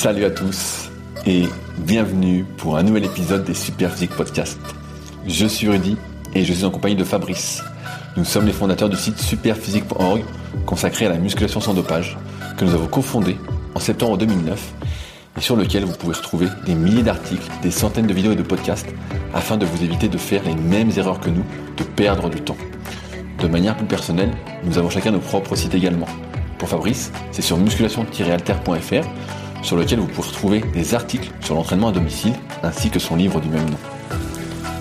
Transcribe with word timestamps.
Salut 0.00 0.24
à 0.24 0.30
tous 0.30 0.88
et 1.26 1.42
bienvenue 1.76 2.46
pour 2.56 2.78
un 2.78 2.82
nouvel 2.82 3.04
épisode 3.04 3.44
des 3.44 3.52
Super 3.52 3.92
Physique 3.92 4.16
Podcast. 4.16 4.58
Je 5.26 5.44
suis 5.44 5.68
Rudy 5.68 5.98
et 6.34 6.42
je 6.42 6.54
suis 6.54 6.64
en 6.64 6.70
compagnie 6.70 6.96
de 6.96 7.04
Fabrice. 7.04 7.62
Nous 8.16 8.24
sommes 8.24 8.46
les 8.46 8.54
fondateurs 8.54 8.88
du 8.88 8.96
site 8.96 9.18
superphysique.org 9.18 10.24
consacré 10.64 11.04
à 11.04 11.10
la 11.10 11.18
musculation 11.18 11.60
sans 11.60 11.74
dopage 11.74 12.16
que 12.56 12.64
nous 12.64 12.72
avons 12.72 12.86
cofondé 12.86 13.36
en 13.74 13.78
septembre 13.78 14.16
2009 14.16 14.72
et 15.36 15.40
sur 15.42 15.54
lequel 15.54 15.84
vous 15.84 15.92
pouvez 15.92 16.14
retrouver 16.14 16.46
des 16.64 16.74
milliers 16.74 17.02
d'articles, 17.02 17.50
des 17.60 17.70
centaines 17.70 18.06
de 18.06 18.14
vidéos 18.14 18.32
et 18.32 18.36
de 18.36 18.42
podcasts 18.42 18.88
afin 19.34 19.58
de 19.58 19.66
vous 19.66 19.84
éviter 19.84 20.08
de 20.08 20.16
faire 20.16 20.42
les 20.44 20.54
mêmes 20.54 20.92
erreurs 20.96 21.20
que 21.20 21.28
nous, 21.28 21.44
de 21.76 21.84
perdre 21.84 22.30
du 22.30 22.40
temps. 22.40 22.56
De 23.38 23.48
manière 23.48 23.76
plus 23.76 23.86
personnelle, 23.86 24.32
nous 24.64 24.78
avons 24.78 24.88
chacun 24.88 25.10
nos 25.10 25.20
propres 25.20 25.56
sites 25.56 25.74
également. 25.74 26.08
Pour 26.56 26.70
Fabrice, 26.70 27.12
c'est 27.32 27.42
sur 27.42 27.58
musculation-alter.fr 27.58 29.06
sur 29.62 29.76
lequel 29.76 30.00
vous 30.00 30.06
pourrez 30.06 30.28
retrouver 30.28 30.60
des 30.72 30.94
articles 30.94 31.30
sur 31.40 31.54
l'entraînement 31.54 31.88
à 31.88 31.92
domicile 31.92 32.32
ainsi 32.62 32.90
que 32.90 32.98
son 32.98 33.16
livre 33.16 33.40
du 33.40 33.48
même 33.48 33.68
nom. 33.68 33.78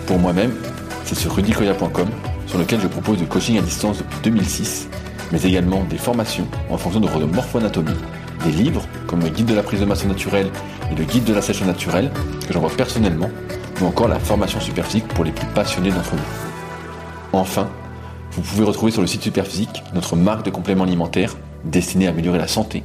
Pour 0.07 0.19
moi-même, 0.19 0.53
c'est 1.05 1.15
sur 1.15 1.35
rudicoya.com 1.35 2.07
sur 2.47 2.57
lequel 2.57 2.79
je 2.81 2.88
propose 2.88 3.17
du 3.17 3.25
coaching 3.25 3.57
à 3.59 3.61
distance 3.61 3.99
depuis 3.99 4.17
2006, 4.23 4.89
mais 5.31 5.41
également 5.43 5.83
des 5.83 5.97
formations 5.97 6.47
en 6.69 6.77
fonction 6.77 6.99
de 6.99 7.07
votre 7.07 7.27
morpho-anatomie, 7.27 7.95
des 8.43 8.52
livres 8.52 8.83
comme 9.07 9.21
le 9.21 9.29
guide 9.29 9.45
de 9.45 9.53
la 9.53 9.63
prise 9.63 9.79
de 9.81 9.85
masse 9.85 10.05
naturelle 10.05 10.49
et 10.91 10.95
le 10.95 11.03
guide 11.03 11.25
de 11.25 11.33
la 11.33 11.41
sèche 11.41 11.61
naturelle 11.61 12.11
que 12.47 12.53
j'envoie 12.53 12.71
personnellement, 12.71 13.30
ou 13.81 13.85
encore 13.85 14.07
la 14.07 14.19
formation 14.19 14.59
superphysique 14.59 15.07
pour 15.09 15.23
les 15.23 15.31
plus 15.31 15.47
passionnés 15.47 15.91
d'entre 15.91 16.16
vous. 16.16 16.49
Enfin, 17.33 17.69
vous 18.31 18.41
pouvez 18.41 18.63
retrouver 18.63 18.91
sur 18.91 19.02
le 19.02 19.07
site 19.07 19.21
Superphysique 19.21 19.83
notre 19.93 20.16
marque 20.16 20.45
de 20.45 20.49
compléments 20.49 20.83
alimentaires 20.83 21.35
destinée 21.66 22.07
à 22.07 22.11
améliorer 22.11 22.38
la 22.38 22.47
santé 22.47 22.83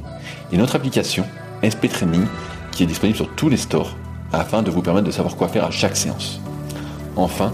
et 0.51 0.57
notre 0.57 0.75
application 0.75 1.25
SP 1.63 1.87
Training 1.89 2.25
qui 2.71 2.83
est 2.83 2.87
disponible 2.87 3.17
sur 3.17 3.29
tous 3.35 3.49
les 3.49 3.57
stores 3.57 3.95
afin 4.33 4.61
de 4.61 4.71
vous 4.71 4.81
permettre 4.81 5.07
de 5.07 5.11
savoir 5.11 5.35
quoi 5.35 5.47
faire 5.47 5.65
à 5.65 5.71
chaque 5.71 5.95
séance. 5.95 6.39
Enfin, 7.15 7.53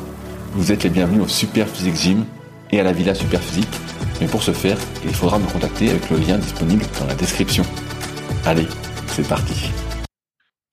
vous 0.54 0.72
êtes 0.72 0.84
les 0.84 0.90
bienvenus 0.90 1.24
au 1.24 1.28
Super 1.28 1.68
Physique 1.68 1.96
Gym 1.96 2.26
et 2.72 2.80
à 2.80 2.84
la 2.84 2.94
Villa 2.94 3.14
Super 3.14 3.42
Physique, 3.42 3.70
mais 4.20 4.28
pour 4.28 4.44
ce 4.44 4.52
faire, 4.52 4.78
il 5.04 5.14
faudra 5.14 5.40
me 5.40 5.48
contacter 5.48 5.90
avec 5.90 6.10
le 6.10 6.18
lien 6.18 6.38
disponible 6.38 6.84
dans 7.00 7.06
la 7.06 7.16
description. 7.16 7.64
Allez, 8.46 8.68
c'est 9.08 9.28
parti. 9.28 9.72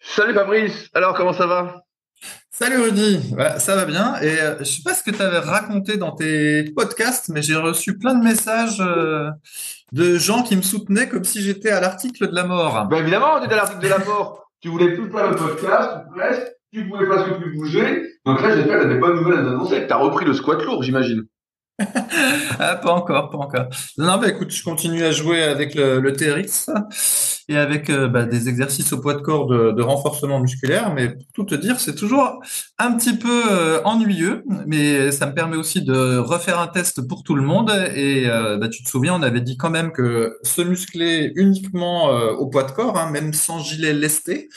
Salut 0.01 0.35
Fabrice, 0.35 0.89
alors 0.95 1.15
comment 1.15 1.33
ça 1.33 1.47
va? 1.47 1.83
Salut 2.51 2.79
Rudy, 2.79 3.21
ça 3.59 3.77
va 3.77 3.85
bien. 3.85 4.17
Et 4.21 4.41
euh, 4.41 4.59
je 4.59 4.65
sais 4.65 4.83
pas 4.85 4.93
ce 4.93 5.05
que 5.05 5.13
tu 5.13 5.23
avais 5.23 5.39
raconté 5.39 5.97
dans 5.97 6.11
tes 6.11 6.65
podcasts, 6.73 7.29
mais 7.29 7.41
j'ai 7.41 7.55
reçu 7.55 7.97
plein 7.97 8.15
de 8.15 8.25
messages 8.25 8.81
euh, 8.81 9.31
de 9.93 10.17
gens 10.19 10.43
qui 10.43 10.57
me 10.57 10.63
soutenaient 10.63 11.09
comme 11.09 11.25
si 11.25 11.43
j'étais 11.43 11.71
à 11.71 11.81
l'article 11.81 12.29
de 12.29 12.35
la 12.35 12.45
mort. 12.45 12.87
Ben 12.89 12.99
évidemment, 12.99 13.39
on 13.41 13.45
était 13.45 13.55
à 13.55 13.57
l'article 13.57 13.83
de 13.83 13.89
la 13.89 13.99
mort. 13.99 14.51
tu 14.61 14.69
voulais 14.69 14.95
plus 14.95 15.11
faire 15.11 15.31
le 15.31 15.37
podcast, 15.37 15.91
presque, 16.15 16.47
tu 16.73 16.89
pouvais 16.89 17.07
presque 17.07 17.33
plus 17.41 17.55
bouger. 17.57 18.03
Donc 18.27 18.43
là, 18.43 18.55
j'espère 18.55 18.79
que 18.79 18.85
tu 18.85 18.91
as 18.91 18.95
des 18.95 19.01
bonnes 19.01 19.17
nouvelles 19.17 19.39
à 19.39 19.43
nous 19.43 19.49
annoncer. 19.49 19.87
Tu 19.87 19.93
as 19.93 19.97
repris 19.97 20.25
le 20.25 20.35
squat 20.35 20.63
lourd, 20.63 20.83
j'imagine. 20.83 21.25
Ah, 22.59 22.77
pas 22.77 22.93
encore, 22.93 23.31
pas 23.31 23.39
encore. 23.39 23.67
Non, 23.99 24.19
bah 24.19 24.29
écoute, 24.29 24.51
je 24.51 24.63
continue 24.65 25.05
à 25.05 25.13
jouer 25.13 25.43
avec 25.43 25.75
le, 25.75 26.01
le 26.01 26.13
TRX 26.13 26.71
et 27.49 27.57
avec 27.57 27.89
euh, 27.89 28.09
bah, 28.09 28.25
des 28.25 28.49
exercices 28.49 28.93
au 28.93 29.01
poids 29.01 29.15
de 29.15 29.21
corps 29.21 29.47
de, 29.47 29.83
renforcement 29.83 30.41
musculaire. 30.41 30.93
Mais 30.93 31.11
pour 31.11 31.27
tout 31.35 31.45
te 31.45 31.55
dire, 31.55 31.79
c'est 31.79 31.95
toujours 31.95 32.41
un 32.79 32.93
petit 32.93 33.17
peu 33.17 33.43
euh, 33.51 33.81
ennuyeux, 33.85 34.45
mais 34.67 35.13
ça 35.13 35.27
me 35.27 35.35
permet 35.35 35.57
aussi 35.57 35.83
de 35.83 36.19
refaire 36.19 36.59
un 36.59 36.67
test 36.67 37.07
pour 37.07 37.23
tout 37.23 37.37
le 37.37 37.43
monde. 37.43 37.71
Et 37.95 38.29
euh, 38.29 38.57
bah, 38.59 38.69
tu 38.69 38.83
te 38.83 38.89
souviens, 38.89 39.15
on 39.15 39.23
avait 39.23 39.41
dit 39.41 39.57
quand 39.57 39.71
même 39.71 39.93
que 39.93 40.37
se 40.43 40.63
muscler 40.63 41.33
uniquement 41.37 42.09
au 42.09 42.47
poids 42.47 42.65
de 42.65 42.73
corps, 42.73 42.99
hein, 42.99 43.11
même 43.11 43.33
sans 43.33 43.61
gilet 43.61 43.93
lesté, 43.93 44.49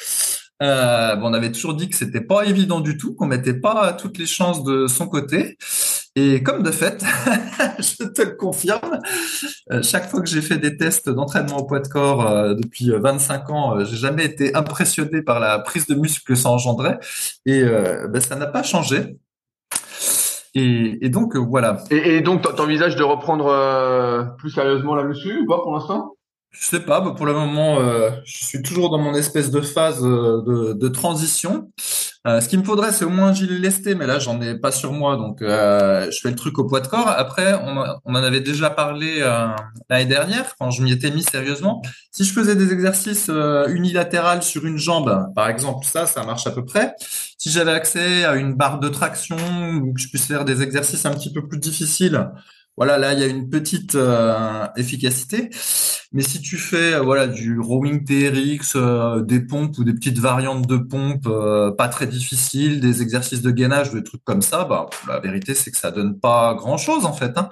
euh, 0.62 1.16
on 1.22 1.34
avait 1.34 1.52
toujours 1.52 1.74
dit 1.74 1.90
que 1.90 1.96
c'était 1.96 2.22
pas 2.22 2.46
évident 2.46 2.82
du 2.82 2.98
tout, 2.98 3.16
qu'on 3.16 3.26
mettait 3.26 3.60
pas 3.60 3.94
toutes 3.94 4.18
les 4.20 4.28
chances 4.28 4.64
de 4.64 4.88
son 4.88 5.08
côté. 5.08 5.58
Et 6.16 6.44
comme 6.44 6.62
de 6.62 6.72
fait, 6.72 7.04
je 7.80 8.04
te 8.04 8.22
le 8.22 8.36
confirme, 8.36 9.00
euh, 9.72 9.82
chaque 9.82 10.10
fois 10.10 10.22
que 10.22 10.28
j'ai 10.28 10.42
fait 10.42 10.58
des 10.58 10.76
tests 10.76 11.10
d'entraînement 11.10 11.60
au 11.60 11.66
poids 11.66 11.80
de 11.80 11.88
corps 11.88 12.28
euh, 12.28 12.54
depuis 12.54 12.90
25 12.90 13.50
ans, 13.50 13.86
j'ai 13.86 13.96
jamais 13.96 14.26
été 14.26 14.54
impressionné 14.54 15.22
par 15.22 15.40
la 15.40 15.60
prise 15.60 15.88
de 15.88 15.96
muscle 15.96 16.24
que 16.26 16.36
ça 16.36 16.50
engendrait. 16.50 17.00
Et 17.46 17.64
ben, 17.64 18.20
ça 18.20 18.36
n'a 18.36 18.48
pas 18.48 18.64
changé. 18.64 19.18
Et, 20.54 21.10
donc 21.10 21.38
voilà. 21.38 21.78
Et, 21.92 22.20
donc 22.20 22.42
t'envisages 22.56 22.98
de 22.98 23.04
reprendre 23.04 24.36
plus 24.38 24.50
sérieusement 24.50 25.02
muscu 25.04 25.40
ou 25.40 25.48
pas 25.48 25.60
pour 25.60 25.74
l'instant? 25.74 26.16
Je 26.52 26.66
sais 26.66 26.82
pas, 26.82 27.02
pour 27.02 27.26
le 27.26 27.34
moment, 27.34 27.80
euh, 27.80 28.12
je 28.26 28.44
suis 28.46 28.62
toujours 28.62 28.90
dans 28.90 28.98
mon 28.98 29.14
espèce 29.14 29.52
de 29.52 29.62
phase 29.62 30.04
euh, 30.04 30.42
de, 30.46 30.74
de 30.74 30.88
transition. 30.90 31.72
Euh, 32.28 32.42
ce 32.42 32.50
qu'il 32.50 32.60
me 32.60 32.66
faudrait, 32.66 32.92
c'est 32.92 33.06
au 33.06 33.10
moins 33.10 33.30
un 33.30 33.34
gilet 33.34 33.58
lesté, 33.58 33.96
mais 33.96 34.06
là, 34.06 34.20
j'en 34.20 34.40
ai 34.42 34.60
pas 34.60 34.72
sur 34.72 34.92
moi, 34.92 35.16
donc 35.16 35.38
je 35.40 36.20
fais 36.22 36.30
le 36.30 36.36
truc 36.36 36.60
au 36.60 36.66
poids 36.66 36.82
de 36.82 36.88
corps. 36.88 37.08
Après, 37.08 37.54
on, 37.54 37.84
on 38.06 38.16
en 38.16 38.24
avait 38.24 38.42
déjà 38.42 38.70
parlé 38.70 39.22
l'année 39.90 40.06
dernière, 40.06 40.56
quand 40.60 40.72
je 40.72 40.84
m'y 40.84 40.92
étais 40.92 41.10
mis 41.10 41.24
sérieusement. 41.24 41.82
Si 42.12 42.26
je 42.26 42.34
faisais 42.34 42.56
des 42.56 42.74
exercices 42.74 43.32
unilatérales 43.70 44.44
sur 44.44 44.66
une 44.66 44.78
jambe, 44.78 45.26
par 45.34 45.50
exemple, 45.50 45.86
ça, 45.86 46.06
ça 46.06 46.24
marche 46.24 46.46
à 46.46 46.52
peu 46.52 46.64
près. 46.64 46.94
Si 47.40 47.50
j'avais 47.50 47.72
accès 47.72 48.24
à 48.24 48.36
une 48.36 48.54
barre 48.54 48.80
de 48.80 48.90
traction, 48.90 49.38
ou 49.82 49.94
que 49.94 50.02
je 50.02 50.10
puisse 50.10 50.26
faire 50.26 50.46
des 50.46 50.62
exercices 50.62 51.06
un 51.08 51.14
petit 51.14 51.34
peu 51.34 51.48
plus 51.48 51.58
difficiles, 51.58 52.30
voilà, 52.78 52.98
là, 52.98 53.14
il 53.14 53.20
y 53.20 53.24
a 53.24 53.28
une 53.28 53.50
petite 53.50 53.98
efficacité. 54.76 55.50
Mais 56.14 56.24
si 56.24 56.42
tu 56.42 56.58
fais 56.58 56.96
euh, 56.96 57.02
voilà 57.02 57.26
du 57.26 57.58
rowing 57.60 58.04
TRX, 58.04 58.74
euh, 58.76 59.22
des 59.22 59.40
pompes 59.40 59.78
ou 59.78 59.86
des 59.86 59.94
petites 59.94 60.20
variantes 60.20 60.68
de 60.68 60.76
pompes 60.76 61.26
euh, 61.28 61.72
pas 61.72 61.88
très 61.88 62.06
difficiles, 62.06 62.82
des 62.82 63.02
exercices 63.02 63.42
de 63.42 63.50
gainage, 63.50 63.92
des 63.92 64.04
trucs 64.04 64.24
comme 64.26 64.42
ça, 64.42 64.66
bah 64.66 64.90
la 65.08 65.22
vérité 65.22 65.54
c'est 65.56 65.72
que 65.72 65.78
ça 65.78 65.90
donne 65.90 66.20
pas 66.20 66.54
grand 66.56 66.76
chose 66.76 67.06
en 67.06 67.14
fait. 67.14 67.38
Hein. 67.38 67.48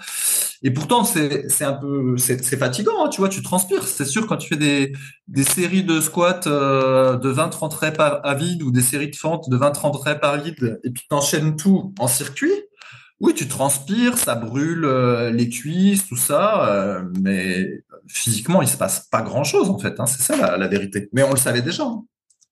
Et 0.62 0.72
pourtant 0.72 1.06
c'est 1.06 1.48
c'est 1.48 1.64
un 1.64 1.72
peu 1.74 2.18
c'est 2.18 2.58
fatigant, 2.58 3.06
hein, 3.06 3.08
tu 3.08 3.22
vois, 3.22 3.30
tu 3.30 3.42
transpires. 3.42 3.88
C'est 3.88 4.04
sûr 4.06 4.28
quand 4.28 4.38
tu 4.38 4.50
fais 4.50 4.58
des 4.58 4.92
des 5.30 5.44
séries 5.44 5.84
de 5.84 6.02
squats 6.02 6.42
de 6.44 7.34
20-30 7.34 7.74
reps 7.76 7.98
à 8.00 8.36
vide 8.36 8.62
ou 8.64 8.72
des 8.72 8.82
séries 8.82 9.10
de 9.10 9.16
fentes 9.16 9.50
de 9.50 9.58
20-30 9.58 9.96
reps 10.04 10.20
à 10.22 10.36
vide 10.36 10.82
et 10.84 10.92
puis 10.92 11.04
t'enchaînes 11.10 11.56
tout 11.56 11.94
en 11.98 12.08
circuit. 12.08 12.52
Oui, 13.20 13.34
tu 13.34 13.48
transpires, 13.48 14.18
ça 14.18 14.36
brûle 14.36 14.88
les 15.34 15.50
cuisses, 15.50 16.08
tout 16.08 16.16
ça, 16.16 17.04
mais 17.22 17.84
physiquement, 18.08 18.62
il 18.62 18.68
se 18.68 18.78
passe 18.78 19.08
pas 19.12 19.22
grand 19.22 19.44
chose 19.44 19.70
en 19.70 19.78
fait. 19.78 20.00
Hein, 20.00 20.06
c'est 20.06 20.22
ça 20.22 20.58
la, 20.58 20.68
vérité. 20.68 21.10
Mais 21.12 21.24
on 21.24 21.32
le 21.32 21.38
savait 21.38 21.62
déjà. 21.62 21.84
Hein. 21.84 22.04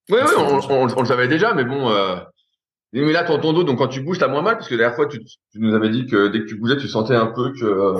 Oui, 0.10 0.20
oui, 0.22 0.34
on, 0.70 0.86
le 0.86 1.06
savait 1.06 1.28
déjà, 1.28 1.54
mais 1.54 1.66
bon. 1.66 1.90
Euh... 1.90 2.18
Mais 2.94 3.12
là, 3.12 3.24
ton, 3.24 3.40
ton 3.40 3.54
dos, 3.54 3.64
donc 3.64 3.80
quand 3.80 3.90
tu 3.90 4.02
bouges, 4.02 4.20
t'as 4.20 4.28
moins 4.28 4.42
mal, 4.42 4.56
parce 4.56 4.70
que 4.70 4.76
la 4.76 4.80
dernière 4.80 4.96
fois, 4.96 5.08
tu, 5.08 5.20
nous 5.56 5.74
avais 5.74 5.90
dit 5.90 6.06
que 6.06 6.30
dès 6.30 6.40
que 6.40 6.46
tu 6.46 6.56
bougeais, 6.56 6.78
tu 6.78 6.88
sentais 6.88 7.16
un 7.16 7.28
peu 7.28 7.52
que. 7.52 7.66
Euh, 7.66 8.00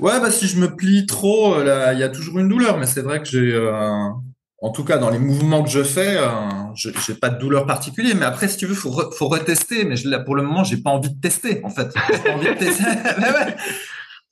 ouais, 0.00 0.18
bah 0.20 0.30
si 0.30 0.46
je 0.46 0.58
me 0.58 0.74
plie 0.74 1.06
trop, 1.06 1.54
euh, 1.54 1.90
il 1.92 1.98
y 1.98 2.02
a 2.02 2.08
toujours 2.08 2.38
une 2.38 2.48
douleur, 2.48 2.78
mais 2.78 2.86
c'est 2.86 3.02
vrai 3.02 3.20
que 3.20 3.26
j'ai, 3.26 3.54
euh, 3.54 4.08
en 4.64 4.70
tout 4.70 4.82
cas 4.82 4.96
dans 4.96 5.10
les 5.10 5.18
mouvements 5.18 5.62
que 5.62 5.68
je 5.68 5.82
fais, 5.82 6.18
je 6.74 6.88
j'ai 7.06 7.14
pas 7.14 7.28
de 7.28 7.38
douleur 7.38 7.66
particulière. 7.66 8.16
Mais 8.18 8.24
après, 8.24 8.48
si 8.48 8.56
tu 8.56 8.64
veux, 8.64 8.74
faut 8.74 9.10
faut 9.12 9.28
retester. 9.28 9.84
Mais 9.84 9.96
je, 9.96 10.08
là, 10.08 10.20
pour 10.20 10.34
le 10.34 10.42
moment, 10.42 10.64
j'ai 10.64 10.78
pas 10.78 10.88
envie 10.88 11.10
de 11.10 11.20
tester, 11.20 11.60
en 11.64 11.68
fait. 11.68 11.92
Pas 11.92 12.32
envie 12.32 12.46
de 12.46 12.58
tester. 12.58 12.84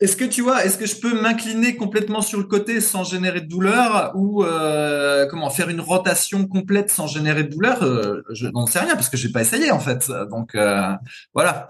Est-ce 0.03 0.17
que 0.17 0.25
tu 0.25 0.43
vois, 0.43 0.65
est-ce 0.65 0.79
que 0.79 0.87
je 0.87 0.97
peux 0.97 1.21
m'incliner 1.21 1.77
complètement 1.77 2.23
sur 2.23 2.41
le 2.41 2.45
côté 2.45 2.81
sans 2.81 3.05
générer 3.05 3.41
de 3.41 3.47
douleur 3.47 4.11
ou 4.17 4.43
euh, 4.43 5.27
comment 5.31 5.49
faire 5.49 5.69
une 5.69 5.81
rotation 5.81 6.49
complète 6.49 6.91
sans 6.91 7.07
générer 7.07 7.45
de 7.45 7.51
douleur? 7.51 7.85
Euh, 7.85 8.21
Je 8.33 8.49
n'en 8.49 8.67
sais 8.67 8.81
rien 8.81 8.97
parce 8.97 9.09
que 9.09 9.17
j'ai 9.17 9.29
pas 9.29 9.43
essayé 9.43 9.71
en 9.71 9.79
fait. 9.79 10.11
Donc 10.29 10.57
euh, 10.57 10.91
voilà. 11.35 11.69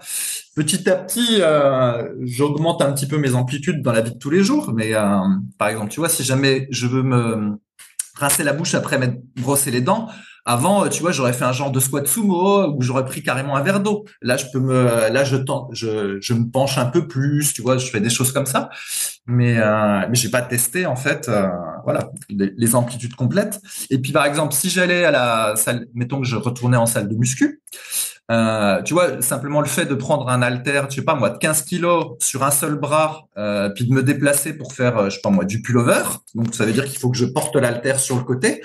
Petit 0.55 0.89
à 0.89 0.95
petit, 0.95 1.41
j'augmente 2.21 2.81
un 2.81 2.91
petit 2.93 3.05
peu 3.05 3.19
mes 3.19 3.35
amplitudes 3.35 3.83
dans 3.83 3.91
la 3.91 4.01
vie 4.01 4.13
de 4.13 4.17
tous 4.17 4.31
les 4.31 4.43
jours. 4.43 4.73
Mais 4.73 4.93
par 5.59 5.67
exemple, 5.67 5.91
tu 5.91 5.99
vois, 5.99 6.09
si 6.09 6.23
jamais 6.23 6.67
je 6.71 6.87
veux 6.87 7.03
me 7.03 7.59
rincer 8.23 8.43
la 8.43 8.53
bouche 8.53 8.73
après 8.73 8.97
m'être 8.97 9.19
brossé 9.35 9.71
les 9.71 9.81
dents, 9.81 10.09
avant, 10.45 10.87
tu 10.89 11.01
vois, 11.01 11.11
j'aurais 11.11 11.33
fait 11.33 11.45
un 11.45 11.53
genre 11.53 11.71
de 11.71 11.79
squat 11.79 12.05
sumo 12.07 12.67
où 12.75 12.81
j'aurais 12.81 13.05
pris 13.05 13.23
carrément 13.23 13.55
un 13.55 13.61
verre 13.61 13.79
d'eau. 13.79 14.05
Là, 14.21 14.37
je 14.37 14.45
peux 14.51 14.59
me, 14.59 15.09
là, 15.09 15.23
je 15.23 15.37
tente, 15.37 15.69
je, 15.73 16.17
je 16.19 16.33
me 16.33 16.49
penche 16.49 16.77
un 16.77 16.85
peu 16.85 17.07
plus, 17.07 17.53
tu 17.53 17.61
vois, 17.61 17.77
je 17.77 17.89
fais 17.89 18.01
des 18.01 18.09
choses 18.09 18.31
comme 18.31 18.45
ça. 18.45 18.69
Mais, 19.25 19.57
euh, 19.57 20.01
mais 20.09 20.15
j'ai 20.15 20.29
pas 20.29 20.41
testé 20.41 20.85
en 20.85 20.97
fait, 20.97 21.29
euh, 21.29 21.47
voilà, 21.83 22.11
les, 22.29 22.75
amplitudes 22.75 23.15
complètes. 23.15 23.61
Et 23.89 23.99
puis, 23.99 24.11
par 24.11 24.25
exemple, 24.25 24.53
si 24.53 24.69
j'allais 24.69 25.05
à 25.05 25.11
la 25.11 25.55
salle, 25.55 25.87
mettons 25.93 26.19
que 26.19 26.27
je 26.27 26.35
retournais 26.35 26.77
en 26.77 26.85
salle 26.85 27.07
de 27.07 27.15
muscu, 27.15 27.61
euh, 28.31 28.81
tu 28.83 28.93
vois, 28.93 29.21
simplement 29.21 29.59
le 29.59 29.67
fait 29.67 29.85
de 29.85 29.95
prendre 29.95 30.29
un 30.29 30.41
halter, 30.41 30.83
je 30.89 30.95
sais 30.95 31.01
pas 31.01 31.15
moi, 31.15 31.29
de 31.29 31.37
15 31.37 31.63
kilos 31.63 32.15
sur 32.19 32.43
un 32.43 32.51
seul 32.51 32.75
bras, 32.75 33.27
euh, 33.37 33.69
puis 33.69 33.85
de 33.85 33.93
me 33.93 34.01
déplacer 34.01 34.53
pour 34.53 34.73
faire, 34.73 34.97
euh, 34.97 35.09
je 35.09 35.15
sais 35.15 35.21
pas 35.21 35.29
moi, 35.29 35.43
du 35.43 35.61
pullover. 35.61 36.03
Donc 36.33 36.55
ça 36.55 36.65
veut 36.65 36.71
dire 36.71 36.85
qu'il 36.85 36.99
faut 36.99 37.09
que 37.09 37.17
je 37.17 37.25
porte 37.25 37.55
l'halter 37.55 37.97
sur 37.97 38.15
le 38.15 38.23
côté. 38.23 38.61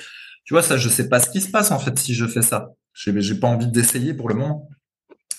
Tu 0.49 0.55
vois, 0.55 0.63
ça, 0.63 0.79
je 0.79 0.89
sais 0.89 1.11
pas 1.11 1.21
ce 1.21 1.29
qui 1.29 1.43
se 1.43 1.51
passe 1.51 1.71
en 1.73 1.79
fait 1.79 1.99
si 1.99 2.15
je 2.15 2.25
fais 2.25 2.41
ça. 2.41 2.71
J'ai, 2.95 3.13
j'ai 3.21 3.35
pas 3.35 3.49
envie 3.49 3.67
d'essayer 3.67 4.15
pour 4.15 4.31
le 4.31 4.35
moment. 4.35 4.67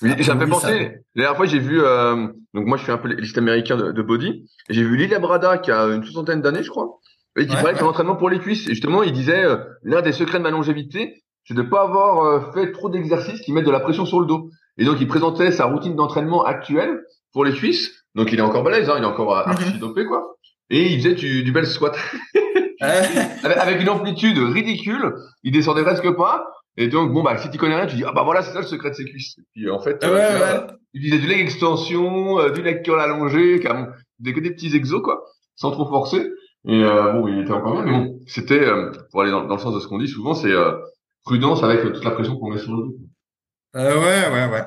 Oui, 0.04 0.12
ça 0.24 0.36
me 0.36 0.40
fait 0.42 0.46
penser. 0.48 0.92
La 1.16 1.24
dernière 1.24 1.36
fois, 1.36 1.48
j'ai 1.48 1.58
vu. 1.58 1.82
Euh, 1.82 2.28
donc 2.54 2.68
moi, 2.68 2.78
je 2.78 2.84
suis 2.84 2.92
un 2.92 3.00
peu 3.00 3.08
liste 3.08 3.36
américain 3.40 3.76
de, 3.76 3.92
de 3.92 4.02
body. 4.04 4.48
J'ai 4.70 4.84
vu 4.84 4.96
Lilia 4.98 5.18
Brada 5.18 5.58
qui 5.58 5.72
a 5.72 5.86
une 5.86 6.04
soixantaine 6.04 6.44
d'années, 6.44 6.62
je 6.62 6.70
crois. 6.70 7.00
Et 7.40 7.48
qui 7.48 7.56
parlait 7.56 7.74
de 7.74 7.80
son 7.80 7.88
entraînement 7.88 8.18
pour 8.18 8.30
les 8.30 8.38
cuisses. 8.38 8.68
Et 8.68 8.76
justement, 8.76 9.02
il 9.02 9.12
disait, 9.12 9.46
euh, 9.46 9.58
l'un 9.82 10.04
des 10.04 10.12
secrets 10.12 10.38
de 10.38 10.44
ma 10.44 10.52
longévité, 10.52 11.24
c'est 11.44 11.56
de 11.56 11.64
ne 11.64 11.68
pas 11.68 11.82
avoir 11.82 12.24
euh, 12.26 12.52
fait 12.54 12.72
trop 12.72 12.92
d'exercices 12.92 13.42
qui 13.42 13.52
mettent 13.52 13.66
de 13.66 13.72
la 13.72 13.80
pression 13.80 14.06
sur 14.06 14.20
le 14.20 14.28
dos. 14.28 14.52
Et 14.78 14.86
donc, 14.86 15.02
il 15.02 15.08
présentait 15.08 15.52
sa 15.52 15.66
routine 15.66 15.96
d'entraînement 15.96 16.44
actuelle 16.46 17.02
pour 17.34 17.46
les 17.46 17.54
cuisses. 17.54 18.06
Donc, 18.14 18.32
il 18.32 18.38
est 18.38 18.44
encore 18.44 18.62
balèze, 18.64 18.88
hein, 18.92 18.96
il 19.00 19.04
est 19.04 19.08
encore 19.08 19.36
euh, 19.36 19.42
archi 19.44 19.74
Mhm. 19.74 19.80
dopé, 19.80 20.06
quoi. 20.06 20.36
Et 20.70 20.94
il 20.94 21.02
faisait 21.02 21.16
du, 21.16 21.42
du 21.44 21.52
bel 21.52 21.66
squat. 21.66 21.98
avec, 22.80 23.58
avec 23.58 23.82
une 23.82 23.90
amplitude 23.90 24.38
ridicule. 24.38 25.14
Il 25.44 25.52
descendait 25.52 25.84
presque 25.84 26.10
pas. 26.12 26.46
Et 26.78 26.88
donc, 26.88 27.12
bon, 27.12 27.24
bah, 27.24 27.38
si 27.38 27.50
tu 27.50 27.58
connais 27.58 27.76
rien, 27.76 27.88
tu 27.88 27.98
dis, 27.98 28.06
ah 28.08 28.14
bah 28.14 28.24
voilà, 28.24 28.42
c'est 28.42 28.54
ça 28.54 28.60
le 28.62 28.66
secret 28.66 28.92
de 28.92 28.96
ses 28.96 29.04
cuisses. 29.04 29.36
Et 29.38 29.44
puis, 29.54 29.70
en 29.70 29.80
fait, 29.80 30.02
Ouais, 30.04 30.10
euh, 30.12 30.40
ouais. 30.62 30.68
il 30.94 31.02
disait 31.02 31.18
du 31.20 31.28
leg 31.28 31.42
extension, 31.42 32.40
euh, 32.40 32.52
du 32.52 32.62
leg 32.62 32.84
curl 32.84 33.02
allongé, 33.02 33.60
même, 33.60 33.94
des, 34.20 34.34
que 34.34 34.40
des 34.40 34.52
petits 34.52 34.74
exos, 34.76 35.02
quoi, 35.04 35.26
sans 35.56 35.72
trop 35.72 35.86
forcer. 35.90 36.32
Et 36.68 36.84
euh, 36.84 37.12
bon, 37.14 37.28
il 37.28 37.40
était 37.40 37.52
encore 37.52 37.74
bien, 37.74 37.84
mais 37.84 37.92
bon, 37.92 38.20
c'était, 38.28 38.66
pour 39.12 39.22
aller 39.22 39.32
dans, 39.32 39.46
dans 39.46 39.56
le 39.56 39.60
sens 39.62 39.74
de 39.76 39.80
ce 39.82 39.88
qu'on 39.88 39.98
dit 39.98 40.08
souvent, 40.08 40.34
c'est 40.34 40.54
prudence 41.26 41.64
avec 41.64 41.82
toute 41.82 42.04
la 42.04 42.12
pression 42.12 42.38
qu'on 42.38 42.50
met 42.52 42.60
sur 42.60 42.72
le 42.72 42.78
dos. 42.84 42.96
Ouais, 43.76 44.30
ouais, 44.32 44.50
ouais. 44.50 44.64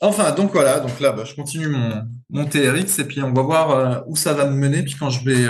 Enfin, 0.00 0.32
donc 0.32 0.50
voilà, 0.52 0.80
donc 0.80 0.98
là, 0.98 1.12
bah, 1.12 1.22
je 1.24 1.34
continue 1.36 1.68
mon, 1.68 2.02
mon 2.30 2.44
TRX 2.46 2.98
et 2.98 3.04
puis 3.06 3.22
on 3.22 3.32
va 3.32 3.42
voir 3.42 4.02
où 4.08 4.16
ça 4.16 4.32
va 4.34 4.46
me 4.50 4.56
mener, 4.56 4.82
puis 4.82 4.96
quand 4.98 5.10
je 5.10 5.24
vais 5.24 5.46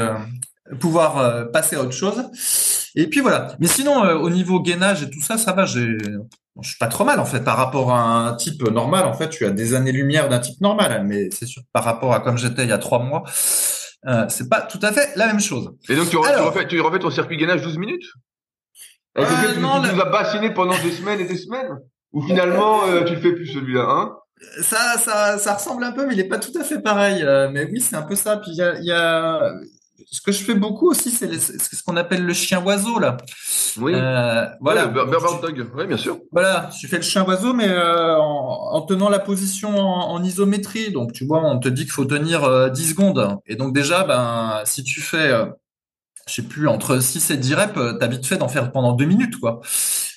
pouvoir 0.81 1.19
euh, 1.19 1.45
passer 1.45 1.77
à 1.77 1.81
autre 1.83 1.93
chose. 1.93 2.23
Et 2.97 3.07
puis 3.09 3.21
voilà. 3.21 3.57
Mais 3.59 3.67
sinon, 3.67 4.05
euh, 4.05 4.15
au 4.15 4.31
niveau 4.31 4.61
gainage 4.61 5.03
et 5.03 5.11
tout 5.11 5.21
ça, 5.21 5.37
ça 5.39 5.53
va. 5.53 5.67
J'ai, 5.67 5.97
je 6.63 6.69
suis 6.69 6.79
pas 6.79 6.87
trop 6.87 7.05
mal 7.05 7.19
en 7.21 7.25
fait 7.25 7.41
par 7.41 7.57
rapport 7.57 7.93
à 7.93 8.01
un 8.01 8.35
type 8.35 8.63
normal. 8.71 9.05
En 9.07 9.13
fait, 9.15 9.33
suis 9.33 9.45
à 9.45 9.51
des 9.51 9.75
années-lumière 9.75 10.29
d'un 10.29 10.39
type 10.39 10.61
normal, 10.61 11.05
mais 11.07 11.29
c'est 11.31 11.47
sûr 11.47 11.63
par 11.73 11.85
rapport 11.85 12.15
à 12.15 12.21
comme 12.21 12.39
j'étais 12.39 12.63
il 12.63 12.69
y 12.69 12.73
a 12.73 12.79
trois 12.79 13.01
mois, 13.01 13.25
euh, 14.07 14.27
c'est 14.29 14.49
pas 14.49 14.61
tout 14.63 14.79
à 14.83 14.93
fait 14.93 15.11
la 15.17 15.27
même 15.27 15.41
chose. 15.41 15.71
Et 15.89 15.97
donc, 15.97 16.09
tu, 16.11 16.17
re- 16.17 16.35
tu 16.37 16.41
refais, 16.43 16.67
tu 16.69 16.81
refais 16.81 16.99
ton 17.01 17.11
circuit 17.11 17.37
gainage 17.37 17.63
12 17.63 17.79
minutes? 17.79 18.05
Avec 19.17 19.29
Euh, 19.31 19.37
lequel 19.43 19.55
tu, 19.55 19.61
non, 19.61 19.83
tu 19.83 19.93
nous 19.95 20.01
as 20.01 20.05
bassiné 20.11 20.51
pendant 20.51 20.77
des 20.83 20.91
semaines 20.93 21.21
et 21.21 21.25
des 21.27 21.37
semaines? 21.37 21.71
Ou 22.13 22.23
finalement, 22.23 22.85
euh, 22.87 23.03
tu 23.05 23.15
le 23.17 23.21
fais 23.21 23.33
plus 23.33 23.47
celui-là, 23.49 23.87
hein? 23.89 24.13
Ça, 24.61 24.99
ça, 24.99 25.39
ça 25.39 25.55
ressemble 25.55 25.83
un 25.85 25.93
peu, 25.93 26.07
mais 26.07 26.15
il 26.15 26.21
est 26.21 26.29
pas 26.29 26.39
tout 26.39 26.53
à 26.61 26.63
fait 26.65 26.81
pareil. 26.81 27.23
Euh, 27.23 27.49
mais 27.51 27.65
oui, 27.73 27.81
c'est 27.81 27.97
un 27.97 28.03
peu 28.03 28.15
ça. 28.15 28.37
Puis 28.37 28.51
il 28.53 28.57
y 28.57 28.63
a, 28.63 28.75
il 28.79 28.85
y 28.85 28.93
a, 28.93 29.53
ce 30.11 30.21
que 30.21 30.33
je 30.33 30.43
fais 30.45 30.55
beaucoup 30.55 30.91
aussi, 30.91 31.11
c'est 31.11 31.39
ce 31.39 31.83
qu'on 31.83 31.97
appelle 31.97 32.25
le 32.25 32.33
chien 32.33 32.63
oiseau 32.63 32.99
là. 32.99 33.17
Oui. 33.79 33.93
Euh, 33.95 34.47
voilà. 34.61 34.87
Tu- 34.87 35.43
Dog. 35.43 35.67
Oui, 35.77 35.87
bien 35.87 35.97
sûr. 35.97 36.19
Voilà, 36.33 36.71
tu 36.79 36.89
fais 36.89 36.97
le 36.97 37.03
chien 37.03 37.25
oiseau, 37.25 37.53
mais 37.55 37.69
euh, 37.69 38.17
en, 38.19 38.73
en 38.75 38.81
tenant 38.83 39.09
la 39.09 39.19
position 39.19 39.77
en, 39.79 40.11
en 40.13 40.23
isométrie. 40.23 40.91
Donc, 40.93 41.13
tu 41.13 41.25
vois, 41.27 41.41
on 41.45 41.59
te 41.59 41.69
dit 41.69 41.83
qu'il 41.83 41.93
faut 41.93 42.05
tenir 42.05 42.45
euh, 42.45 42.69
10 42.71 42.91
secondes. 42.91 43.39
Et 43.47 43.57
donc, 43.57 43.73
déjà, 43.75 44.05
ben, 44.05 44.61
si 44.65 44.83
tu 44.85 45.01
fais, 45.01 45.31
euh, 45.31 45.47
je 46.27 46.35
sais 46.35 46.43
plus, 46.43 46.69
entre 46.69 46.99
6 47.01 47.31
et 47.31 47.37
10 47.37 47.55
reps, 47.55 47.77
euh, 47.77 47.93
t'as 47.95 48.07
vite 48.07 48.27
fait 48.27 48.37
d'en 48.37 48.49
faire 48.49 48.73
pendant 48.73 48.93
2 48.93 49.05
minutes, 49.05 49.39
quoi. 49.41 49.61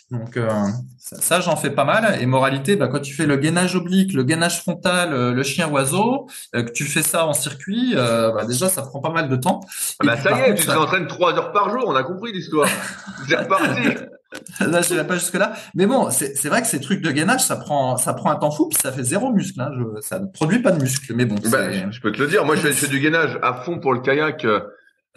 Donc, 0.10 0.38
euh, 0.38 0.50
ça, 0.98 1.18
ça, 1.20 1.40
j'en 1.42 1.58
fais 1.58 1.70
pas 1.70 1.84
mal. 1.84 2.18
Et 2.22 2.26
moralité, 2.26 2.78
ben, 2.78 2.88
quand 2.88 3.02
tu 3.02 3.14
fais 3.14 3.26
le 3.26 3.36
gainage 3.36 3.76
oblique, 3.76 4.14
le 4.14 4.24
gainage 4.24 4.62
frontal, 4.62 5.12
euh, 5.14 5.34
le 5.34 5.44
chien 5.44 5.68
oiseau, 5.68 6.28
euh, 6.56 6.64
que 6.64 6.72
tu 6.72 6.86
fais 6.86 7.04
ça 7.04 7.26
en 7.26 7.34
circuit, 7.34 7.94
euh, 7.96 8.32
ben, 8.32 8.46
déjà, 8.46 8.70
ça 8.70 8.84
prend 8.84 9.02
pas 9.02 9.12
mal 9.12 9.28
de 9.28 9.36
temps. 9.36 9.60
Ah 10.00 10.06
bah 10.06 10.14
puis, 10.14 10.24
ça 10.24 10.30
y 10.32 10.42
est, 10.42 10.50
contre, 10.52 10.62
tu 10.62 10.68
t'entraînes 10.68 11.08
3 11.08 11.34
heures 11.34 11.52
par 11.52 11.70
jour, 11.72 11.84
on 11.88 11.96
a 11.96 12.04
compris 12.04 12.32
l'histoire. 12.32 12.70
C'est 13.28 13.36
reparti. 13.36 13.82
Là, 14.60 14.82
je 14.82 15.02
pas 15.04 15.14
jusque 15.16 15.36
là. 15.36 15.54
Mais 15.74 15.86
bon, 15.86 16.10
c'est 16.12 16.50
vrai 16.50 16.62
que 16.62 16.68
ces 16.68 16.82
trucs 16.82 17.02
de 17.02 17.12
gainage, 17.12 17.46
ça 17.46 17.56
prend, 17.56 17.96
ça 17.96 18.14
prend 18.14 18.30
un 18.30 18.36
temps 18.36 18.52
fou, 18.52 18.68
puis 18.68 18.78
ça 18.80 18.92
fait 18.92 19.02
zéro 19.04 19.32
muscle. 19.32 19.60
Hein. 19.62 19.70
Je, 19.74 20.02
ça 20.02 20.20
ne 20.20 20.26
produit 20.28 20.60
pas 20.60 20.72
de 20.72 20.82
muscle. 20.82 21.14
Mais 21.16 21.24
bon, 21.26 21.36
Bah, 21.50 21.72
je- 21.72 21.90
je 21.92 22.02
peux 22.02 22.12
te 22.12 22.22
le 22.22 22.28
dire. 22.28 22.44
Moi, 22.46 22.58
je 22.58 22.62
fais, 22.62 22.68
je 22.74 22.78
fais 22.78 22.88
du 22.88 23.00
gainage 23.00 23.40
à 23.42 23.54
fond 23.54 23.80
pour 23.80 23.94
le 23.94 24.02
kayak. 24.02 24.46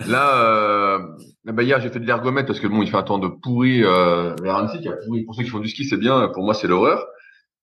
Euh, 0.01 0.07
Là, 0.07 0.45
euh, 0.45 0.99
bah, 1.45 1.63
hier, 1.63 1.81
j'ai 1.81 1.91
fait 1.91 2.01
de 2.01 2.07
l'ergomètre 2.07 2.47
parce 2.47 2.61
que 2.61 2.67
bon, 2.67 2.83
il 2.83 2.91
fait 2.91 2.97
un 2.97 3.03
temps 3.03 3.19
de 3.19 3.29
pourri. 3.29 3.83
Euh, 3.85 4.35
vers 4.43 4.57
Annecy, 4.57 4.81
qui 4.81 4.89
a 4.89 4.93
pourri. 4.93 5.25
Pour 5.25 5.35
ceux 5.35 5.43
qui 5.43 5.51
font 5.51 5.59
du 5.59 5.69
ski, 5.69 5.85
c'est 5.85 5.97
bien. 5.97 6.29
Pour 6.29 6.45
moi, 6.45 6.55
c'est 6.55 6.69
l'horreur. 6.69 7.07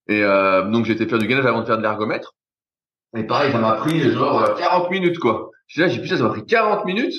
Et 0.07 0.24
euh, 0.24 0.69
donc, 0.69 0.86
j'ai 0.86 0.95
faire 0.95 1.19
du 1.19 1.28
gainage 1.28 1.45
avant 1.45 1.62
de 1.62 1.66
faire 1.66 1.78
de 1.78 1.84
l'ergomètre. 1.84 2.36
Et 3.16 3.24
pareil, 3.24 3.51
ça 3.51 3.60
m'a 3.60 3.74
pris 3.74 4.00
genre 4.12 4.44
euh, 4.44 4.56
40 4.56 4.92
minutes, 4.92 5.19
quoi. 5.19 5.51
Là, 5.78 5.88
j'ai 5.88 6.01
putain, 6.01 6.18
ça 6.18 6.24
m'a 6.24 6.30
pris 6.30 6.45
40 6.45 6.86
minutes. 6.86 7.16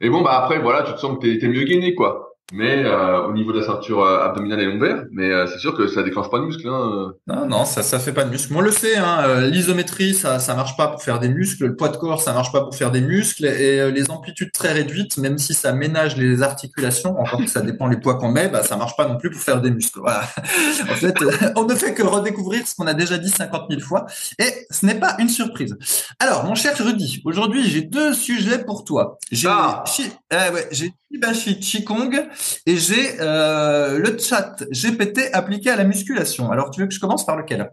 Et 0.00 0.10
bon, 0.10 0.22
bah 0.22 0.32
après, 0.42 0.58
voilà, 0.58 0.82
tu 0.82 0.92
te 0.92 0.98
sens 0.98 1.18
que 1.18 1.38
t'es 1.38 1.48
mieux 1.48 1.64
gainé, 1.64 1.94
quoi. 1.94 2.31
Mais 2.54 2.84
euh, 2.84 3.22
au 3.28 3.32
niveau 3.32 3.50
de 3.52 3.60
la 3.60 3.64
ceinture 3.66 4.02
euh, 4.04 4.24
abdominale 4.24 4.60
et 4.60 4.66
lombaire, 4.66 5.04
mais 5.10 5.30
euh, 5.30 5.46
c'est 5.46 5.58
sûr 5.58 5.74
que 5.74 5.86
ça 5.86 6.02
déclenche 6.02 6.28
pas 6.30 6.38
de 6.38 6.44
muscle. 6.44 6.68
Hein. 6.68 7.12
non, 7.26 7.46
non, 7.46 7.64
ça, 7.64 7.82
ça 7.82 7.98
fait 7.98 8.12
pas 8.12 8.24
de 8.24 8.30
muscle. 8.30 8.52
On 8.54 8.60
le 8.60 8.70
sait, 8.70 8.96
hein, 8.98 9.20
euh, 9.24 9.48
l'isométrie, 9.48 10.12
ça, 10.12 10.38
ça 10.38 10.54
marche 10.54 10.76
pas 10.76 10.88
pour 10.88 11.02
faire 11.02 11.18
des 11.18 11.30
muscles. 11.30 11.64
Le 11.68 11.76
poids 11.76 11.88
de 11.88 11.96
corps, 11.96 12.20
ça 12.20 12.34
marche 12.34 12.52
pas 12.52 12.60
pour 12.60 12.74
faire 12.76 12.90
des 12.90 13.00
muscles. 13.00 13.46
Et 13.46 13.80
euh, 13.80 13.90
les 13.90 14.10
amplitudes 14.10 14.52
très 14.52 14.70
réduites, 14.72 15.16
même 15.16 15.38
si 15.38 15.54
ça 15.54 15.72
ménage 15.72 16.18
les 16.18 16.42
articulations, 16.42 17.18
encore 17.18 17.40
que 17.40 17.46
ça 17.48 17.62
dépend 17.62 17.86
les 17.86 17.96
poids 17.96 18.16
qu'on 18.16 18.30
met, 18.30 18.48
bah, 18.48 18.62
ça 18.62 18.76
marche 18.76 18.96
pas 18.98 19.08
non 19.08 19.16
plus 19.16 19.30
pour 19.30 19.40
faire 19.40 19.62
des 19.62 19.70
muscles. 19.70 20.00
Voilà. 20.00 20.22
En 20.90 20.94
fait, 20.94 21.22
euh, 21.22 21.30
on 21.56 21.64
ne 21.64 21.74
fait 21.74 21.94
que 21.94 22.02
redécouvrir 22.02 22.66
ce 22.66 22.74
qu'on 22.74 22.86
a 22.86 22.92
déjà 22.94 23.16
dit 23.16 23.30
50 23.30 23.62
000 23.70 23.80
fois. 23.80 24.04
Et 24.38 24.66
ce 24.70 24.84
n'est 24.84 24.98
pas 25.00 25.16
une 25.18 25.28
surprise. 25.30 25.76
Alors, 26.18 26.44
mon 26.44 26.54
cher 26.54 26.74
Rudy, 26.78 27.22
aujourd'hui, 27.24 27.64
j'ai 27.64 27.80
deux 27.82 28.12
sujets 28.12 28.58
pour 28.62 28.84
toi. 28.84 29.16
J'ai 29.30 29.48
Ah. 29.50 29.84
Chi- 29.86 30.12
euh, 30.32 30.52
ouais, 30.52 30.68
j'ai 30.70 30.92
Shibashi 31.10 31.60
Qigong 31.60 32.28
et 32.66 32.76
j'ai 32.76 33.20
euh, 33.20 33.98
le 33.98 34.18
chat 34.18 34.56
GPT 34.70 35.30
appliqué 35.32 35.70
à 35.70 35.76
la 35.76 35.84
musculation. 35.84 36.50
Alors, 36.50 36.70
tu 36.70 36.80
veux 36.80 36.86
que 36.86 36.94
je 36.94 37.00
commence 37.00 37.26
par 37.26 37.36
lequel? 37.36 37.70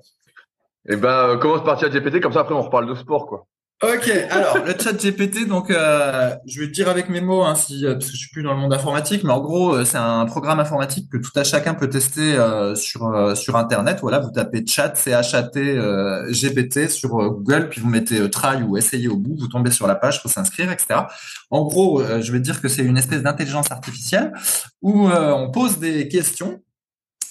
Et 0.88 0.96
ben, 0.96 1.30
euh, 1.30 1.38
commence 1.38 1.64
par 1.64 1.80
chat 1.80 1.90
GPT, 1.90 2.22
comme 2.22 2.34
ça 2.34 2.42
après 2.42 2.56
on 2.56 2.62
reparle 2.62 2.88
de 2.88 2.96
sport, 2.96 3.28
quoi. 3.28 3.48
Ok, 3.82 4.12
alors 4.30 4.58
le 4.66 4.74
chat 4.78 4.92
GPT, 4.92 5.48
donc 5.48 5.72
euh, 5.72 6.36
je 6.46 6.60
vais 6.60 6.68
te 6.68 6.74
dire 6.74 6.90
avec 6.90 7.08
mes 7.08 7.22
mots, 7.22 7.44
hein, 7.44 7.56
si, 7.56 7.86
euh, 7.86 7.94
parce 7.94 8.08
que 8.08 8.12
je 8.12 8.18
suis 8.18 8.30
plus 8.30 8.44
dans 8.44 8.54
le 8.54 8.60
monde 8.60 8.74
informatique, 8.74 9.24
mais 9.24 9.32
en 9.32 9.40
gros 9.40 9.74
euh, 9.74 9.86
c'est 9.86 9.98
un 9.98 10.26
programme 10.26 10.60
informatique 10.60 11.10
que 11.10 11.16
tout 11.16 11.32
à 11.38 11.46
chacun 11.46 11.74
peut 11.74 11.88
tester 11.88 12.36
euh, 12.36 12.76
sur 12.76 13.08
euh, 13.08 13.36
sur 13.36 13.56
internet. 13.56 14.00
Voilà, 14.02 14.20
vous 14.20 14.32
tapez 14.32 14.66
chat, 14.68 14.98
c 14.98 15.12
h 15.12 15.34
a 15.34 15.44
t 15.44 15.62
euh, 15.62 16.30
GPT 16.30 16.90
sur 16.90 17.12
Google, 17.12 17.70
puis 17.70 17.80
vous 17.80 17.88
mettez 17.88 18.30
try 18.30 18.62
ou 18.68 18.76
essayer 18.76 19.08
au 19.08 19.16
bout, 19.16 19.38
vous 19.40 19.48
tombez 19.48 19.72
sur 19.72 19.88
la 19.88 19.96
page, 19.96 20.22
faut 20.22 20.28
s'inscrire, 20.28 20.70
etc. 20.74 21.04
En 21.50 21.64
gros, 21.64 22.04
je 22.04 22.32
vais 22.34 22.40
te 22.40 22.44
dire 22.44 22.62
que 22.62 22.68
c'est 22.68 22.84
une 22.84 22.98
espèce 22.98 23.24
d'intelligence 23.24 23.72
artificielle 23.72 24.34
où 24.82 25.08
on 25.08 25.52
pose 25.52 25.80
des 25.80 26.10
questions. 26.10 26.62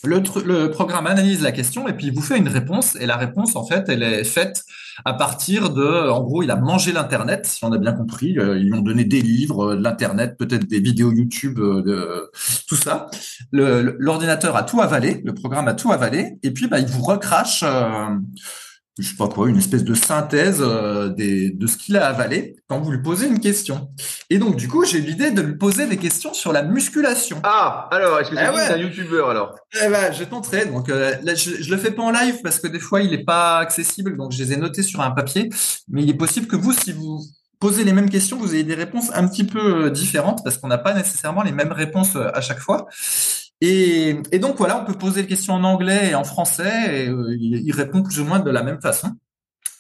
Le, 0.05 0.23
le 0.45 0.71
programme 0.71 1.07
analyse 1.07 1.43
la 1.43 1.53
question 1.53 1.89
et 1.89 1.93
puis 1.93 2.07
il 2.07 2.15
vous 2.15 2.23
fait 2.23 2.39
une 2.39 2.49
réponse 2.49 2.97
et 2.97 3.07
la 3.07 3.17
réponse 3.17 3.57
en 3.57 3.67
fait 3.67 3.89
elle 3.89 4.03
est 4.03 4.25
faite 4.25 4.65
à 5.05 5.15
partir 5.15 5.71
de, 5.71 6.09
en 6.11 6.23
gros, 6.23 6.43
il 6.43 6.51
a 6.51 6.57
mangé 6.57 6.93
l'internet, 6.93 7.47
si 7.47 7.65
on 7.65 7.73
a 7.73 7.79
bien 7.79 7.93
compris. 7.93 8.39
Euh, 8.39 8.59
ils 8.59 8.65
lui 8.67 8.75
ont 8.75 8.83
donné 8.83 9.05
des 9.05 9.21
livres, 9.21 9.73
euh, 9.73 9.77
de 9.77 9.83
l'internet, 9.83 10.37
peut-être 10.39 10.67
des 10.67 10.81
vidéos 10.81 11.13
YouTube, 11.13 11.59
euh, 11.59 11.83
de 11.83 12.31
tout 12.67 12.77
ça. 12.77 13.09
L'ordinateur 13.53 14.57
a 14.57 14.63
tout 14.63 14.81
avalé, 14.81 15.23
le 15.25 15.35
programme 15.35 15.69
a 15.69 15.75
tout 15.75 15.93
avalé, 15.93 16.39
et 16.43 16.51
puis 16.51 16.67
bah, 16.67 16.79
il 16.81 16.87
vous 16.87 17.03
recrache, 17.03 17.63
euh, 17.65 18.09
je 18.99 19.09
sais 19.09 19.17
pas 19.17 19.29
quoi, 19.29 19.49
une 19.49 19.59
espèce 19.59 19.85
de 19.85 19.95
synthèse 19.95 20.59
euh, 20.61 21.09
des, 21.09 21.51
de 21.51 21.67
ce 21.67 21.77
qu'il 21.77 21.97
a 21.97 22.07
avalé 22.07 22.57
quand 22.69 22.81
vous 22.81 22.91
lui 22.91 23.01
posez 23.01 23.27
une 23.27 23.41
question. 23.41 23.91
Et 24.31 24.39
donc 24.39 24.57
du 24.57 24.69
coup, 24.69 24.85
j'ai 24.85 24.99
eu 24.99 25.03
l'idée 25.03 25.31
de 25.31 25.41
lui 25.41 25.57
poser 25.57 25.87
des 25.87 25.97
questions 25.97 26.35
sur 26.35 26.53
la 26.53 26.63
musculation. 26.63 27.41
Ah, 27.45 27.89
alors, 27.93 28.19
est-ce 28.21 28.31
que 28.31 28.37
c'est 28.37 28.49
ouais. 28.49 28.67
c'est 28.67 28.75
un 28.75 28.79
youtubeur 28.79 29.31
alors? 29.31 29.55
Eh 29.83 29.89
ben, 29.89 30.13
je 30.13 30.25
tenterai. 30.25 30.67
Donc 30.67 30.89
euh, 30.89 31.15
là, 31.23 31.35
je, 31.35 31.51
je 31.63 31.71
le 31.71 31.77
fais 31.77 31.93
pas 31.93 32.03
en 32.03 32.11
live 32.11 32.41
parce 32.43 32.59
que 32.59 32.67
des 32.67 32.81
fois 32.81 33.01
il 33.03 33.13
est 33.13 33.25
pas 33.25 33.59
accessible, 33.59 34.17
donc 34.17 34.33
je 34.33 34.43
les 34.43 34.53
ai 34.53 34.57
notés 34.57 34.83
sur 34.83 35.01
un 35.01 35.11
papier. 35.13 35.49
Mais 35.89 36.03
il 36.03 36.11
est 36.11 36.15
possible 36.15 36.47
que 36.47 36.57
vous, 36.57 36.73
si 36.73 36.93
vous 36.93 37.21
posez 37.61 37.85
les 37.85 37.93
mêmes 37.93 38.11
questions, 38.11 38.37
vous 38.37 38.55
ayez 38.55 38.65
des 38.65 38.75
réponses 38.75 39.11
un 39.15 39.27
petit 39.29 39.45
peu 39.45 39.87
euh, 39.87 39.91
différentes 39.91 40.43
parce 40.45 40.59
qu'on 40.59 40.69
n'a 40.69 40.79
pas 40.79 40.95
nécessairement 40.95 41.43
les 41.43 41.53
mêmes 41.53 41.73
réponses 41.73 42.17
euh, 42.17 42.31
à 42.35 42.41
chaque 42.41 42.61
fois. 42.61 42.87
Et, 43.61 44.15
donc 44.39 44.57
voilà, 44.57 44.81
on 44.81 44.85
peut 44.85 44.97
poser 44.97 45.23
les 45.23 45.29
questions 45.29 45.55
en 45.55 45.65
anglais 45.65 46.11
et 46.11 46.15
en 46.15 46.25
français 46.25 47.05
et 47.05 47.09
euh, 47.09 47.37
il, 47.39 47.67
il 47.67 47.73
répond 47.73 48.03
plus 48.03 48.21
ou 48.21 48.25
moins 48.25 48.39
de 48.39 48.51
la 48.51 48.63
même 48.63 48.81
façon. 48.81 49.11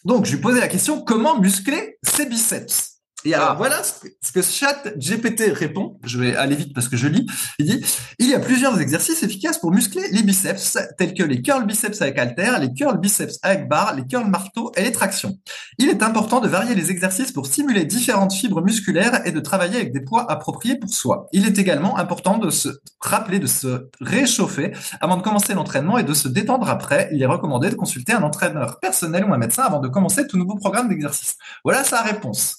Donc 0.05 0.25
je 0.25 0.35
lui 0.35 0.41
posais 0.41 0.61
la 0.61 0.69
question 0.69 1.01
comment 1.03 1.39
muscler 1.41 1.99
ses 2.03 2.27
biceps? 2.27 2.98
Et 3.25 3.35
alors 3.35 3.57
voilà 3.57 3.83
ce 3.83 4.33
que, 4.33 4.43
Chat 4.43 4.97
GPT 4.97 5.53
répond. 5.53 5.99
Je 6.05 6.19
vais 6.19 6.37
aller 6.37 6.55
vite 6.55 6.73
parce 6.73 6.89
que 6.89 6.97
je 6.97 7.09
lis. 7.09 7.27
Il 7.59 7.67
dit 7.67 7.85
il 8.19 8.29
y 8.29 8.35
a 8.35 8.39
plusieurs 8.39 8.81
exercices 8.81 9.23
efficaces 9.23 9.59
pour 9.59 9.73
muscler 9.73 10.03
les 10.13 10.23
biceps, 10.23 10.79
tels 10.97 11.15
que 11.15 11.25
les 11.25 11.43
curls 11.43 11.67
biceps 11.67 12.01
avec 12.01 12.19
halter, 12.19 12.53
les 12.61 12.73
curls 12.73 12.99
biceps 12.99 13.39
avec 13.43 13.69
barre, 13.69 13.97
les 13.97 14.07
curls 14.07 14.29
marteau 14.29 14.73
et 14.77 14.83
les 14.83 14.93
tractions. 14.93 15.37
Il 15.79 15.89
est 15.89 16.03
important 16.03 16.41
de 16.41 16.49
varier 16.49 16.75
les 16.75 16.91
exercices 16.91 17.33
pour 17.33 17.47
stimuler 17.47 17.85
différentes 17.85 18.33
fibres 18.33 18.63
musculaires 18.63 19.27
et 19.27 19.33
de 19.33 19.41
travailler 19.41 19.77
avec 19.77 19.93
des 19.93 20.01
poids 20.01 20.31
appropriés 20.31 20.77
pour 20.77 20.91
soi. 20.91 21.27
Il 21.33 21.45
est 21.47 21.59
également 21.59 21.99
important 21.99 22.39
de 22.39 22.51
se 22.51 22.69
rappeler 23.01 23.41
de 23.41 23.47
se 23.47 23.89
réchauffer 24.01 24.73
avant 25.01 25.17
de 25.17 25.23
commencer 25.23 25.55
l'entraînement 25.55 25.99
et 25.99 26.05
de 26.05 26.15
se 26.15 26.29
détendre 26.29 26.69
après. 26.69 27.09
Il 27.13 27.23
est 27.23 27.27
recommandé 27.27 27.71
de 27.71 27.75
consulter 27.75 28.13
un 28.13 28.23
entraîneur 28.23 28.79
personnel 28.81 29.25
ou 29.25 29.35
un 29.35 29.39
médecin 29.39 29.65
avant 29.65 29.81
de 29.81 29.89
commencer 29.89 30.27
tout 30.27 30.39
nouveau 30.39 30.55
programme 30.55 30.89
d'exercice. 30.89 31.37
Voilà 31.65 31.85
sa 31.85 32.03
réponse. 32.03 32.59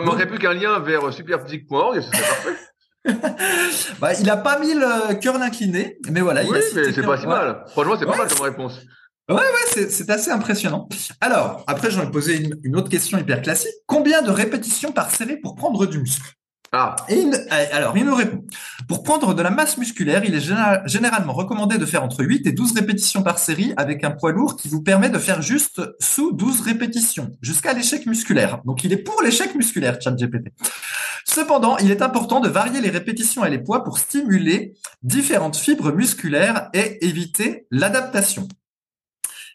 manquerait 0.04 0.26
plus 0.26 0.38
qu'un 0.38 0.54
lien 0.54 0.78
vers 0.80 1.12
superphysique.org 1.12 1.96
et 1.98 2.02
ce 2.02 2.08
serait 2.08 2.20
parfait. 2.20 2.56
Bah, 4.00 4.12
il 4.14 4.28
a 4.30 4.36
pas 4.36 4.58
mis 4.60 4.74
le 4.74 5.14
curl 5.14 5.42
incliné, 5.42 5.98
mais 6.10 6.20
voilà. 6.20 6.42
il 6.44 6.50
oui, 6.50 6.58
a 6.58 6.62
cité 6.62 6.82
mais 6.86 6.92
c'est 6.92 7.02
pas 7.02 7.16
si 7.16 7.24
ouais. 7.26 7.30
mal. 7.32 7.64
Franchement, 7.68 7.96
c'est 7.98 8.06
pas 8.06 8.12
Ouais, 8.12 8.18
mal 8.18 8.28
comme 8.28 8.42
réponse. 8.42 8.80
Ouais, 9.28 9.38
c'est 9.68 9.90
c'est 9.90 10.08
assez 10.10 10.30
impressionnant. 10.30 10.88
Alors, 11.20 11.64
après, 11.66 11.90
j'en 11.90 12.02
ai 12.02 12.10
posé 12.10 12.36
une, 12.36 12.60
une 12.62 12.76
autre 12.76 12.88
question 12.88 13.18
hyper 13.18 13.42
classique. 13.42 13.72
Combien 13.86 14.22
de 14.22 14.30
répétitions 14.30 14.92
par 14.92 15.10
série 15.10 15.36
pour 15.38 15.54
prendre 15.56 15.86
du 15.86 15.98
muscle? 15.98 16.32
Ah. 16.74 16.96
Et 17.10 17.22
alors, 17.50 17.98
il 17.98 18.06
nous 18.06 18.14
répond. 18.14 18.44
Pour 18.88 19.02
prendre 19.02 19.34
de 19.34 19.42
la 19.42 19.50
masse 19.50 19.76
musculaire, 19.76 20.24
il 20.24 20.34
est 20.34 20.40
généralement 20.86 21.34
recommandé 21.34 21.76
de 21.76 21.84
faire 21.84 22.02
entre 22.02 22.24
8 22.24 22.46
et 22.46 22.52
12 22.52 22.72
répétitions 22.72 23.22
par 23.22 23.38
série 23.38 23.74
avec 23.76 24.04
un 24.04 24.10
poids 24.10 24.32
lourd 24.32 24.56
qui 24.56 24.68
vous 24.68 24.82
permet 24.82 25.10
de 25.10 25.18
faire 25.18 25.42
juste 25.42 25.82
sous 26.00 26.32
12 26.32 26.62
répétitions, 26.62 27.30
jusqu'à 27.42 27.74
l'échec 27.74 28.06
musculaire. 28.06 28.62
Donc, 28.64 28.84
il 28.84 28.92
est 28.94 28.96
pour 28.96 29.20
l'échec 29.22 29.54
musculaire, 29.54 30.00
ChatGPT. 30.00 30.48
Cependant, 31.26 31.76
il 31.76 31.90
est 31.90 32.00
important 32.00 32.40
de 32.40 32.48
varier 32.48 32.80
les 32.80 32.90
répétitions 32.90 33.44
et 33.44 33.50
les 33.50 33.58
poids 33.58 33.84
pour 33.84 33.98
stimuler 33.98 34.72
différentes 35.02 35.56
fibres 35.56 35.92
musculaires 35.92 36.70
et 36.72 37.04
éviter 37.06 37.66
l'adaptation. 37.70 38.48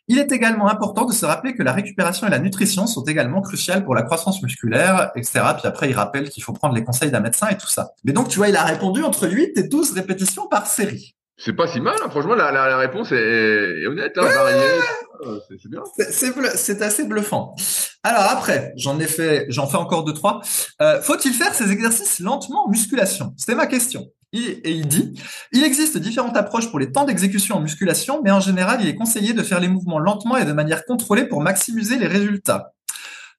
Il 0.10 0.20
est 0.20 0.32
également 0.32 0.70
important 0.70 1.06
de 1.06 1.14
se 1.14 1.26
rappeler 1.26 1.54
que 1.54 1.64
la 1.64 1.74
récupération 1.74 2.28
et 2.28 2.30
la 2.30 2.40
nutrition 2.40 2.88
sont 2.88 3.04
également 3.04 3.42
cruciales 3.42 3.84
pour 3.84 3.94
la 3.94 4.04
croissance 4.04 4.42
musculaire, 4.42 5.12
etc. 5.16 5.42
Puis 5.58 5.68
après, 5.68 5.90
il 5.90 5.94
rappelle 5.94 6.30
qu'il 6.30 6.44
faut 6.44 6.54
prendre 6.54 6.76
les 6.76 6.84
conseils 6.84 7.12
d'un 7.12 7.20
médecin 7.20 7.50
et 7.50 7.58
tout 7.58 7.68
ça. 7.68 7.90
Mais 8.06 8.14
donc, 8.14 8.30
tu 8.30 8.38
vois, 8.38 8.48
il 8.48 8.56
a 8.56 8.64
répondu 8.64 9.04
entre 9.04 9.28
8 9.28 9.58
et 9.58 9.64
12 9.64 9.92
répétitions 9.92 10.48
par 10.48 10.66
série. 10.66 11.14
C'est 11.36 11.54
pas 11.54 11.68
si 11.68 11.82
mal, 11.82 11.96
hein. 12.04 12.10
franchement, 12.10 12.34
la, 12.34 12.52
la, 12.52 12.78
réponse 12.78 13.12
est, 13.12 13.86
honnête, 13.86 14.18
hein, 14.18 14.28
c'est 15.62 15.70
bien. 15.70 15.84
C'est 16.56 16.82
assez 16.82 17.04
bluffant. 17.04 17.54
Alors 18.02 18.24
après, 18.24 18.74
j'en 18.76 19.00
ai 19.00 19.06
fait, 19.06 19.46
j'en 19.50 19.68
fais 19.68 19.78
encore 19.78 20.04
deux 20.04 20.14
trois. 20.14 20.42
Euh, 20.82 21.00
faut-il 21.02 21.34
faire 21.34 21.54
ces 21.54 21.72
exercices 21.72 22.20
lentement 22.20 22.66
en 22.66 22.70
musculation? 22.70 23.34
C'était 23.38 23.56
ma 23.56 23.68
question 23.68 24.08
et 24.46 24.72
il 24.72 24.88
dit, 24.88 25.14
il 25.52 25.64
existe 25.64 25.98
différentes 25.98 26.38
approches 26.38 26.70
pour 26.70 26.80
les 26.80 26.92
temps 26.92 27.06
d'exécution 27.06 27.58
en 27.58 27.62
musculation, 27.62 28.22
mais 28.24 28.32
en 28.32 28.40
général, 28.40 28.80
il 28.82 28.88
est 28.88 28.96
conseillé 28.96 29.34
de 29.34 29.44
faire 29.44 29.60
les 29.60 29.68
mouvements 29.68 30.00
lentement 30.00 30.38
et 30.38 30.46
de 30.46 30.54
manière 30.54 30.86
contrôlée 30.86 31.26
pour 31.26 31.42
maximiser 31.42 31.98
les 31.98 32.08
résultats. 32.08 32.74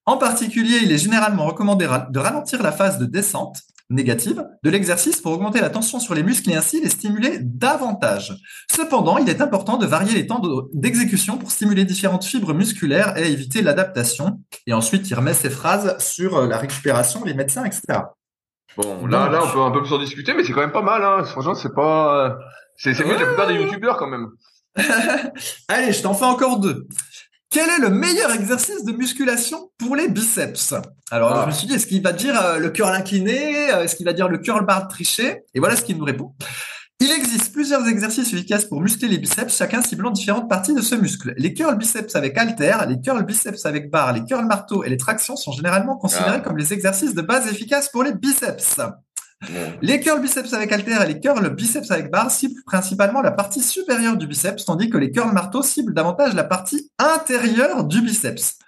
En 0.07 0.17
particulier, 0.17 0.79
il 0.83 0.93
est 0.93 0.99
généralement 0.99 1.47
recommandé 1.47 1.87
de 2.11 2.19
ralentir 2.19 2.63
la 2.63 2.73
phase 2.73 2.99
de 2.99 3.05
descente 3.05 3.63
négative 3.91 4.45
de 4.63 4.71
l'exercice 4.71 5.21
pour 5.21 5.33
augmenter 5.33 5.61
la 5.61 5.71
tension 5.71 5.99
sur 5.99 6.15
les 6.15 6.23
muscles 6.23 6.51
et 6.51 6.55
ainsi 6.55 6.81
les 6.81 6.91
stimuler 6.91 7.39
davantage. 7.41 8.37
Cependant, 8.71 9.19
il 9.19 9.29
est 9.29 9.41
important 9.41 9.77
de 9.79 9.87
varier 9.87 10.15
les 10.15 10.27
temps 10.27 10.43
d'exécution 10.75 11.39
pour 11.39 11.51
stimuler 11.51 11.85
différentes 11.85 12.25
fibres 12.25 12.53
musculaires 12.53 13.17
et 13.17 13.33
éviter 13.33 13.63
l'adaptation. 13.63 14.41
Et 14.67 14.73
ensuite, 14.73 15.09
il 15.09 15.15
remet 15.15 15.35
ses 15.35 15.51
phrases 15.51 15.97
sur 15.99 16.47
la 16.47 16.59
récupération, 16.59 17.25
les 17.25 17.35
médecins, 17.35 17.65
etc. 17.65 18.01
Bon, 18.79 19.09
là, 19.09 19.29
là, 19.29 19.43
on 19.45 19.51
peut 19.51 19.61
un 19.61 19.71
peu 19.73 19.83
plus 19.83 19.93
en 19.93 19.99
discuter, 19.99 20.35
mais 20.35 20.45
c'est 20.45 20.53
quand 20.53 20.61
même 20.61 20.71
pas 20.71 20.83
mal. 20.83 21.03
Hein. 21.03 21.25
Franchement, 21.25 21.57
c'est 21.57 21.75
pas, 21.75 22.39
c'est 22.77 22.93
mieux 23.05 23.17
que 23.17 23.21
la 23.21 23.27
plupart 23.27 23.49
des 23.49 23.55
youtubeurs 23.55 23.97
quand 23.97 24.07
même. 24.07 24.29
Allez, 25.69 25.93
je 25.93 26.01
t'en 26.01 26.15
fais 26.15 26.25
encore 26.25 26.61
deux. 26.61 26.87
Quel 27.51 27.69
est 27.71 27.79
le 27.79 27.91
meilleur 27.91 28.31
exercice 28.31 28.85
de 28.85 28.93
musculation 28.93 29.73
pour 29.79 29.97
les 29.97 30.09
biceps? 30.09 30.75
Alors, 31.11 31.31
je 31.41 31.47
me 31.47 31.49
ah. 31.49 31.53
suis 31.53 31.67
dit, 31.67 31.75
est-ce 31.75 31.89
qu'il 31.89 32.03
va 32.03 32.13
dire 32.13 32.41
euh, 32.41 32.59
le 32.59 32.71
curl 32.71 32.95
incliné? 32.95 33.73
Euh, 33.73 33.83
Est-ce 33.83 33.97
qu'il 33.97 34.07
va 34.07 34.13
dire 34.13 34.29
le 34.29 34.39
curl 34.39 34.65
bar 34.65 34.87
triché? 34.87 35.43
Et 35.55 35.59
voilà 35.59 35.75
ce 35.75 35.83
qu'il 35.83 35.97
nous 35.97 36.05
répond. 36.05 36.35
Il 37.01 37.13
existe 37.13 37.53
plusieurs 37.53 37.87
exercices 37.87 38.33
efficaces 38.33 38.65
pour 38.65 38.81
muscler 38.81 39.07
les 39.07 39.19
biceps, 39.19 39.57
chacun 39.57 39.83
ciblant 39.83 40.11
différentes 40.11 40.49
parties 40.49 40.75
de 40.75 40.81
ce 40.81 40.97
muscle. 40.97 41.33
Les 41.37 41.55
curls 41.55 41.79
biceps 41.79 42.17
avec 42.17 42.37
halter, 42.37 42.77
les 42.89 43.01
curls 43.01 43.25
biceps 43.25 43.67
avec 43.67 43.89
barre, 43.89 44.13
les 44.13 44.25
curls 44.25 44.47
marteau 44.47 44.83
et 44.83 44.89
les 44.89 44.97
tractions 44.97 45.37
sont 45.37 45.53
généralement 45.53 45.97
considérés 45.97 46.39
ah. 46.39 46.41
comme 46.41 46.57
les 46.57 46.73
exercices 46.73 47.15
de 47.15 47.23
base 47.23 47.47
efficaces 47.47 47.89
pour 47.89 48.03
les 48.03 48.15
biceps. 48.15 48.81
Les 49.81 50.01
curls 50.01 50.21
biceps 50.21 50.53
avec 50.53 50.73
halter 50.73 50.99
et 51.01 51.07
les 51.07 51.21
curls 51.21 51.55
biceps 51.55 51.89
avec 51.93 52.11
barre 52.11 52.33
ciblent 52.33 52.65
principalement 52.67 53.23
la 53.23 53.31
partie 53.31 53.63
supérieure 53.63 54.17
du 54.17 54.27
biceps, 54.27 54.65
tandis 54.65 54.91
que 54.91 54.99
les 54.99 55.13
curls 55.13 55.33
marteau 55.33 55.63
ciblent 55.63 55.95
davantage 55.95 56.35
la 56.35 56.43
partie 56.43 56.91
intérieure 56.99 57.85
du 57.85 58.03
biceps. 58.03 58.59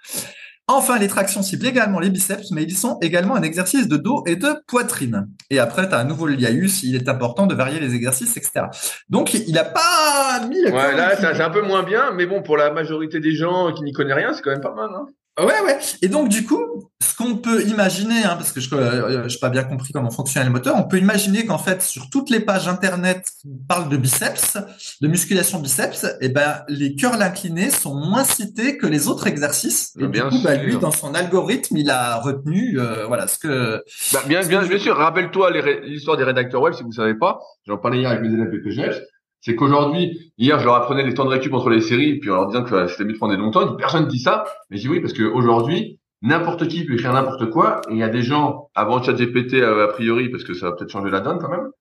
Enfin, 0.73 0.97
les 0.97 1.09
tractions 1.09 1.41
ciblent 1.41 1.67
également 1.67 1.99
les 1.99 2.09
biceps, 2.09 2.51
mais 2.51 2.63
ils 2.63 2.77
sont 2.77 2.97
également 3.01 3.35
un 3.35 3.41
exercice 3.41 3.89
de 3.89 3.97
dos 3.97 4.23
et 4.25 4.37
de 4.37 4.47
poitrine. 4.67 5.27
Et 5.49 5.59
après, 5.59 5.89
tu 5.89 5.93
as 5.93 5.99
un 5.99 6.05
nouveau 6.05 6.27
liaïus, 6.27 6.83
il 6.83 6.95
est 6.95 7.09
important 7.09 7.45
de 7.45 7.53
varier 7.53 7.81
les 7.81 7.93
exercices, 7.93 8.37
etc. 8.37 8.67
Donc, 9.09 9.33
il 9.33 9.53
n'a 9.53 9.65
pas 9.65 10.45
mis 10.47 10.61
le 10.61 10.71
Ouais, 10.71 10.95
là, 10.95 11.17
c'est 11.17 11.41
un 11.41 11.49
peu 11.49 11.61
moins 11.61 11.83
bien, 11.83 12.13
mais 12.13 12.25
bon, 12.25 12.41
pour 12.41 12.55
la 12.55 12.71
majorité 12.71 13.19
des 13.19 13.35
gens 13.35 13.73
qui 13.73 13.83
n'y 13.83 13.91
connaissent 13.91 14.15
rien, 14.15 14.33
c'est 14.33 14.41
quand 14.41 14.51
même 14.51 14.61
pas 14.61 14.73
mal. 14.73 14.89
Hein 14.95 15.07
Ouais, 15.45 15.61
ouais. 15.65 15.79
Et 16.01 16.07
donc, 16.07 16.29
du 16.29 16.45
coup, 16.45 16.91
ce 17.01 17.15
qu'on 17.15 17.37
peut 17.37 17.63
imaginer, 17.63 18.23
hein, 18.23 18.35
parce 18.35 18.51
que 18.51 18.59
je 18.59 18.73
n'ai 18.73 18.81
euh, 18.81 19.27
pas 19.39 19.49
bien 19.49 19.63
compris 19.63 19.91
comment 19.91 20.11
fonctionnait 20.11 20.45
le 20.45 20.51
moteur, 20.51 20.75
on 20.77 20.83
peut 20.83 20.97
imaginer 20.97 21.45
qu'en 21.45 21.57
fait, 21.57 21.81
sur 21.81 22.09
toutes 22.09 22.29
les 22.29 22.39
pages 22.39 22.67
Internet 22.67 23.27
qui 23.41 23.49
parlent 23.67 23.89
de 23.89 23.97
biceps, 23.97 24.57
de 25.01 25.07
musculation 25.07 25.59
biceps, 25.59 26.05
eh 26.21 26.29
ben, 26.29 26.63
les 26.67 26.95
curls 26.95 27.21
inclinés 27.21 27.69
sont 27.69 27.95
moins 27.95 28.23
cités 28.23 28.77
que 28.77 28.85
les 28.85 29.07
autres 29.07 29.27
exercices. 29.27 29.93
Et 29.99 30.07
bien 30.07 30.29
du 30.29 30.37
coup, 30.37 30.43
bah, 30.43 30.55
lui, 30.55 30.77
dans 30.77 30.91
son 30.91 31.13
algorithme, 31.15 31.77
il 31.77 31.89
a 31.89 32.17
retenu 32.17 32.79
euh, 32.79 33.05
voilà, 33.07 33.27
ce 33.27 33.39
que... 33.39 33.83
Bah, 34.13 34.21
bien, 34.27 34.41
bien, 34.45 34.63
bien 34.63 34.79
sûr, 34.79 34.95
rappelle-toi 34.95 35.51
l'histoire 35.83 36.17
des 36.17 36.23
rédacteurs 36.23 36.61
web, 36.61 36.73
si 36.73 36.83
vous 36.83 36.91
savez 36.91 37.15
pas. 37.15 37.39
J'en 37.65 37.77
parlais 37.77 37.99
hier 37.99 38.09
avec 38.09 38.21
mes 38.21 38.33
élèves 38.33 38.51
PPGF 38.51 39.01
c'est 39.41 39.55
qu'aujourd'hui, 39.55 40.31
hier, 40.37 40.59
je 40.59 40.65
leur 40.65 40.75
apprenais 40.75 41.03
les 41.03 41.13
temps 41.13 41.25
de 41.25 41.29
récup 41.29 41.53
entre 41.53 41.69
les 41.69 41.81
séries, 41.81 42.19
puis 42.19 42.29
en 42.29 42.35
leur 42.35 42.47
disant 42.47 42.63
que 42.63 42.87
c'était 42.87 43.05
mieux 43.05 43.13
de 43.13 43.17
prendre 43.17 43.33
des 43.33 43.39
longs 43.39 43.51
temps. 43.51 43.75
Personne 43.75 44.07
dit 44.07 44.19
ça. 44.19 44.45
Mais 44.69 44.77
je 44.77 44.83
dis 44.83 44.89
oui, 44.89 44.99
parce 44.99 45.13
qu'aujourd'hui, 45.13 45.99
n'importe 46.21 46.67
qui 46.67 46.85
peut 46.85 46.93
écrire 46.93 47.11
n'importe 47.13 47.49
quoi. 47.49 47.81
Et 47.89 47.93
il 47.93 47.97
y 47.97 48.03
a 48.03 48.09
des 48.09 48.21
gens, 48.21 48.69
avant 48.75 49.01
ChatGPT, 49.01 49.55
euh, 49.55 49.85
a 49.85 49.87
priori, 49.87 50.29
parce 50.29 50.43
que 50.43 50.53
ça 50.53 50.69
va 50.69 50.75
peut-être 50.75 50.91
changer 50.91 51.09
la 51.09 51.21
donne 51.21 51.39
quand 51.39 51.49
même, 51.49 51.71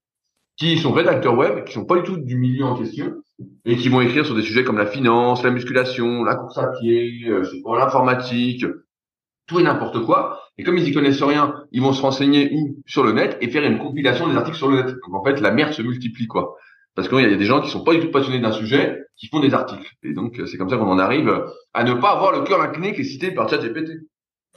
qui 0.56 0.78
sont 0.78 0.92
rédacteurs 0.92 1.36
web, 1.36 1.64
qui 1.64 1.74
sont 1.74 1.84
pas 1.84 1.96
du 1.96 2.02
tout 2.02 2.16
du 2.16 2.36
milieu 2.36 2.64
en 2.64 2.76
question, 2.76 3.14
et 3.66 3.76
qui 3.76 3.90
vont 3.90 4.00
écrire 4.00 4.24
sur 4.24 4.34
des 4.34 4.42
sujets 4.42 4.64
comme 4.64 4.78
la 4.78 4.86
finance, 4.86 5.42
la 5.42 5.50
musculation, 5.50 6.24
la 6.24 6.36
course 6.36 6.56
à 6.56 6.68
pied, 6.80 7.28
euh, 7.28 7.44
l'informatique, 7.78 8.64
tout 9.46 9.60
et 9.60 9.62
n'importe 9.62 10.04
quoi. 10.06 10.40
Et 10.56 10.62
comme 10.62 10.78
ils 10.78 10.88
y 10.88 10.92
connaissent 10.92 11.22
rien, 11.22 11.54
ils 11.72 11.82
vont 11.82 11.92
se 11.92 12.00
renseigner 12.00 12.50
où? 12.54 12.76
Sur 12.86 13.04
le 13.04 13.12
net 13.12 13.36
et 13.40 13.48
faire 13.48 13.64
une 13.64 13.78
compilation 13.78 14.28
des 14.28 14.36
articles 14.36 14.56
sur 14.56 14.68
le 14.68 14.82
net. 14.82 14.86
Donc 14.86 15.14
en 15.14 15.24
fait, 15.24 15.40
la 15.40 15.50
merde 15.50 15.72
se 15.72 15.82
multiplie 15.82 16.26
quoi. 16.26 16.56
Parce 16.94 17.08
qu'il 17.08 17.20
y 17.20 17.24
a 17.24 17.36
des 17.36 17.44
gens 17.44 17.60
qui 17.60 17.70
sont 17.70 17.84
pas 17.84 17.94
du 17.94 18.00
tout 18.00 18.10
passionnés 18.10 18.40
d'un 18.40 18.52
sujet, 18.52 19.00
qui 19.16 19.28
font 19.28 19.40
des 19.40 19.54
articles. 19.54 19.90
Et 20.02 20.12
donc, 20.12 20.40
c'est 20.46 20.56
comme 20.56 20.70
ça 20.70 20.76
qu'on 20.76 20.90
en 20.90 20.98
arrive 20.98 21.44
à 21.72 21.84
ne 21.84 21.94
pas 21.94 22.10
avoir 22.10 22.32
le 22.32 22.42
cœur 22.42 22.60
incliné 22.60 22.94
qui 22.94 23.02
est 23.02 23.04
cité 23.04 23.30
par 23.30 23.48
ChatGPT. 23.48 23.90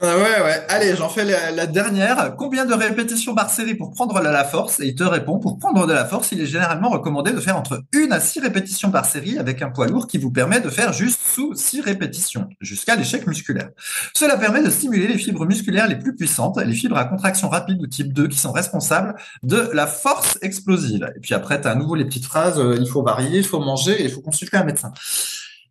Ah 0.00 0.16
ouais, 0.16 0.42
ouais. 0.42 0.66
Allez, 0.68 0.96
j'en 0.96 1.08
fais 1.08 1.24
la, 1.24 1.66
dernière. 1.66 2.34
Combien 2.36 2.64
de 2.64 2.74
répétitions 2.74 3.32
par 3.32 3.48
série 3.48 3.76
pour 3.76 3.92
prendre 3.92 4.18
de 4.18 4.24
la 4.24 4.44
force? 4.44 4.80
Et 4.80 4.88
il 4.88 4.96
te 4.96 5.04
répond, 5.04 5.38
pour 5.38 5.56
prendre 5.56 5.86
de 5.86 5.92
la 5.92 6.04
force, 6.04 6.32
il 6.32 6.40
est 6.40 6.46
généralement 6.46 6.90
recommandé 6.90 7.30
de 7.30 7.38
faire 7.38 7.56
entre 7.56 7.84
une 7.92 8.12
à 8.12 8.18
six 8.18 8.40
répétitions 8.40 8.90
par 8.90 9.04
série 9.04 9.38
avec 9.38 9.62
un 9.62 9.70
poids 9.70 9.86
lourd 9.86 10.08
qui 10.08 10.18
vous 10.18 10.32
permet 10.32 10.60
de 10.60 10.68
faire 10.68 10.92
juste 10.92 11.20
sous 11.24 11.54
six 11.54 11.80
répétitions, 11.80 12.48
jusqu'à 12.60 12.96
l'échec 12.96 13.24
musculaire. 13.28 13.68
Cela 14.14 14.36
permet 14.36 14.64
de 14.64 14.70
stimuler 14.70 15.06
les 15.06 15.16
fibres 15.16 15.46
musculaires 15.46 15.86
les 15.86 15.96
plus 15.96 16.16
puissantes, 16.16 16.58
les 16.58 16.74
fibres 16.74 16.98
à 16.98 17.04
contraction 17.04 17.48
rapide 17.48 17.78
de 17.78 17.86
type 17.86 18.12
2 18.12 18.26
qui 18.26 18.38
sont 18.38 18.52
responsables 18.52 19.14
de 19.44 19.70
la 19.72 19.86
force 19.86 20.38
explosive. 20.42 21.08
Et 21.16 21.20
puis 21.20 21.34
après, 21.34 21.60
tu 21.60 21.68
as 21.68 21.70
à 21.70 21.74
nouveau 21.76 21.94
les 21.94 22.04
petites 22.04 22.26
phrases, 22.26 22.58
euh, 22.58 22.76
il 22.80 22.88
faut 22.88 23.04
varier, 23.04 23.38
il 23.38 23.46
faut 23.46 23.60
manger, 23.60 24.02
il 24.02 24.10
faut 24.10 24.22
consulter 24.22 24.56
un 24.56 24.64
médecin. 24.64 24.92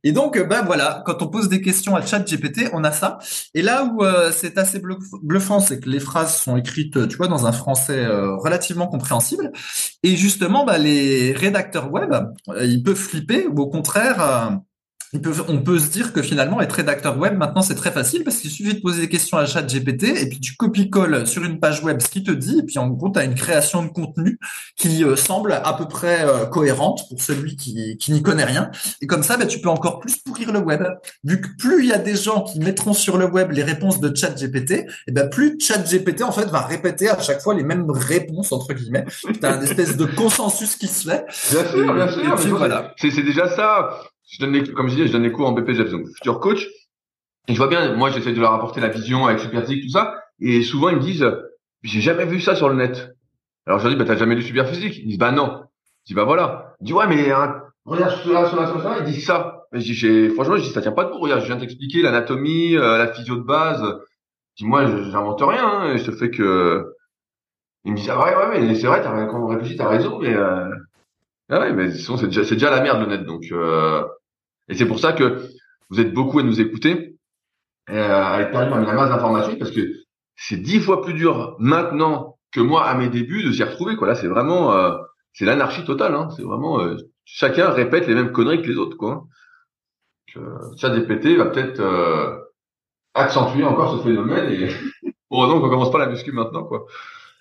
Et 0.03 0.11
donc, 0.11 0.37
ben 0.47 0.63
voilà, 0.63 1.01
quand 1.05 1.21
on 1.21 1.27
pose 1.27 1.49
des 1.49 1.61
questions 1.61 1.95
à 1.95 2.05
ChatGPT, 2.05 2.69
on 2.73 2.83
a 2.83 2.91
ça. 2.91 3.19
Et 3.53 3.61
là 3.61 3.85
où 3.85 4.03
euh, 4.03 4.31
c'est 4.35 4.57
assez 4.57 4.81
bluffant, 5.21 5.59
c'est 5.59 5.79
que 5.79 5.89
les 5.89 5.99
phrases 5.99 6.35
sont 6.37 6.57
écrites, 6.57 7.07
tu 7.07 7.17
vois, 7.17 7.27
dans 7.27 7.45
un 7.45 7.51
français 7.51 8.03
euh, 8.03 8.35
relativement 8.35 8.87
compréhensible. 8.87 9.51
Et 10.03 10.15
justement, 10.17 10.65
bah, 10.65 10.77
les 10.77 11.33
rédacteurs 11.33 11.91
web, 11.91 12.13
ils 12.61 12.83
peuvent 12.83 12.95
flipper 12.95 13.47
ou 13.47 13.61
au 13.61 13.67
contraire 13.67 14.59
on 15.47 15.57
peut 15.59 15.79
se 15.79 15.89
dire 15.89 16.11
que 16.11 16.21
finalement, 16.21 16.59
être 16.61 16.73
rédacteur 16.73 17.17
web, 17.17 17.37
maintenant, 17.37 17.61
c'est 17.61 17.75
très 17.75 17.91
facile 17.91 18.23
parce 18.23 18.37
qu'il 18.37 18.49
suffit 18.49 18.73
de 18.73 18.79
poser 18.79 19.01
des 19.01 19.09
questions 19.09 19.37
à 19.37 19.45
chat 19.45 19.61
GPT 19.61 20.03
et 20.03 20.27
puis 20.27 20.39
tu 20.39 20.55
copies-colles 20.55 21.27
sur 21.27 21.43
une 21.43 21.59
page 21.59 21.83
web 21.83 22.01
ce 22.01 22.09
qu'il 22.09 22.23
te 22.23 22.31
dit 22.31 22.59
et 22.59 22.63
puis 22.63 22.79
en 22.79 22.87
gros, 22.87 23.11
tu 23.11 23.19
as 23.19 23.23
une 23.23 23.35
création 23.35 23.83
de 23.83 23.89
contenu 23.89 24.39
qui 24.75 25.03
euh, 25.03 25.15
semble 25.15 25.53
à 25.53 25.73
peu 25.73 25.87
près 25.87 26.25
euh, 26.25 26.45
cohérente 26.45 27.07
pour 27.09 27.21
celui 27.21 27.55
qui, 27.55 27.97
n'y 28.09 28.21
connaît 28.21 28.43
rien. 28.43 28.71
Et 29.01 29.07
comme 29.07 29.23
ça, 29.23 29.37
bah, 29.37 29.45
tu 29.45 29.59
peux 29.59 29.69
encore 29.69 29.99
plus 29.99 30.17
pourrir 30.17 30.51
le 30.51 30.59
web. 30.59 30.83
Vu 31.23 31.41
que 31.41 31.47
plus 31.57 31.83
il 31.83 31.89
y 31.89 31.93
a 31.93 31.99
des 31.99 32.15
gens 32.15 32.41
qui 32.41 32.59
mettront 32.59 32.93
sur 32.93 33.17
le 33.17 33.25
web 33.25 33.51
les 33.51 33.63
réponses 33.63 33.99
de 33.99 34.15
chat 34.15 34.31
GPT, 34.31 34.85
et 35.07 35.11
ben 35.11 35.29
plus 35.29 35.57
chat 35.59 35.77
GPT, 35.77 36.23
en 36.23 36.31
fait, 36.31 36.45
va 36.45 36.61
répéter 36.61 37.09
à 37.09 37.19
chaque 37.19 37.41
fois 37.41 37.53
les 37.53 37.63
mêmes 37.63 37.89
réponses, 37.91 38.51
entre 38.51 38.73
guillemets. 38.73 39.05
Tu 39.21 39.45
as 39.45 39.55
une 39.55 39.63
espèce 39.63 39.97
de 39.97 40.05
consensus 40.05 40.75
qui 40.75 40.87
se 40.87 41.09
fait. 41.09 41.25
Bien 41.51 41.65
sûr, 41.69 41.93
bien 41.93 42.37
sûr. 42.37 42.57
voilà. 42.57 42.93
C'est 42.97 43.23
déjà 43.23 43.47
ça 43.55 43.99
je 44.33 44.39
donne 44.39 44.53
les, 44.53 44.63
comme 44.63 44.87
je 44.87 44.95
disais, 44.95 45.07
je 45.07 45.11
donne 45.13 45.23
les 45.23 45.31
cours 45.31 45.47
en 45.47 45.51
BPGF, 45.51 45.91
donc 45.91 46.07
futur 46.07 46.39
coach. 46.39 46.67
Et 47.47 47.53
je 47.53 47.57
vois 47.57 47.67
bien, 47.67 47.93
moi, 47.95 48.09
j'essaie 48.09 48.33
de 48.33 48.39
leur 48.39 48.53
apporter 48.53 48.81
la 48.81 48.87
vision 48.87 49.27
avec 49.27 49.39
Superphysique, 49.39 49.83
tout 49.83 49.91
ça. 49.91 50.15
Et 50.39 50.63
souvent, 50.63 50.89
ils 50.89 50.95
me 50.95 51.01
disent, 51.01 51.29
j'ai 51.83 52.01
jamais 52.01 52.25
vu 52.25 52.39
ça 52.39 52.55
sur 52.55 52.67
le 52.67 52.75
net. 52.75 53.15
Alors, 53.67 53.79
je 53.79 53.83
leur 53.85 53.93
dis, 53.93 53.99
bah, 53.99 54.05
t'as 54.05 54.17
jamais 54.17 54.35
lu 54.35 54.41
Superphysique? 54.41 54.97
Ils 54.97 55.07
disent, 55.07 55.17
bah, 55.19 55.31
non. 55.31 55.65
Je 56.03 56.07
dis, 56.07 56.13
bah, 56.15 56.23
voilà. 56.23 56.73
Je 56.81 56.85
dis, 56.85 56.93
ouais, 56.93 57.05
mais, 57.07 57.29
hein, 57.31 57.61
regarde, 57.85 58.15
sur 58.21 58.33
la, 58.33 58.47
sur 58.47 58.59
la, 58.59 58.67
sur 58.67 58.77
la, 58.77 58.99
ils 58.99 59.05
disent 59.05 59.25
ça. 59.25 59.65
Et 59.71 59.81
je 59.81 60.07
dis, 60.07 60.33
franchement, 60.33 60.57
je 60.57 60.63
dis, 60.63 60.69
ça 60.69 60.81
tient 60.81 60.93
pas 60.93 61.05
de 61.05 61.11
Regarde, 61.11 61.41
je 61.41 61.45
viens 61.45 61.57
t'expliquer 61.57 62.01
l'anatomie, 62.01 62.75
euh, 62.75 62.97
la 62.97 63.13
physio 63.13 63.35
de 63.35 63.43
base. 63.43 63.83
Je 64.55 64.63
dis, 64.63 64.69
moi, 64.69 64.85
j'invente 64.85 65.41
rien, 65.41 65.67
hein, 65.67 65.93
et 65.93 65.99
je 65.99 66.05
te 66.05 66.11
fais 66.11 66.31
que, 66.31 66.95
ils 67.85 67.91
me 67.91 67.97
disent, 67.97 68.09
ah 68.09 68.23
ouais, 68.23 68.35
ouais, 68.35 68.61
mais 68.61 68.75
c'est 68.75 68.87
vrai, 68.87 69.03
t'as, 69.03 69.25
quand 69.25 69.43
on 69.43 69.47
réfléchit, 69.47 69.75
t'as 69.75 69.89
raison, 69.89 70.19
mais, 70.19 70.33
euh, 70.33 70.69
ah 71.49 71.59
ouais, 71.59 71.73
mais 71.73 71.91
sinon, 71.91 72.17
c'est 72.17 72.27
déjà, 72.27 72.43
c'est 72.43 72.55
déjà 72.55 72.71
la 72.71 72.81
merde, 72.81 73.01
le 73.01 73.07
net, 73.07 73.25
donc, 73.25 73.43
euh, 73.51 74.03
et 74.69 74.75
c'est 74.75 74.85
pour 74.85 74.99
ça 74.99 75.13
que 75.13 75.41
vous 75.89 75.99
êtes 75.99 76.13
beaucoup 76.13 76.39
à 76.39 76.43
nous 76.43 76.61
écouter, 76.61 77.17
euh, 77.89 78.23
à 78.23 78.41
être 78.41 78.51
par 78.51 78.69
la 78.69 78.93
masse 78.93 79.09
d'informations, 79.09 79.57
parce 79.57 79.71
que 79.71 79.81
c'est 80.35 80.57
dix 80.57 80.79
fois 80.79 81.01
plus 81.01 81.13
dur 81.13 81.55
maintenant 81.59 82.37
que 82.51 82.59
moi 82.59 82.85
à 82.85 82.95
mes 82.95 83.09
débuts 83.09 83.43
de 83.43 83.51
s'y 83.51 83.63
retrouver. 83.63 83.95
Quoi. 83.95 84.07
Là, 84.07 84.15
c'est 84.15 84.27
vraiment, 84.27 84.73
euh, 84.73 84.97
c'est 85.33 85.45
l'anarchie 85.45 85.83
totale. 85.83 86.15
Hein. 86.15 86.29
C'est 86.35 86.43
vraiment, 86.43 86.79
euh, 86.79 86.97
chacun 87.25 87.69
répète 87.69 88.07
les 88.07 88.15
mêmes 88.15 88.31
conneries 88.31 88.61
que 88.61 88.67
les 88.69 88.77
autres. 88.77 88.97
Quoi. 88.97 89.25
Euh, 90.37 90.89
DPT 90.89 91.37
va 91.37 91.45
peut-être 91.45 91.79
euh, 91.79 92.39
accentuer 93.13 93.63
encore 93.63 93.97
ce 93.97 94.03
phénomène 94.03 94.51
et 94.51 94.69
heureusement 95.31 95.61
qu'on 95.61 95.69
commence 95.69 95.91
pas 95.91 95.99
la 95.99 96.07
muscu 96.07 96.31
maintenant. 96.31 96.63
quoi. 96.63 96.85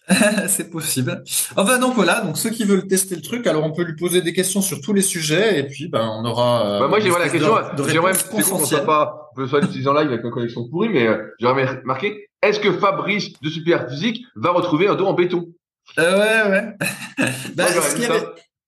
c'est 0.49 0.71
possible. 0.71 1.23
Enfin 1.57 1.79
donc 1.79 1.95
voilà, 1.95 2.21
donc 2.23 2.37
ceux 2.37 2.51
qui 2.51 2.65
veulent 2.65 2.87
tester 2.87 3.15
le 3.15 3.23
truc, 3.23 3.47
alors 3.47 3.65
on 3.65 3.73
peut 3.73 3.85
lui 3.85 3.95
poser 3.95 4.21
des 4.21 4.33
questions 4.33 4.61
sur 4.61 4.81
tous 4.81 4.93
les 4.93 5.03
sujets 5.03 5.61
et 5.61 5.65
puis 5.65 5.89
ben 5.89 6.09
on 6.21 6.25
aura. 6.25 6.67
Euh, 6.67 6.81
bah 6.81 6.89
moi 6.89 7.01
j'ai 7.01 7.11
la 7.11 7.29
question. 7.29 7.55
J'aimerais 7.89 8.13
qu'on 8.31 8.65
soit 8.65 8.85
pas, 8.85 9.31
on 9.33 9.37
peut 9.37 9.47
soit 9.47 9.61
l'utiliser 9.61 9.89
en 9.89 9.95
live 9.95 10.09
avec 10.09 10.25
une 10.25 10.31
connexion 10.31 10.69
pourrie, 10.69 10.89
mais 10.89 11.07
euh, 11.07 11.19
j'aurais 11.41 11.83
marqué 11.85 12.29
est-ce 12.43 12.59
que 12.59 12.73
Fabrice 12.73 13.33
de 13.41 13.49
Super 13.49 13.89
Physique 13.89 14.25
va 14.35 14.51
retrouver 14.51 14.89
un 14.89 14.97
dos 14.97 15.07
en 15.07 15.15
béton? 15.15 15.47
Euh, 15.99 16.47
Ouais 16.47 16.51
ouais. 16.51 16.77
bah, 17.55 17.67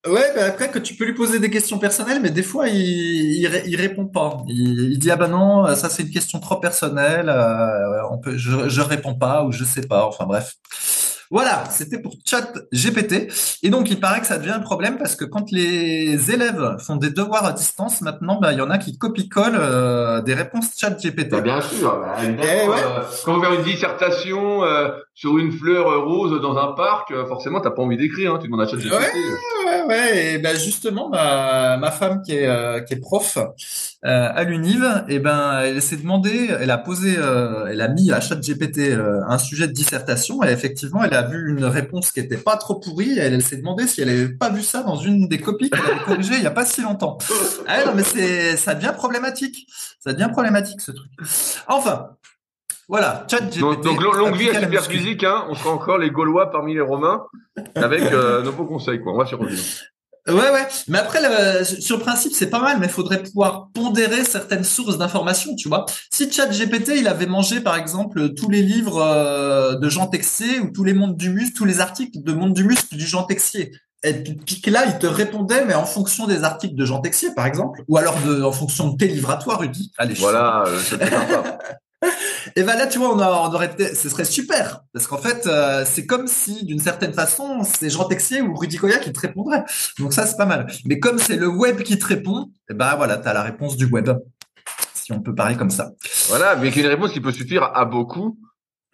Ouais, 0.07 0.33
bah 0.37 0.45
après 0.45 0.71
que 0.71 0.79
tu 0.79 0.95
peux 0.97 1.07
lui 1.07 1.14
poser 1.14 1.38
des 1.38 1.49
questions 1.49 1.79
personnelles, 1.79 2.21
mais 2.21 2.31
des 2.31 2.43
fois 2.43 2.69
il 2.69 2.76
il, 2.76 3.62
il 3.67 3.76
répond 3.76 4.05
pas. 4.05 4.43
Il, 4.49 4.93
il, 4.93 4.99
dit 4.99 5.11
ah 5.11 5.17
ben 5.17 5.29
non, 5.29 5.75
ça 5.75 5.88
c'est 5.88 6.03
une 6.03 6.11
question 6.11 6.41
trop 6.41 6.57
personnelle, 6.57 7.31
euh, 7.31 8.03
on 8.11 8.19
peut, 8.19 8.37
je 8.37 8.69
je 8.69 8.81
réponds 8.83 9.14
pas 9.14 9.45
ou 9.45 9.53
je 9.53 9.64
sais 9.64 9.87
pas. 9.87 10.05
Enfin 10.07 10.26
bref. 10.26 10.57
Voilà, 11.35 11.64
c'était 11.69 11.99
pour 11.99 12.12
Chat 12.25 12.53
GPT. 12.73 13.29
Et 13.64 13.69
donc, 13.69 13.91
il 13.91 13.99
paraît 13.99 14.21
que 14.21 14.26
ça 14.29 14.38
devient 14.38 14.53
un 14.53 14.61
problème 14.61 14.99
parce 14.99 15.17
que 15.17 15.25
quand 15.25 15.50
les 15.50 16.31
élèves 16.31 16.76
font 16.79 16.95
des 16.95 17.11
devoirs 17.11 17.45
à 17.45 17.50
distance, 17.50 18.03
maintenant, 18.03 18.38
bah, 18.41 18.53
il 18.53 18.59
y 18.59 18.62
en 18.62 18.71
a 18.71 18.79
qui 18.79 18.97
copient-collent 18.97 19.59
euh, 19.59 20.23
des 20.23 20.33
réponses 20.33 20.67
Chat 20.79 20.91
GPT. 20.91 21.31
Bah, 21.31 21.41
bien 21.41 21.61
sûr. 21.61 21.91
Bah, 21.91 22.14
eh 22.23 22.69
euh, 22.69 23.03
quand 23.25 23.37
on 23.37 23.43
fait 23.43 23.53
une 23.53 23.64
dissertation 23.64 24.62
euh, 24.62 24.91
sur 25.12 25.37
une 25.37 25.50
fleur 25.50 26.05
rose 26.05 26.41
dans 26.41 26.57
un 26.57 26.71
parc, 26.75 27.12
forcément, 27.26 27.61
t'as 27.61 27.73
pas 27.73 27.83
envie 27.83 27.97
d'écrire. 27.97 28.35
Hein, 28.35 28.38
tu 28.41 28.47
demandes 28.47 28.61
à 28.61 28.69
Chat 28.69 28.76
GPT. 28.76 28.93
Ouais, 28.93 29.11
ouais. 29.87 30.35
Et 30.35 30.38
ben 30.38 30.57
justement, 30.57 31.09
ma, 31.09 31.76
ma 31.76 31.90
femme 31.90 32.23
qui 32.23 32.33
est, 32.33 32.85
qui 32.87 32.95
est 32.95 33.00
prof 33.00 33.38
à 34.02 34.45
l'Univ, 34.45 34.85
et 35.09 35.19
ben, 35.19 35.61
elle 35.61 35.81
s'est 35.81 35.97
demandé, 35.97 36.50
elle 36.61 36.71
a 36.71 36.78
posé, 36.78 37.14
elle 37.14 37.81
a 37.81 37.88
mis 37.88 38.12
à 38.12 38.21
Chat 38.21 38.37
GPT 38.37 38.99
un 39.26 39.38
sujet 39.38 39.66
de 39.66 39.73
dissertation 39.73 40.43
et 40.45 40.50
effectivement, 40.50 41.02
elle 41.02 41.14
a 41.14 41.23
vu 41.23 41.50
une 41.50 41.64
réponse 41.64 42.11
qui 42.11 42.21
était 42.21 42.37
pas 42.37 42.57
trop 42.57 42.75
pourrie. 42.76 43.19
Elle, 43.19 43.35
elle 43.35 43.43
s'est 43.43 43.57
demandé 43.57 43.87
si 43.87 44.02
elle 44.02 44.11
avait 44.11 44.28
pas 44.28 44.50
vu 44.50 44.62
ça 44.62 44.83
dans 44.83 44.97
une 44.97 45.28
des 45.28 45.38
copies 45.38 45.71
qu'elle 45.71 45.81
avait 45.81 46.04
corrigées 46.04 46.35
il 46.37 46.43
y 46.43 46.47
a 46.47 46.50
pas 46.50 46.66
si 46.66 46.83
longtemps. 46.83 47.19
Ah 47.66 47.85
non, 47.87 47.93
mais 47.95 48.04
c'est, 48.04 48.57
ça 48.57 48.75
devient 48.75 48.93
problématique. 48.95 49.66
Ça 50.00 50.12
devient 50.12 50.28
problématique, 50.31 50.81
ce 50.81 50.90
truc. 50.90 51.11
Enfin. 51.69 52.11
Voilà, 52.88 53.26
chat 53.31 53.41
GPT. 53.41 53.61
Donc, 53.61 53.83
donc 53.83 54.00
longue 54.00 54.37
vie 54.37 54.50
à 54.50 54.61
Super 54.61 54.85
Physique, 54.85 55.25
hein, 55.25 55.45
on 55.49 55.55
sera 55.55 55.71
encore 55.71 55.99
les 55.99 56.11
Gaulois 56.11 56.50
parmi 56.50 56.75
les 56.75 56.81
Romains 56.81 57.25
avec 57.75 58.03
euh, 58.12 58.43
nos 58.43 58.53
beaux 58.53 58.67
conseils, 58.67 59.00
quoi. 59.00 59.14
On 59.14 59.19
va 59.19 59.26
sur 59.26 59.38
revenir. 59.38 59.59
Ouais, 60.26 60.50
ouais. 60.50 60.67
Mais 60.88 60.99
après, 60.99 61.64
sur 61.64 61.99
le 61.99 62.03
principe, 62.03 62.33
c'est 62.33 62.49
pas 62.49 62.61
mal, 62.61 62.79
mais 62.81 62.87
il 62.87 62.93
faudrait 62.93 63.23
pouvoir 63.23 63.69
pondérer 63.75 64.25
certaines 64.25 64.64
sources 64.64 64.97
d'informations, 64.97 65.55
tu 65.55 65.69
vois. 65.69 65.85
Si 66.11 66.33
ChatGPT, 66.33 66.93
il 66.97 67.09
avait 67.09 67.26
mangé, 67.26 67.61
par 67.61 67.76
exemple, 67.76 68.33
tous 68.33 68.49
les 68.49 68.62
livres 68.62 69.03
euh, 69.03 69.75
de 69.76 69.88
Jean 69.91 70.07
Texier 70.07 70.61
ou 70.61 70.71
tous 70.71 70.85
les 70.85 70.95
mondes 70.95 71.17
du 71.17 71.29
muscle, 71.29 71.55
tous 71.55 71.67
les 71.67 71.81
articles 71.81 72.23
de 72.23 72.33
Monde 72.33 72.55
du 72.55 72.64
muscle 72.64 72.97
du 72.97 73.07
Jean 73.07 73.25
Texier, 73.25 73.73
et 74.05 74.12
puis 74.12 74.71
là, 74.71 74.85
il 74.87 74.99
te 74.99 75.07
répondait, 75.07 75.64
mais 75.64 75.75
en 75.75 75.87
fonction 75.87 76.26
des 76.26 76.45
articles 76.45 76.75
de 76.75 76.85
Jean 76.85 77.00
Texier, 77.00 77.31
par 77.35 77.47
exemple, 77.47 77.83
ou 77.88 77.97
alors 77.97 78.17
de, 78.21 78.43
en 78.43 78.53
fonction 78.53 78.88
de 78.88 78.97
tes 78.99 79.19
toi, 79.19 79.57
Rudy. 79.57 79.93
Allez, 79.97 80.14
voilà, 80.14 80.64
euh, 80.67 80.79
c'est 80.79 81.03
sympa. 81.03 81.59
Et 82.57 82.63
ben 82.63 82.77
là, 82.77 82.87
tu 82.87 82.99
vois, 82.99 83.15
on, 83.15 83.55
aurait, 83.55 83.71
ce 83.95 84.09
serait 84.09 84.25
super, 84.25 84.83
parce 84.93 85.07
qu'en 85.07 85.19
fait, 85.19 85.47
euh, 85.47 85.85
c'est 85.85 86.07
comme 86.07 86.27
si, 86.27 86.65
d'une 86.65 86.79
certaine 86.79 87.13
façon, 87.13 87.63
c'est 87.65 87.91
Jean 87.91 88.05
Texier 88.05 88.43
ou 88.43 88.55
Rudy 88.55 88.77
Koya 88.77 88.99
qui 88.99 89.13
te 89.13 89.21
répondraient. 89.21 89.65
Donc 89.99 90.13
ça, 90.13 90.27
c'est 90.27 90.37
pas 90.37 90.47
mal. 90.47 90.67
Mais 90.85 90.99
comme 90.99 91.19
c'est 91.19 91.37
le 91.37 91.49
web 91.49 91.83
qui 91.83 91.99
te 91.99 92.07
répond, 92.07 92.51
et 92.69 92.73
eh 92.73 92.75
ben 92.75 92.95
voilà, 92.97 93.17
t'as 93.19 93.33
la 93.33 93.43
réponse 93.43 93.77
du 93.77 93.87
web, 93.87 94.11
si 94.95 95.13
on 95.13 95.21
peut 95.21 95.35
parler 95.35 95.57
comme 95.57 95.71
ça. 95.71 95.93
Voilà, 96.28 96.57
mais 96.57 96.71
une 96.71 96.87
réponse 96.87 97.13
qui 97.13 97.21
peut 97.21 97.33
suffire 97.33 97.71
à 97.75 97.85
beaucoup. 97.85 98.39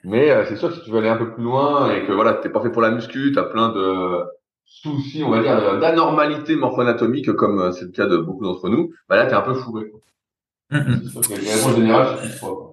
Mais 0.05 0.31
euh, 0.31 0.45
c'est 0.49 0.57
sûr 0.57 0.71
que 0.71 0.77
si 0.77 0.83
tu 0.83 0.91
veux 0.91 0.99
aller 0.99 1.09
un 1.09 1.17
peu 1.17 1.33
plus 1.35 1.45
loin 1.45 1.93
et 1.93 2.07
que 2.07 2.13
voilà, 2.13 2.35
t'es 2.35 2.49
pas 2.49 2.63
fait 2.63 2.71
pour 2.71 2.83
la 2.83 2.91
muscu, 2.91 3.33
t'as 3.35 3.45
plein 3.45 3.69
de 3.71 4.25
soucis, 4.65 5.23
on 5.23 5.31
va 5.31 5.43
dire, 5.43 5.79
d'anormalité 5.79 6.57
morpho-anatomique, 6.57 7.33
comme 7.35 7.61
euh, 7.61 7.73
c'est 7.73 7.85
le 7.85 7.91
cas 7.91 8.07
de 8.07 8.17
beaucoup 8.17 8.45
d'entre 8.45 8.69
nous, 8.69 8.93
bah 9.09 9.17
là, 9.17 9.27
t'es 9.27 9.35
un 9.35 9.43
peu 9.43 9.55
fourré. 9.55 9.93
Mm 10.71 10.79
-hmm. 10.79 12.70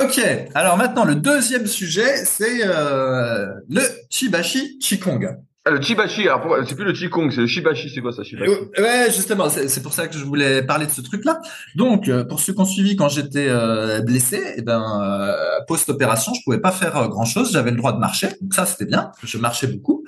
Ok, 0.00 0.20
alors 0.54 0.76
maintenant 0.76 1.04
le 1.04 1.14
deuxième 1.14 1.66
sujet, 1.66 2.24
c'est 2.24 2.66
euh, 2.66 3.46
le 3.70 3.80
Chibashi 4.10 4.78
Qigong. 4.80 5.36
Ah, 5.64 5.70
le 5.70 5.80
Chibashi, 5.80 6.22
alors 6.22 6.56
c'est 6.68 6.74
plus 6.74 6.84
le 6.84 6.92
Qigong, 6.92 7.30
c'est 7.30 7.42
le 7.42 7.46
Chibashi, 7.46 7.90
c'est 7.94 8.00
quoi 8.00 8.12
ça 8.12 8.24
Chibashi 8.24 8.50
euh, 8.50 8.82
Ouais, 8.82 9.06
justement, 9.06 9.48
c'est 9.48 9.82
pour 9.82 9.92
ça 9.92 10.08
que 10.08 10.18
je 10.18 10.24
voulais 10.24 10.62
parler 10.64 10.86
de 10.86 10.90
ce 10.90 11.00
truc-là. 11.00 11.40
Donc, 11.76 12.08
euh, 12.08 12.24
pour 12.24 12.40
ceux 12.40 12.52
qui 12.52 12.60
ont 12.60 12.64
suivi 12.64 12.96
quand 12.96 13.08
j'étais 13.08 13.48
blessé, 14.02 14.36
et 14.36 14.54
eh 14.58 14.62
ben 14.62 15.32
post-opération, 15.68 16.34
je 16.34 16.42
pouvais 16.42 16.60
pas 16.60 16.72
faire 16.72 17.08
grand-chose, 17.08 17.52
j'avais 17.52 17.70
le 17.70 17.76
droit 17.76 17.92
de 17.92 17.98
marcher, 17.98 18.28
donc 18.40 18.52
ça 18.52 18.66
c'était 18.66 18.86
bien, 18.86 19.12
je 19.22 19.38
marchais 19.38 19.68
beaucoup. 19.68 20.04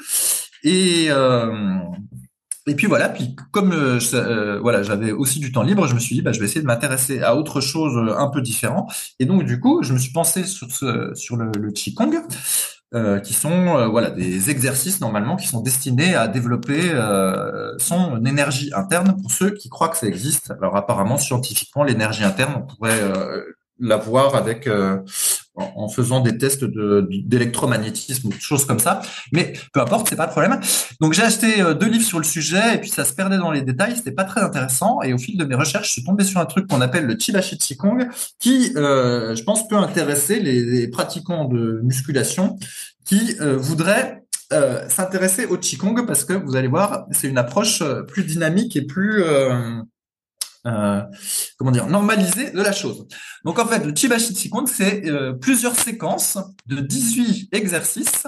Et 0.64 1.10
et 2.68 2.74
puis 2.74 2.88
voilà, 2.88 3.08
puis 3.08 3.36
comme 3.52 3.72
euh, 3.72 4.00
euh, 4.14 4.58
voilà, 4.60 4.82
j'avais 4.82 5.12
aussi 5.12 5.38
du 5.38 5.52
temps 5.52 5.62
libre, 5.62 5.86
je 5.86 5.94
me 5.94 6.00
suis 6.00 6.16
dit 6.16 6.22
bah 6.22 6.32
je 6.32 6.40
vais 6.40 6.46
essayer 6.46 6.60
de 6.60 6.66
m'intéresser 6.66 7.22
à 7.22 7.36
autre 7.36 7.60
chose 7.60 7.96
euh, 7.96 8.18
un 8.18 8.28
peu 8.28 8.42
différent. 8.42 8.88
Et 9.20 9.24
donc 9.24 9.44
du 9.44 9.60
coup, 9.60 9.84
je 9.84 9.92
me 9.92 9.98
suis 9.98 10.12
pensé 10.12 10.44
sur 10.44 10.70
ce 10.70 11.12
sur 11.14 11.36
le, 11.36 11.50
le 11.58 11.70
qigong. 11.70 12.22
Euh, 12.94 13.18
qui 13.18 13.34
sont 13.34 13.90
voilà 13.90 14.10
des 14.10 14.48
exercices 14.48 15.00
normalement 15.00 15.34
qui 15.34 15.48
sont 15.48 15.60
destinés 15.60 16.14
à 16.14 16.28
développer 16.28 16.92
son 17.78 18.24
énergie 18.24 18.70
interne 18.74 19.16
pour 19.20 19.32
ceux 19.32 19.50
qui 19.50 19.68
croient 19.68 19.88
que 19.88 19.96
ça 19.96 20.06
existe. 20.06 20.52
Alors 20.52 20.76
apparemment 20.76 21.18
scientifiquement 21.18 21.82
l'énergie 21.82 22.22
interne 22.22 22.54
on 22.56 22.62
pourrait 22.62 23.00
l'avoir 23.80 24.36
avec 24.36 24.68
euh, 25.58 25.62
en 25.76 25.88
faisant 25.88 26.20
des 26.20 26.38
tests 26.38 26.64
d'électromagnétisme 26.64 28.28
ou 28.28 28.30
des 28.30 28.40
choses 28.40 28.64
comme 28.64 28.78
ça. 28.78 29.02
Mais 29.32 29.52
peu 29.72 29.80
importe, 29.80 30.08
c'est 30.08 30.16
pas 30.16 30.26
le 30.26 30.32
problème. 30.32 30.60
Donc 31.00 31.12
j'ai 31.12 31.22
acheté 31.22 31.60
euh, 31.60 31.74
deux 31.74 31.88
livres 31.88 32.04
sur 32.04 32.18
le 32.18 32.24
sujet 32.24 32.74
et 32.74 32.78
puis 32.78 32.90
ça 32.90 33.04
se 33.04 33.12
perdait 33.12 33.38
dans 33.38 33.50
les 33.50 33.62
détails, 33.62 33.96
c'était 33.96 34.12
pas 34.12 34.24
très 34.24 34.40
intéressant. 34.40 35.02
Et 35.02 35.12
au 35.12 35.18
fil 35.18 35.36
de 35.36 35.44
mes 35.44 35.54
recherches, 35.54 35.88
je 35.88 35.92
suis 35.92 36.04
tombé 36.04 36.24
sur 36.24 36.40
un 36.40 36.46
truc 36.46 36.66
qu'on 36.66 36.80
appelle 36.80 37.06
le 37.06 37.16
Chibashi 37.18 37.58
Qigong, 37.58 38.08
qui, 38.38 38.72
euh, 38.76 39.34
je 39.34 39.42
pense, 39.42 39.68
peut 39.68 39.76
intéresser 39.76 40.40
les, 40.40 40.88
pratiquants 40.88 41.46
de 41.46 41.80
musculation 41.82 42.58
qui 43.04 43.36
voudraient 43.40 44.22
s'intéresser 44.88 45.46
au 45.46 45.58
Qigong 45.58 46.06
parce 46.06 46.24
que 46.24 46.32
vous 46.32 46.54
allez 46.54 46.68
voir, 46.68 47.06
c'est 47.10 47.28
une 47.28 47.38
approche 47.38 47.82
plus 48.06 48.24
dynamique 48.24 48.76
et 48.76 48.82
plus 48.82 49.22
euh, 49.22 49.82
comment 51.56 51.70
dire, 51.70 51.86
normalisé 51.86 52.50
de 52.50 52.60
la 52.60 52.72
chose. 52.72 53.06
Donc 53.44 53.58
en 53.58 53.66
fait, 53.66 53.84
le 53.84 53.94
Chibashi 53.94 54.34
Qigong, 54.34 54.66
c'est 54.66 55.06
euh, 55.06 55.32
plusieurs 55.32 55.74
séquences 55.74 56.38
de 56.66 56.80
18 56.80 57.48
exercices 57.52 58.26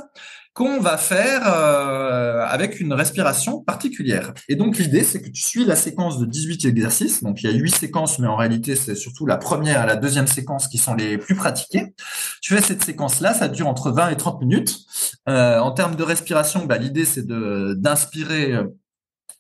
qu'on 0.55 0.81
va 0.81 0.97
faire 0.97 1.43
euh, 1.47 2.45
avec 2.45 2.81
une 2.81 2.93
respiration 2.93 3.61
particulière. 3.61 4.35
Et 4.49 4.57
donc 4.57 4.79
l'idée, 4.79 5.05
c'est 5.05 5.23
que 5.23 5.29
tu 5.29 5.43
suis 5.43 5.65
la 5.65 5.77
séquence 5.77 6.19
de 6.19 6.27
18 6.27 6.65
exercices. 6.65 7.23
Donc 7.23 7.43
il 7.43 7.51
y 7.51 7.55
a 7.55 7.57
8 7.57 7.77
séquences, 7.77 8.19
mais 8.19 8.27
en 8.27 8.35
réalité, 8.35 8.75
c'est 8.75 8.97
surtout 8.97 9.25
la 9.25 9.37
première 9.37 9.85
et 9.85 9.87
la 9.87 9.97
deuxième 9.97 10.27
séquence 10.27 10.67
qui 10.67 10.79
sont 10.79 10.95
les 10.95 11.17
plus 11.17 11.37
pratiquées. 11.37 11.95
Tu 12.41 12.55
fais 12.55 12.61
cette 12.61 12.83
séquence-là, 12.83 13.35
ça 13.35 13.49
dure 13.49 13.69
entre 13.69 13.93
20 13.93 14.11
et 14.11 14.17
30 14.17 14.41
minutes. 14.41 14.79
en 15.27 15.71
termes 15.71 15.95
de 15.95 16.03
respiration, 16.03 16.67
bah, 16.67 16.79
l'idée, 16.79 17.05
c'est 17.05 17.27
de 17.27 17.75
d'inspirer 17.79 18.59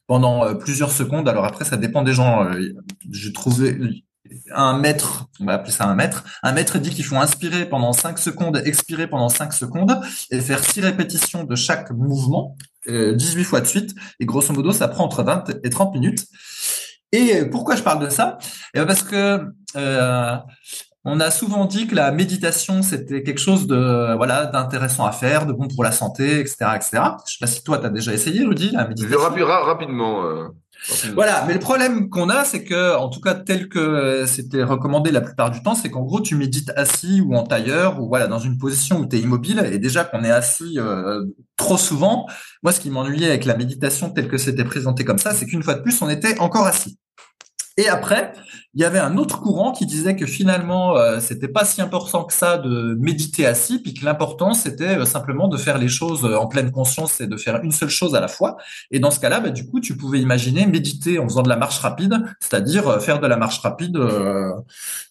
pendant 0.09 0.45
euh, 0.45 0.55
plusieurs 0.55 0.91
secondes. 0.91 1.29
Alors 1.29 1.45
après, 1.45 1.65
ça 1.65 1.77
dépend 1.77 2.03
des 2.03 2.15
gens. 2.15 2.45
Euh, 2.45 2.75
j'ai 3.13 3.33
trouvé 3.33 3.79
un 4.53 4.79
maître, 4.79 5.27
on 5.39 5.45
va 5.45 5.55
appeler 5.55 5.71
ça 5.71 5.85
un 5.85 5.95
maître. 5.95 6.25
Un 6.43 6.53
maître 6.53 6.79
dit 6.79 6.91
qu'il 6.91 7.05
faut 7.05 7.17
inspirer 7.17 7.67
pendant 7.67 7.93
5 7.93 8.19
secondes, 8.19 8.61
expirer 8.65 9.07
pendant 9.07 9.29
5 9.29 9.53
secondes 9.53 10.01
et 10.31 10.41
faire 10.41 10.65
6 10.65 10.81
répétitions 10.81 11.45
de 11.45 11.55
chaque 11.55 11.93
mouvement, 11.93 12.57
18 12.89 12.91
euh, 12.93 13.45
fois 13.45 13.61
de 13.61 13.67
suite. 13.67 13.95
Et 14.19 14.27
grosso 14.27 14.53
modo, 14.53 14.73
ça 14.73 14.89
prend 14.89 15.05
entre 15.05 15.23
20 15.23 15.61
et 15.63 15.71
30 15.71 15.95
minutes. 15.95 16.27
Et 17.13 17.45
pourquoi 17.47 17.77
je 17.77 17.83
parle 17.83 18.05
de 18.05 18.11
ça? 18.11 18.39
Eh 18.75 18.81
ben, 18.81 18.87
Parce 18.87 19.03
que 19.03 19.41
on 21.05 21.21
a 21.21 21.31
souvent 21.31 21.65
dit 21.65 21.87
que 21.87 21.95
la 21.95 22.11
méditation 22.11 22.83
c'était 22.83 23.23
quelque 23.23 23.41
chose 23.41 23.67
de 23.67 24.17
voilà 24.17 24.47
d'intéressant 24.47 25.07
à 25.07 25.13
faire, 25.13 25.47
de 25.47 25.53
bon 25.53 25.69
pour 25.69 25.85
la 25.85 25.93
santé, 25.93 26.41
etc., 26.41 26.57
etc. 26.75 26.91
Je 27.27 27.33
sais 27.33 27.39
pas 27.41 27.47
si 27.47 27.63
toi 27.63 27.79
tu 27.79 27.87
as 27.87 27.91
déjà 27.91 28.13
essayé, 28.13 28.45
Rudy, 28.45 28.71
la 28.73 28.87
méditation. 28.87 29.19
rapidement. 29.65 30.25
Euh, 30.25 30.49
voilà, 31.15 31.45
mais 31.47 31.55
le 31.55 31.59
problème 31.59 32.09
qu'on 32.09 32.29
a, 32.29 32.45
c'est 32.45 32.63
que, 32.63 32.97
en 32.97 33.09
tout 33.09 33.21
cas 33.21 33.35
tel 33.35 33.69
que 33.69 34.25
c'était 34.27 34.63
recommandé 34.63 35.11
la 35.11 35.21
plupart 35.21 35.51
du 35.51 35.63
temps, 35.63 35.75
c'est 35.75 35.91
qu'en 35.91 36.03
gros 36.03 36.21
tu 36.21 36.37
médites 36.37 36.73
assis 36.77 37.21
ou 37.21 37.35
en 37.35 37.43
tailleur 37.43 38.01
ou 38.01 38.09
voilà 38.09 38.27
dans 38.27 38.39
une 38.39 38.59
position 38.59 39.01
où 39.01 39.07
tu 39.07 39.17
es 39.17 39.21
immobile. 39.21 39.69
Et 39.73 39.79
déjà 39.79 40.05
qu'on 40.05 40.23
est 40.25 40.31
assis 40.31 40.79
euh, 40.79 41.25
trop 41.57 41.77
souvent, 41.77 42.27
moi 42.63 42.73
ce 42.73 42.81
qui 42.81 42.91
m'ennuyait 42.91 43.29
avec 43.29 43.45
la 43.45 43.57
méditation 43.57 44.11
telle 44.11 44.29
que 44.29 44.39
c'était 44.39 44.65
présenté 44.65 45.05
comme 45.05 45.19
ça, 45.19 45.33
c'est 45.35 45.47
qu'une 45.47 45.63
fois 45.63 45.75
de 45.75 45.83
plus 45.83 46.01
on 46.01 46.09
était 46.09 46.39
encore 46.39 46.67
assis. 46.67 46.99
Et 47.79 47.89
après, 47.89 48.33
il 48.75 48.83
y 48.83 48.85
avait 48.85 48.99
un 48.99 49.17
autre 49.17 49.41
courant 49.41 49.71
qui 49.71 49.87
disait 49.87 50.17
que 50.17 50.27
finalement, 50.27 50.97
euh, 50.97 51.21
c'était 51.21 51.47
pas 51.47 51.65
si 51.65 51.81
important 51.81 52.25
que 52.25 52.35
ça 52.35 52.59
de 52.59 52.97
méditer 52.99 53.47
assis, 53.47 53.81
puis 53.81 53.95
que 53.95 54.05
l'important 54.05 54.53
c'était 54.53 54.99
euh, 54.99 55.05
simplement 55.05 55.47
de 55.47 55.57
faire 55.57 55.79
les 55.79 55.87
choses 55.87 56.25
euh, 56.25 56.37
en 56.37 56.49
pleine 56.49 56.73
conscience 56.73 57.21
et 57.21 57.29
de 57.29 57.37
faire 57.37 57.63
une 57.63 57.71
seule 57.71 57.89
chose 57.89 58.17
à 58.17 58.21
la 58.21 58.27
fois. 58.27 58.57
Et 58.91 58.99
dans 58.99 59.13
ce 59.13 59.21
cas-là, 59.21 59.39
bah, 59.39 59.51
du 59.51 59.65
coup, 59.65 59.79
tu 59.79 59.97
pouvais 59.97 60.19
imaginer 60.21 60.67
méditer 60.67 61.21
en 61.21 61.29
faisant 61.29 61.43
de 61.43 61.49
la 61.49 61.57
marche 61.57 61.79
rapide, 61.79 62.21
c'est-à-dire 62.41 63.01
faire 63.01 63.21
de 63.21 63.29
la 63.29 63.37
marche 63.37 63.61
rapide 63.61 63.97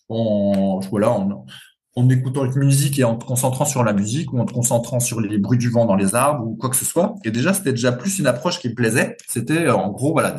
en 0.09 0.79
voilà 0.89 1.09
en, 1.09 1.45
en 1.97 2.07
écoutant 2.09 2.45
une 2.45 2.53
musique 2.53 2.99
et 2.99 3.03
en 3.03 3.15
te 3.15 3.25
concentrant 3.25 3.65
sur 3.65 3.83
la 3.83 3.91
musique 3.91 4.31
ou 4.31 4.39
en 4.39 4.45
te 4.45 4.53
concentrant 4.53 4.99
sur 4.99 5.19
les 5.19 5.39
bruits 5.39 5.57
du 5.57 5.69
vent 5.69 5.85
dans 5.85 5.95
les 5.95 6.13
arbres 6.13 6.45
ou 6.45 6.55
quoi 6.55 6.69
que 6.69 6.75
ce 6.75 6.85
soit. 6.85 7.15
Et 7.23 7.31
déjà, 7.31 7.55
c'était 7.55 7.71
déjà 7.71 7.91
plus 7.91 8.19
une 8.19 8.27
approche 8.27 8.59
qui 8.59 8.69
plaisait. 8.69 9.17
C'était 9.27 9.65
euh, 9.65 9.75
en 9.75 9.89
gros, 9.89 10.11
voilà, 10.11 10.35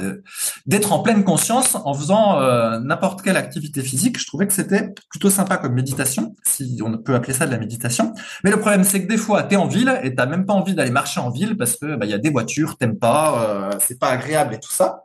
d'être 0.66 0.92
en 0.92 1.00
pleine 1.00 1.24
conscience 1.24 1.76
en 1.84 1.94
faisant 1.94 2.40
euh, 2.40 2.78
n'importe 2.78 3.22
quelle 3.22 3.36
activité 3.36 3.82
physique. 3.82 4.20
Je 4.20 4.26
trouvais 4.26 4.46
que 4.46 4.52
c'était 4.52 4.94
plutôt 5.10 5.30
sympa 5.30 5.56
comme 5.56 5.74
méditation, 5.74 6.36
si 6.46 6.80
on 6.84 6.96
peut 6.96 7.16
appeler 7.16 7.32
ça 7.32 7.44
de 7.44 7.50
la 7.50 7.58
méditation. 7.58 8.14
Mais 8.44 8.52
le 8.52 8.60
problème, 8.60 8.84
c'est 8.84 9.02
que 9.02 9.08
des 9.08 9.18
fois, 9.18 9.42
tu 9.42 9.54
es 9.54 9.56
en 9.56 9.66
ville 9.66 9.98
et 10.04 10.14
t'as 10.14 10.26
même 10.26 10.46
pas 10.46 10.54
envie 10.54 10.76
d'aller 10.76 10.92
marcher 10.92 11.18
en 11.18 11.30
ville 11.30 11.56
parce 11.56 11.74
que 11.74 11.96
bah, 11.96 12.06
il 12.06 12.10
y 12.12 12.14
a 12.14 12.18
des 12.18 12.30
voitures, 12.30 12.76
t'aimes 12.76 12.98
pas, 12.98 13.42
euh, 13.42 13.70
c'est 13.80 13.98
pas 13.98 14.10
agréable 14.10 14.54
et 14.54 14.60
tout 14.60 14.72
ça. 14.72 15.02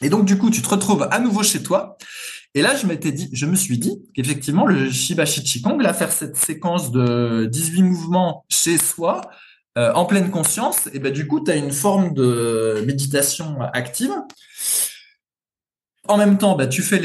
Et 0.00 0.10
donc, 0.10 0.26
du 0.26 0.38
coup, 0.38 0.50
tu 0.50 0.62
te 0.62 0.68
retrouves 0.68 1.08
à 1.10 1.18
nouveau 1.18 1.42
chez 1.42 1.60
toi. 1.60 1.96
Et 2.58 2.60
là, 2.60 2.74
je 2.74 2.88
m'étais 2.88 3.12
dit, 3.12 3.30
je 3.32 3.46
me 3.46 3.54
suis 3.54 3.78
dit 3.78 4.02
qu'effectivement, 4.14 4.66
le 4.66 4.90
Shibashi 4.90 5.44
Qigong, 5.44 5.80
là, 5.80 5.94
faire 5.94 6.10
cette 6.10 6.36
séquence 6.36 6.90
de 6.90 7.48
18 7.48 7.84
mouvements 7.84 8.44
chez 8.48 8.78
soi, 8.78 9.20
euh, 9.78 9.92
en 9.92 10.06
pleine 10.06 10.32
conscience, 10.32 10.88
et 10.92 10.98
ben, 10.98 11.12
du 11.12 11.28
coup, 11.28 11.38
tu 11.38 11.52
as 11.52 11.54
une 11.54 11.70
forme 11.70 12.14
de 12.14 12.82
méditation 12.84 13.60
active. 13.74 14.10
En 16.08 16.16
même 16.16 16.36
temps, 16.36 16.56
ben, 16.56 16.68
tu 16.68 16.82
fais 16.82 16.98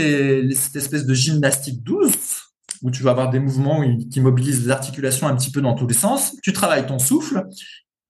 cette 0.55 0.75
espèce 0.75 1.05
de 1.05 1.13
gymnastique 1.13 1.83
douce, 1.83 2.55
où 2.81 2.89
tu 2.89 3.03
vas 3.03 3.11
avoir 3.11 3.29
des 3.29 3.39
mouvements 3.39 3.83
qui 4.11 4.21
mobilisent 4.21 4.63
les 4.63 4.71
articulations 4.71 5.27
un 5.27 5.35
petit 5.35 5.51
peu 5.51 5.61
dans 5.61 5.75
tous 5.75 5.85
les 5.85 5.93
sens. 5.93 6.35
Tu 6.41 6.51
travailles 6.51 6.87
ton 6.87 6.97
souffle, 6.97 7.45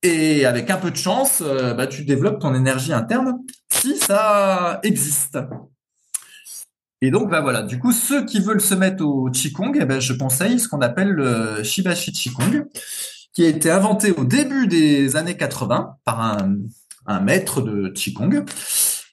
et 0.01 0.45
avec 0.45 0.69
un 0.69 0.77
peu 0.77 0.91
de 0.91 0.95
chance, 0.95 1.43
euh, 1.45 1.73
bah, 1.73 1.87
tu 1.87 2.05
développes 2.05 2.39
ton 2.39 2.55
énergie 2.55 2.93
interne, 2.93 3.39
si 3.69 3.97
ça 3.97 4.79
existe. 4.83 5.37
Et 7.05 7.11
donc, 7.11 7.29
bah 7.29 7.41
voilà, 7.41 7.63
du 7.63 7.79
coup, 7.79 7.91
ceux 7.91 8.23
qui 8.23 8.39
veulent 8.39 8.61
se 8.61 8.73
mettre 8.73 9.03
au 9.03 9.29
Qigong, 9.29 9.73
eh 9.75 9.83
ben, 9.83 9.99
je 9.99 10.13
conseille 10.13 10.57
ce 10.57 10.69
qu'on 10.69 10.79
appelle 10.79 11.09
le 11.09 11.61
Shibashi 11.61 12.13
Qigong, 12.13 12.65
qui 13.33 13.43
a 13.43 13.49
été 13.49 13.69
inventé 13.69 14.11
au 14.11 14.23
début 14.23 14.67
des 14.67 15.17
années 15.17 15.35
80 15.35 15.97
par 16.05 16.21
un, 16.21 16.55
un 17.05 17.19
maître 17.19 17.61
de 17.61 17.89
Qigong. 17.89 18.45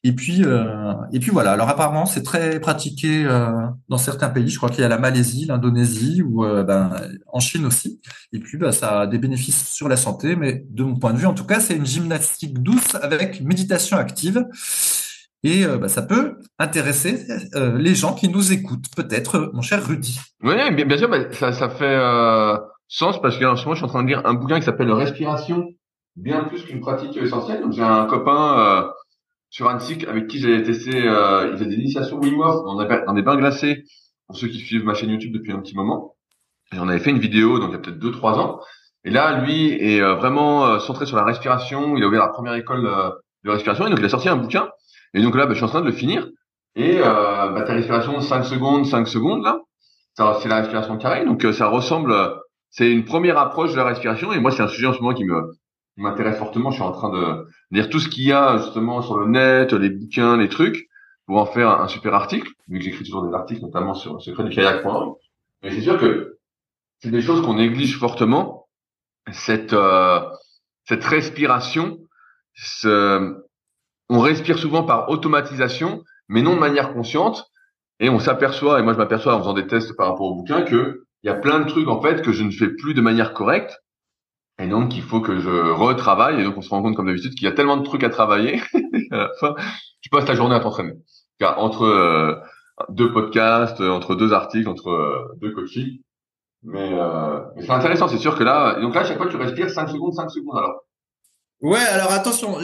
Et 0.05 0.13
puis, 0.13 0.45
euh, 0.45 0.95
et 1.13 1.19
puis 1.19 1.33
voilà. 1.33 1.51
Alors 1.51 1.69
apparemment, 1.69 2.07
c'est 2.07 2.23
très 2.23 2.61
pratiqué 2.61 3.25
euh, 3.27 3.51
dans 3.89 3.99
certains 3.99 4.31
pays. 4.31 4.49
Je 4.49 4.57
crois 4.57 4.71
qu'il 4.71 4.83
y 4.83 4.85
a 4.85 4.89
la 4.89 4.97
Malaisie, 4.99 5.47
l'Indonésie 5.47 6.23
ou 6.23 6.45
euh, 6.45 6.63
ben, 6.63 6.93
en 7.27 7.41
Chine 7.41 7.67
aussi. 7.67 8.01
Et 8.33 8.39
puis, 8.39 8.57
bah, 8.57 8.71
ça 8.71 9.01
a 9.01 9.07
des 9.09 9.19
bénéfices 9.19 9.69
sur 9.69 9.89
la 9.89 9.97
santé. 9.97 10.37
Mais 10.37 10.65
de 10.71 10.85
mon 10.85 10.95
point 10.95 11.13
de 11.13 11.19
vue, 11.19 11.27
en 11.27 11.35
tout 11.35 11.45
cas, 11.45 11.59
c'est 11.59 11.75
une 11.75 11.87
gymnastique 11.87 12.63
douce 12.63 12.95
avec 13.03 13.41
méditation 13.41 13.97
active. 13.97 14.47
Et 15.43 15.65
euh, 15.65 15.79
bah, 15.79 15.89
ça 15.89 16.03
peut 16.03 16.37
intéresser 16.59 17.27
euh, 17.55 17.79
les 17.79 17.95
gens 17.95 18.15
qui 18.15 18.29
nous 18.29 18.53
écoutent, 18.53 18.95
peut-être, 18.95 19.37
euh, 19.37 19.51
mon 19.55 19.63
cher 19.63 19.87
Rudy. 19.87 20.21
Oui, 20.43 20.55
bien, 20.75 20.85
bien 20.85 20.99
sûr, 20.99 21.09
bah, 21.09 21.33
ça, 21.33 21.53
ça 21.53 21.71
fait 21.71 21.99
sens 22.89 23.21
parce 23.23 23.39
que 23.39 23.45
en 23.45 23.57
ce 23.57 23.65
moment, 23.65 23.75
je 23.75 23.79
suis 23.79 23.87
en 23.87 23.89
train 23.89 24.03
de 24.03 24.09
lire 24.09 24.23
un 24.27 24.35
bouquin 24.35 24.59
qui 24.59 24.67
s'appelle 24.67 24.93
Respiration, 24.93 25.65
bien 26.17 26.45
plus 26.45 26.65
qu'une 26.65 26.81
pratique 26.81 27.17
essentielle. 27.17 27.63
Donc, 27.63 27.73
j'ai 27.73 27.83
un 27.83 28.05
copain 28.07 28.91
sur 29.49 29.69
Annecy 29.69 30.05
avec 30.07 30.27
qui 30.27 30.41
j'ai 30.41 30.63
testé, 30.63 30.91
il 30.91 31.53
faisait 31.53 31.67
des 31.67 31.77
initiations 31.77 32.19
Wim 32.19 32.39
Hof 32.41 32.65
dans 32.65 33.15
des 33.15 33.23
bains 33.23 33.37
glacés, 33.37 33.85
pour 34.27 34.37
ceux 34.37 34.49
qui 34.49 34.59
suivent 34.59 34.85
ma 34.85 34.95
chaîne 34.95 35.11
YouTube 35.11 35.33
depuis 35.33 35.53
un 35.53 35.61
petit 35.61 35.75
moment. 35.75 36.17
J'en 36.73 36.89
avais 36.89 37.01
fait 37.01 37.11
une 37.11 37.19
vidéo, 37.19 37.59
donc 37.59 37.71
il 37.71 37.73
y 37.73 37.77
a 37.77 37.79
peut-être 37.79 37.99
deux, 37.99 38.13
trois 38.13 38.39
ans. 38.39 38.61
Et 39.05 39.11
là, 39.11 39.41
lui 39.41 39.73
est 39.73 40.01
vraiment 40.01 40.79
centré 40.81 41.07
sur 41.07 41.17
la 41.17 41.25
respiration. 41.25 41.97
Il 41.97 42.03
a 42.03 42.09
ouvert 42.09 42.21
la 42.21 42.29
première 42.29 42.55
école 42.55 42.91
de 43.45 43.51
respiration 43.51 43.87
et 43.87 43.91
donc 43.91 44.01
il 44.01 44.05
a 44.05 44.11
sorti 44.11 44.29
un 44.29 44.37
bouquin 44.37 44.69
et 45.15 45.23
donc 45.23 45.35
là, 45.35 45.47
bah, 45.47 45.53
je 45.53 45.57
suis 45.57 45.65
en 45.65 45.69
train 45.69 45.81
de 45.81 45.87
le 45.87 45.93
finir. 45.93 46.29
Et 46.77 46.99
euh, 46.99 47.49
bah, 47.49 47.63
ta 47.63 47.75
respiration 47.75 48.21
5 48.21 48.45
secondes, 48.45 48.87
5 48.87 49.09
secondes 49.09 49.43
là, 49.43 49.61
c'est 50.41 50.49
la 50.49 50.57
respiration 50.57 50.97
carrée. 50.99 51.25
Donc 51.25 51.45
euh, 51.45 51.53
ça 51.53 51.69
ressemble, 51.69 52.15
c'est 52.71 52.91
une 52.91 53.05
première 53.05 53.39
approche 53.39 53.73
de 53.73 53.77
la 53.77 53.85
respiration. 53.85 54.33
Et 54.33 54.41
moi, 54.41 54.51
c'est 54.51 54.63
un 54.63 54.69
sujet 54.69 54.87
en 54.87 54.93
ce 54.93 55.01
moment 55.01 55.15
qui 55.15 55.25
me 55.25 55.53
m'intéresse 55.97 56.39
fortement. 56.39 56.71
Je 56.71 56.77
suis 56.77 56.85
en 56.85 56.93
train 56.93 57.11
de 57.11 57.47
lire 57.71 57.89
tout 57.91 57.99
ce 57.99 58.09
qu'il 58.09 58.25
y 58.25 58.33
a 58.33 58.59
justement 58.59 59.03
sur 59.03 59.19
le 59.19 59.27
net, 59.27 59.73
les 59.73 59.91
bouquins, 59.91 60.37
les 60.37 60.49
trucs, 60.49 60.89
pour 61.27 61.37
en 61.39 61.47
faire 61.47 61.81
un, 61.81 61.89
super 61.89 62.15
article. 62.15 62.51
Vu 62.69 62.79
que 62.79 62.85
j'écris 62.85 63.05
toujours 63.05 63.27
des 63.27 63.35
articles, 63.35 63.61
notamment 63.63 63.95
sur 63.95 64.21
secret 64.23 64.45
du 64.45 64.51
kayak.org. 64.51 65.17
Mais 65.63 65.71
c'est 65.71 65.83
sûr 65.83 65.99
que 65.99 66.39
c'est 67.01 67.11
des 67.11 67.21
choses 67.21 67.43
qu'on 67.43 67.55
néglige 67.55 67.99
fortement. 67.99 68.69
Cette 69.33 69.73
euh, 69.75 70.21
cette 70.87 71.05
respiration, 71.05 71.99
ce, 72.55 73.37
on 74.11 74.19
respire 74.21 74.59
souvent 74.59 74.83
par 74.83 75.09
automatisation, 75.09 76.03
mais 76.29 76.43
non 76.43 76.55
de 76.55 76.61
manière 76.61 76.93
consciente. 76.93 77.47
Et 78.01 78.09
on 78.11 78.19
s'aperçoit, 78.19 78.81
et 78.81 78.83
moi 78.83 78.93
je 78.93 78.99
m'aperçois 78.99 79.35
en 79.35 79.39
faisant 79.39 79.53
des 79.53 79.67
tests 79.67 79.97
par 79.97 80.09
rapport 80.09 80.27
au 80.27 80.35
bouquin, 80.35 80.63
que 80.63 81.05
il 81.23 81.27
y 81.27 81.31
a 81.31 81.35
plein 81.35 81.61
de 81.61 81.67
trucs 81.67 81.89
en 81.89 82.01
fait 82.01 82.23
que 82.23 82.33
je 82.33 82.43
ne 82.43 82.51
fais 82.51 82.69
plus 82.69 82.95
de 82.95 83.01
manière 83.01 83.35
correcte. 83.35 83.79
Et 84.59 84.67
donc 84.67 84.97
il 84.97 85.03
faut 85.03 85.21
que 85.21 85.39
je 85.39 85.51
retravaille. 85.51 86.41
Et 86.41 86.45
donc 86.45 86.57
on 86.57 86.63
se 86.63 86.71
rend 86.71 86.83
compte 86.83 86.97
comme 86.97 87.07
d'habitude 87.07 87.35
qu'il 87.35 87.45
y 87.45 87.49
a 87.49 87.53
tellement 87.53 87.77
de 87.77 87.85
trucs 87.85 88.03
à 88.03 88.11
travailler. 88.11 88.61
à 89.11 89.17
la 89.17 89.31
fin, 89.39 89.55
tu 90.01 90.11
passes 90.11 90.25
ta 90.25 90.35
journée 90.35 90.55
à 90.55 90.61
t'entraîner. 90.61 90.95
Car 91.39 91.59
entre 91.59 91.85
euh, 91.85 92.35
deux 92.89 93.13
podcasts, 93.13 93.81
entre 93.81 94.15
deux 94.15 94.33
articles, 94.33 94.69
entre 94.69 94.91
euh, 94.91 95.39
deux 95.41 95.53
coachings. 95.53 96.01
Mais, 96.63 96.93
euh, 96.93 97.41
c'est 97.61 97.71
intéressant, 97.71 98.09
c'est 98.09 98.19
sûr 98.19 98.37
que 98.37 98.45
là, 98.45 98.81
donc 98.81 98.95
là, 98.95 99.05
chaque 99.05 99.17
fois 99.17 99.29
tu 99.29 99.37
respires 99.37 99.71
5 99.71 99.89
secondes, 99.89 100.13
5 100.13 100.31
secondes 100.31 100.59
alors. 100.59 100.83
Ouais, 101.63 101.79
alors 101.79 102.11
attention, 102.13 102.57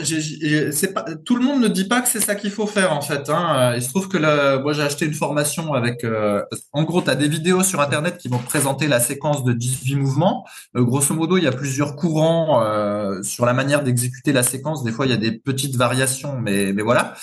c'est 0.71 0.91
pas 0.91 1.05
tout 1.23 1.35
le 1.35 1.43
monde 1.43 1.61
ne 1.61 1.67
dit 1.67 1.87
pas 1.87 2.01
que 2.01 2.07
c'est 2.07 2.19
ça 2.19 2.33
qu'il 2.33 2.49
faut 2.49 2.65
faire 2.65 2.93
en 2.93 3.01
fait. 3.01 3.29
Hein. 3.29 3.75
Il 3.75 3.83
se 3.83 3.89
trouve 3.89 4.07
que 4.07 4.17
là, 4.17 4.57
moi 4.57 4.73
j'ai 4.73 4.81
acheté 4.81 5.05
une 5.05 5.13
formation 5.13 5.75
avec, 5.75 6.03
euh, 6.03 6.43
en 6.73 6.81
gros, 6.81 7.03
tu 7.03 7.11
as 7.11 7.15
des 7.15 7.27
vidéos 7.27 7.61
sur 7.61 7.79
internet 7.79 8.17
qui 8.17 8.27
vont 8.27 8.39
présenter 8.39 8.87
la 8.87 8.99
séquence 8.99 9.43
de 9.43 9.53
18 9.53 9.97
mouvements. 9.97 10.47
Euh, 10.75 10.83
grosso 10.83 11.13
modo, 11.13 11.37
il 11.37 11.43
y 11.43 11.47
a 11.47 11.51
plusieurs 11.51 11.95
courants 11.95 12.63
euh, 12.63 13.21
sur 13.21 13.45
la 13.45 13.53
manière 13.53 13.83
d'exécuter 13.83 14.33
la 14.33 14.41
séquence. 14.41 14.83
Des 14.83 14.91
fois, 14.91 15.05
il 15.05 15.11
y 15.11 15.13
a 15.13 15.17
des 15.17 15.31
petites 15.31 15.75
variations, 15.75 16.39
mais 16.39 16.73
mais 16.73 16.81
voilà. 16.81 17.13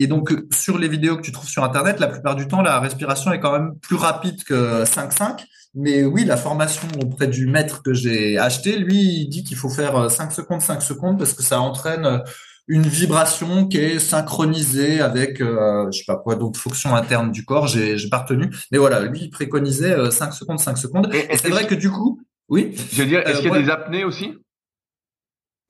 Et 0.00 0.08
donc 0.08 0.34
sur 0.52 0.78
les 0.78 0.88
vidéos 0.88 1.16
que 1.16 1.22
tu 1.22 1.30
trouves 1.30 1.48
sur 1.48 1.62
internet, 1.62 2.00
la 2.00 2.08
plupart 2.08 2.34
du 2.34 2.48
temps, 2.48 2.60
la 2.60 2.80
respiration 2.80 3.32
est 3.32 3.38
quand 3.38 3.52
même 3.52 3.76
plus 3.78 3.96
rapide 3.96 4.42
que 4.42 4.82
5-5. 4.82 5.44
Mais 5.74 6.04
oui, 6.04 6.24
la 6.24 6.36
formation 6.36 6.88
auprès 7.02 7.28
du 7.28 7.46
maître 7.46 7.82
que 7.82 7.94
j'ai 7.94 8.38
acheté, 8.38 8.76
lui, 8.76 9.02
il 9.02 9.28
dit 9.28 9.44
qu'il 9.44 9.56
faut 9.56 9.68
faire 9.68 10.10
5 10.10 10.26
euh, 10.26 10.34
secondes, 10.34 10.60
5 10.60 10.82
secondes 10.82 11.18
parce 11.18 11.32
que 11.32 11.42
ça 11.42 11.60
entraîne 11.60 12.04
euh, 12.04 12.18
une 12.66 12.82
vibration 12.82 13.68
qui 13.68 13.78
est 13.78 13.98
synchronisée 14.00 15.00
avec, 15.00 15.40
euh, 15.40 15.86
je 15.92 15.98
sais 15.98 16.04
pas 16.06 16.16
quoi, 16.16 16.34
d'autres 16.34 16.58
fonctions 16.58 16.94
internes 16.96 17.30
du 17.30 17.44
corps. 17.44 17.68
J'ai, 17.68 17.98
j'ai 17.98 18.08
pas 18.08 18.18
retenu. 18.18 18.50
Mais 18.72 18.78
voilà, 18.78 19.00
lui, 19.02 19.20
il 19.22 19.30
préconisait 19.30 20.10
5 20.10 20.32
secondes, 20.32 20.58
5 20.58 20.76
secondes. 20.76 21.08
Et, 21.14 21.36
c'est 21.36 21.50
vrai 21.50 21.66
que 21.66 21.76
du 21.76 21.90
coup, 21.90 22.20
oui. 22.48 22.74
Je 22.92 23.02
veux 23.02 23.08
dire, 23.08 23.20
est-ce 23.26 23.40
qu'il 23.40 23.52
y 23.52 23.54
a 23.54 23.62
des 23.62 23.70
apnées 23.70 24.04
aussi? 24.04 24.34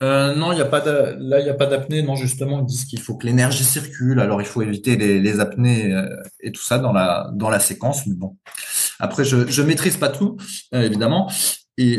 Euh, 0.02 0.34
non, 0.34 0.52
il 0.52 0.58
y 0.58 0.62
a 0.62 0.66
pas 0.66 0.82
là, 0.84 1.40
il 1.40 1.46
y 1.46 1.50
a 1.50 1.54
pas 1.54 1.66
d'apnée. 1.66 2.02
Non, 2.02 2.16
justement, 2.16 2.60
ils 2.60 2.66
disent 2.66 2.84
qu'il 2.86 3.00
faut 3.00 3.16
que 3.16 3.26
l'énergie 3.26 3.64
circule. 3.64 4.20
Alors, 4.20 4.40
il 4.40 4.46
faut 4.46 4.62
éviter 4.62 4.96
les, 4.96 5.40
apnées 5.40 5.94
et 6.40 6.52
tout 6.52 6.62
ça 6.62 6.78
dans 6.78 6.92
la 6.92 7.30
dans 7.34 7.50
la 7.50 7.60
séquence. 7.60 8.06
Mais 8.06 8.14
bon, 8.14 8.36
après, 8.98 9.24
je 9.24 9.46
je 9.48 9.62
maîtrise 9.62 9.96
pas 9.96 10.08
tout, 10.08 10.36
euh, 10.74 10.82
évidemment. 10.82 11.30
Et 11.82 11.98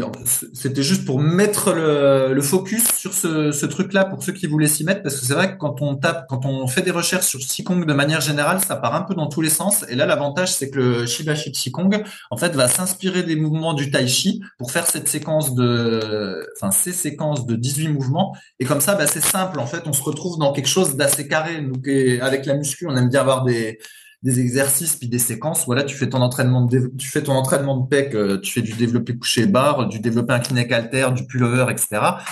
c'était 0.54 0.84
juste 0.84 1.06
pour 1.06 1.20
mettre 1.20 1.74
le, 1.74 2.40
focus 2.44 2.84
sur 2.94 3.16
ce, 3.16 3.66
truc-là 3.66 4.06
pour 4.06 4.22
ceux 4.22 4.32
qui 4.32 4.46
voulaient 4.46 4.68
s'y 4.68 4.84
mettre, 4.84 5.02
parce 5.02 5.20
que 5.20 5.26
c'est 5.26 5.34
vrai 5.34 5.54
que 5.54 5.58
quand 5.58 5.82
on 5.82 5.96
tape, 5.96 6.28
quand 6.30 6.46
on 6.46 6.68
fait 6.68 6.84
des 6.84 6.92
recherches 6.92 7.26
sur 7.26 7.40
Qigong 7.40 7.84
de 7.84 7.94
manière 7.94 8.22
générale, 8.22 8.60
ça 8.64 8.76
part 8.76 8.94
un 8.94 9.02
peu 9.02 9.16
dans 9.16 9.26
tous 9.26 9.42
les 9.42 9.50
sens. 9.50 9.84
Et 9.90 9.96
là, 9.96 10.06
l'avantage, 10.06 10.54
c'est 10.54 10.70
que 10.70 10.78
le 10.78 11.06
Shibashi 11.08 11.52
Qigong, 11.52 12.04
en 12.30 12.38
fait, 12.38 12.50
va 12.50 12.68
s'inspirer 12.68 13.24
des 13.24 13.36
mouvements 13.36 13.74
du 13.74 13.90
Tai 13.90 14.08
Chi 14.08 14.44
pour 14.60 14.72
faire 14.72 14.86
cette 14.86 15.10
séquence 15.10 15.56
de, 15.56 16.48
enfin, 16.58 16.70
ces 16.70 16.92
séquences 16.92 17.48
de 17.48 17.56
18 17.56 17.88
mouvements. 17.88 18.38
Et 18.60 18.66
comme 18.66 18.82
ça, 18.82 18.94
bah, 18.94 19.08
c'est 19.08 19.24
simple. 19.24 19.60
En 19.60 19.66
fait, 19.66 19.88
on 19.88 19.94
se 19.94 20.04
retrouve 20.04 20.38
dans 20.38 20.54
quelque 20.54 20.70
chose 20.70 20.96
d'assez 20.96 21.28
carré. 21.28 21.60
Donc, 21.60 21.88
avec 22.22 22.46
la 22.46 22.54
muscu, 22.54 22.86
on 22.86 22.96
aime 22.96 23.10
bien 23.10 23.22
avoir 23.22 23.46
des, 23.46 23.80
des 24.24 24.40
exercices 24.40 24.96
puis 24.96 25.08
des 25.08 25.20
séquences. 25.20 25.66
Voilà, 25.66 25.84
tu 25.84 25.96
fais 25.96 26.08
ton 26.08 26.22
entraînement 26.22 26.62
de 26.62 26.92
tu 26.98 27.10
fais 27.10 27.24
ton 27.24 27.34
entraînement 27.34 27.78
de 27.78 27.88
pec, 27.88 28.14
euh, 28.14 28.40
tu 28.40 28.52
fais 28.52 28.62
du 28.62 28.74
développé 28.74 29.18
couché 29.18 29.48
barre, 29.48 29.88
du 29.88 30.00
développé 30.00 30.34
incliné 30.34 30.72
halter, 30.72 31.12
du 31.14 31.26
pullover, 31.26 31.66
etc. 31.72 31.88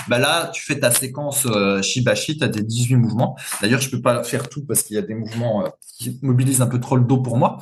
Bah 0.07 0.19
là, 0.19 0.51
tu 0.53 0.63
fais 0.63 0.79
ta 0.79 0.91
séquence 0.91 1.47
euh, 1.47 1.81
Shibashi, 1.81 2.37
tu 2.37 2.43
as 2.43 2.49
tes 2.49 2.61
18 2.61 2.95
mouvements. 2.95 3.35
D'ailleurs, 3.61 3.81
je 3.81 3.89
peux 3.89 4.01
pas 4.01 4.23
faire 4.23 4.49
tout 4.49 4.65
parce 4.65 4.83
qu'il 4.83 4.95
y 4.95 4.99
a 4.99 5.01
des 5.01 5.15
mouvements 5.15 5.65
euh, 5.65 5.69
qui 5.97 6.19
mobilisent 6.21 6.61
un 6.61 6.67
peu 6.67 6.79
trop 6.79 6.95
le 6.95 7.03
dos 7.03 7.21
pour 7.21 7.37
moi. 7.37 7.57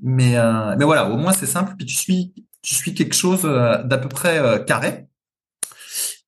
Mais 0.00 0.36
euh, 0.36 0.76
mais 0.78 0.84
voilà, 0.84 1.10
au 1.10 1.16
moins 1.16 1.32
c'est 1.32 1.46
simple 1.46 1.74
puis 1.76 1.86
tu 1.86 1.94
suis 1.94 2.34
tu 2.62 2.74
suis 2.74 2.94
quelque 2.94 3.14
chose 3.14 3.42
d'à 3.42 3.98
peu 3.98 4.08
près 4.08 4.64
carré. 4.66 5.06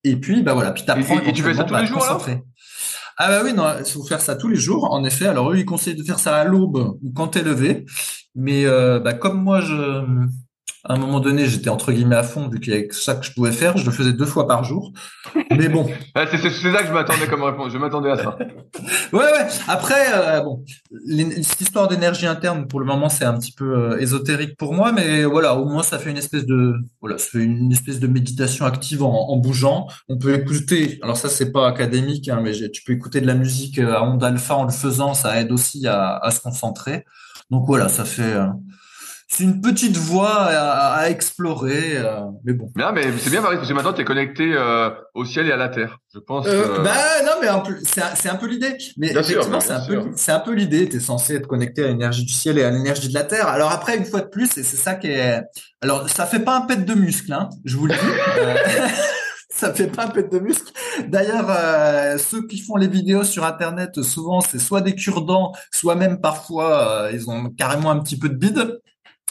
Et 0.05 0.17
puis 0.17 0.43
bah 0.43 0.55
voilà, 0.55 0.73
puis 0.73 0.85
t'apprends. 0.85 1.21
Et, 1.21 1.29
et 1.29 1.33
tu 1.33 1.43
fais 1.43 1.55
ça 1.55 1.65
tous 1.65 1.75
les 1.75 1.87
jours 1.87 2.05
Ah 3.19 3.29
bah 3.29 3.41
oui, 3.45 3.55
non, 3.55 3.65
il 3.79 3.91
faut 3.91 4.05
faire 4.05 4.21
ça 4.21 4.37
tous 4.37 4.49
les 4.49 4.57
jours, 4.57 4.93
en 4.93 5.03
effet. 5.05 5.27
Alors 5.27 5.51
eux, 5.51 5.59
ils 5.59 5.65
conseillent 5.65 5.97
de 5.97 6.03
faire 6.05 6.19
ça 6.19 6.37
à 6.37 6.45
l'aube 6.45 6.99
ou 7.03 7.13
quand 7.15 7.29
t'es 7.29 7.43
levé. 7.43 7.87
Mais 8.35 8.67
euh, 8.67 9.01
bah, 9.01 9.15
comme 9.15 9.43
moi, 9.43 9.61
je, 9.63 10.27
à 10.89 10.95
un 10.95 10.99
moment 10.99 11.21
donné, 11.21 11.47
j'étais 11.47 11.69
entre 11.69 11.93
guillemets 11.93 12.17
à 12.17 12.23
fond, 12.23 12.49
vu 12.49 12.61
qu'il 12.61 12.73
y 12.73 12.77
avait 12.77 12.89
ça 12.93 13.17
que 13.17 13.27
je 13.27 13.33
pouvais 13.33 13.53
faire. 13.53 13.77
Je 13.77 13.85
le 13.85 13.91
faisais 13.91 14.13
deux 14.13 14.25
fois 14.25 14.47
par 14.47 14.63
jour. 14.63 14.93
Mais 15.51 15.69
bon. 15.69 15.87
c'est 16.31 16.39
ça 16.39 16.83
que 16.83 16.89
je 16.89 16.93
m'attendais 16.93 17.27
comme 17.27 17.43
réponse. 17.43 17.73
Je 17.73 17.79
m'attendais 17.79 18.11
à 18.11 18.17
ça. 18.17 18.39
ouais, 19.13 19.19
ouais. 19.19 19.47
Après, 19.67 20.07
euh, 20.15 20.41
bon, 20.43 20.65
cette 21.43 21.61
histoire 21.61 21.89
d'énergie 21.89 22.27
interne, 22.27 22.69
pour 22.69 22.79
le 22.79 22.87
moment, 22.87 23.09
c'est 23.09 23.25
un 23.25 23.37
petit 23.37 23.53
peu 23.53 23.65
euh, 23.65 23.99
ésotérique 23.99 24.57
pour 24.57 24.75
moi, 24.75 24.93
mais 24.93 25.25
voilà, 25.25 25.57
au 25.57 25.65
moins, 25.65 25.83
ça 25.83 25.99
fait 25.99 26.11
une 26.11 26.19
espèce 26.19 26.47
de, 26.47 26.75
voilà, 27.01 27.19
ça 27.19 27.31
fait 27.33 27.45
une 27.45 27.73
espèce 27.73 27.99
de 27.99 28.07
méditation 28.07 28.65
active 28.65 29.03
en, 29.03 29.37
bougeant. 29.37 29.89
On 30.09 30.19
peut 30.19 30.35
écouter. 30.35 31.01
Alors 31.03 31.17
ça, 31.17 31.29
c'est 31.29 31.51
pas 31.51 31.67
académique, 31.67 32.29
hein, 32.29 32.41
mais 32.43 32.53
tu 32.71 32.85
peux 32.85 32.93
écouter 32.93 33.21
de 33.21 33.27
la 33.27 33.35
musique 33.35 33.81
à 33.81 34.05
onde 34.05 34.23
alpha 34.23 34.55
en 34.55 34.65
le 34.65 34.73
faisant. 34.73 35.15
Ça 35.15 35.41
aide 35.41 35.51
aussi 35.51 35.87
à, 35.89 36.17
à 36.17 36.31
se 36.31 36.41
concentrer. 36.41 37.05
Donc 37.51 37.67
voilà, 37.67 37.89
ça 37.89 38.05
fait. 38.05 38.23
Euh, 38.23 38.47
c'est 39.29 39.43
une 39.43 39.61
petite 39.61 39.97
voie 39.97 40.45
à, 40.45 41.11
explorer, 41.11 41.97
euh, 41.97 42.21
mais 42.45 42.53
bon. 42.53 42.71
Bien, 42.77 42.93
mais 42.93 43.03
c'est 43.19 43.31
bien 43.31 43.43
parce 43.43 43.67
que 43.67 43.73
maintenant 43.73 43.93
tu 43.93 44.03
es 44.03 44.05
connecté 44.05 44.53
euh, 44.55 44.91
au 45.15 45.25
ciel 45.25 45.49
et 45.49 45.53
à 45.53 45.57
la 45.57 45.69
terre. 45.69 45.99
Je 46.15 46.21
pense. 46.21 46.47
Euh, 46.47 46.79
bah 46.83 46.95
non, 47.25 47.33
mais 47.41 47.49
c'est 47.83 48.29
un, 48.29 48.37
peu 48.37 48.47
l'idée. 48.47 48.77
Mais 48.97 49.11
effectivement, 49.11 49.59
c'est 49.59 49.73
un 49.73 49.85
peu, 49.85 50.03
c'est 50.15 50.31
un 50.31 50.39
peu 50.39 50.53
l'idée. 50.53 50.89
T'es 50.89 51.01
censé 51.01 51.35
être 51.35 51.49
connecté 51.49 51.85
à 51.85 51.89
l'énergie 51.89 52.25
du 52.25 52.33
ciel 52.33 52.57
et 52.57 52.63
à 52.63 52.71
l'énergie 52.71 53.09
de 53.09 53.15
la 53.15 53.25
terre. 53.25 53.49
Alors 53.49 53.73
après, 53.73 53.97
une 53.97 54.05
fois 54.05 54.21
de 54.21 54.29
plus, 54.29 54.57
et 54.59 54.63
c'est 54.63 54.77
ça 54.77 54.95
qui 54.95 55.09
est. 55.09 55.43
Alors 55.81 56.09
ça 56.09 56.25
fait 56.25 56.41
pas 56.41 56.57
un 56.57 56.61
pet 56.61 56.85
de 56.85 56.95
muscle, 56.95 57.33
hein, 57.33 57.49
je 57.65 57.77
vous 57.77 57.87
le 57.87 57.95
dis. 57.95 58.01
ça 59.51 59.75
fait 59.75 59.89
pas 59.89 60.05
un 60.05 60.11
pet 60.11 60.31
de 60.31 60.39
muscle. 60.39 60.73
D'ailleurs, 61.09 61.51
ceux 62.21 62.47
qui 62.47 62.61
font 62.61 62.77
les 62.77 62.89
vidéos 62.89 63.25
sur 63.25 63.45
Internet, 63.45 64.03
souvent, 64.03 64.41
c'est 64.41 64.61
soit 64.61 64.83
des 64.83 64.95
cure-dents, 64.95 65.53
soit 65.73 65.97
même 65.97 66.21
parfois, 66.21 67.09
ils 67.13 67.29
ont 67.29 67.51
carrément 67.51 67.91
un 67.91 67.99
petit 67.99 68.19
peu 68.19 68.29
de 68.29 68.37
bide. 68.37 68.81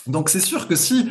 Donc 0.07 0.29
c'est 0.29 0.39
sûr 0.39 0.67
que 0.67 0.75
si 0.75 1.09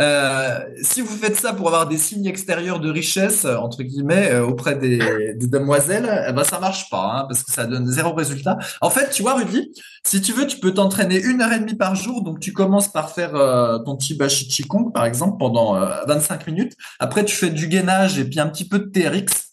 euh, 0.00 0.58
si 0.82 1.00
vous 1.02 1.16
faites 1.16 1.36
ça 1.36 1.52
pour 1.52 1.68
avoir 1.68 1.86
des 1.86 1.98
signes 1.98 2.26
extérieurs 2.26 2.80
de 2.80 2.90
richesse 2.90 3.44
entre 3.44 3.84
guillemets 3.84 4.32
euh, 4.32 4.44
auprès 4.44 4.74
des, 4.74 4.98
demoiselles, 5.34 6.26
eh 6.28 6.32
ben 6.32 6.42
ça 6.42 6.58
marche 6.58 6.90
pas 6.90 7.12
hein, 7.14 7.26
parce 7.28 7.44
que 7.44 7.52
ça 7.52 7.64
donne 7.64 7.86
zéro 7.86 8.12
résultat. 8.12 8.58
En 8.80 8.90
fait, 8.90 9.10
tu 9.10 9.22
vois 9.22 9.34
Rudy, 9.34 9.70
si 10.02 10.20
tu 10.20 10.32
veux, 10.32 10.48
tu 10.48 10.58
peux 10.58 10.74
t'entraîner 10.74 11.20
une 11.22 11.40
heure 11.42 11.52
et 11.52 11.60
demie 11.60 11.76
par 11.76 11.94
jour. 11.94 12.22
Donc 12.22 12.40
tu 12.40 12.52
commences 12.52 12.90
par 12.90 13.10
faire 13.10 13.36
euh, 13.36 13.78
ton 13.78 13.96
Chibashi 13.98 14.48
Qigong 14.48 14.90
par 14.92 15.04
exemple 15.04 15.38
pendant 15.38 15.74
25 16.06 16.46
minutes. 16.48 16.72
Après 16.98 17.24
tu 17.24 17.36
fais 17.36 17.50
du 17.50 17.68
gainage 17.68 18.18
et 18.18 18.24
puis 18.24 18.40
un 18.40 18.48
petit 18.48 18.66
peu 18.66 18.80
de 18.80 18.86
TRX. 18.86 19.43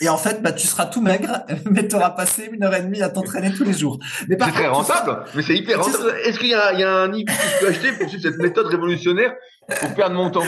Et 0.00 0.08
en 0.10 0.18
fait, 0.18 0.42
bah, 0.42 0.52
tu 0.52 0.66
seras 0.66 0.86
tout 0.86 1.00
maigre, 1.00 1.44
mais 1.70 1.88
tu 1.88 1.96
auras 1.96 2.10
passé 2.10 2.50
une 2.52 2.62
heure 2.62 2.74
et 2.74 2.82
demie 2.82 3.02
à 3.02 3.08
t'entraîner 3.08 3.52
tous 3.52 3.64
les 3.64 3.72
jours. 3.72 3.98
C'est 4.28 4.36
très 4.36 4.66
rentable, 4.66 5.24
mais 5.34 5.42
c'est 5.42 5.56
hyper 5.56 5.82
rentable. 5.82 6.14
Est-ce 6.24 6.38
qu'il 6.38 6.48
y 6.48 6.54
a, 6.54 6.72
il 6.74 6.80
y 6.80 6.84
a 6.84 6.92
un 6.92 7.10
livre 7.10 7.32
que 7.32 7.42
je 7.42 7.60
peux 7.60 7.68
acheter 7.68 7.92
pour 7.92 8.08
suivre 8.08 8.22
cette 8.22 8.38
méthode 8.38 8.66
révolutionnaire 8.66 9.34
pour 9.80 9.94
perdre 9.94 10.14
mon 10.14 10.30
temps 10.30 10.44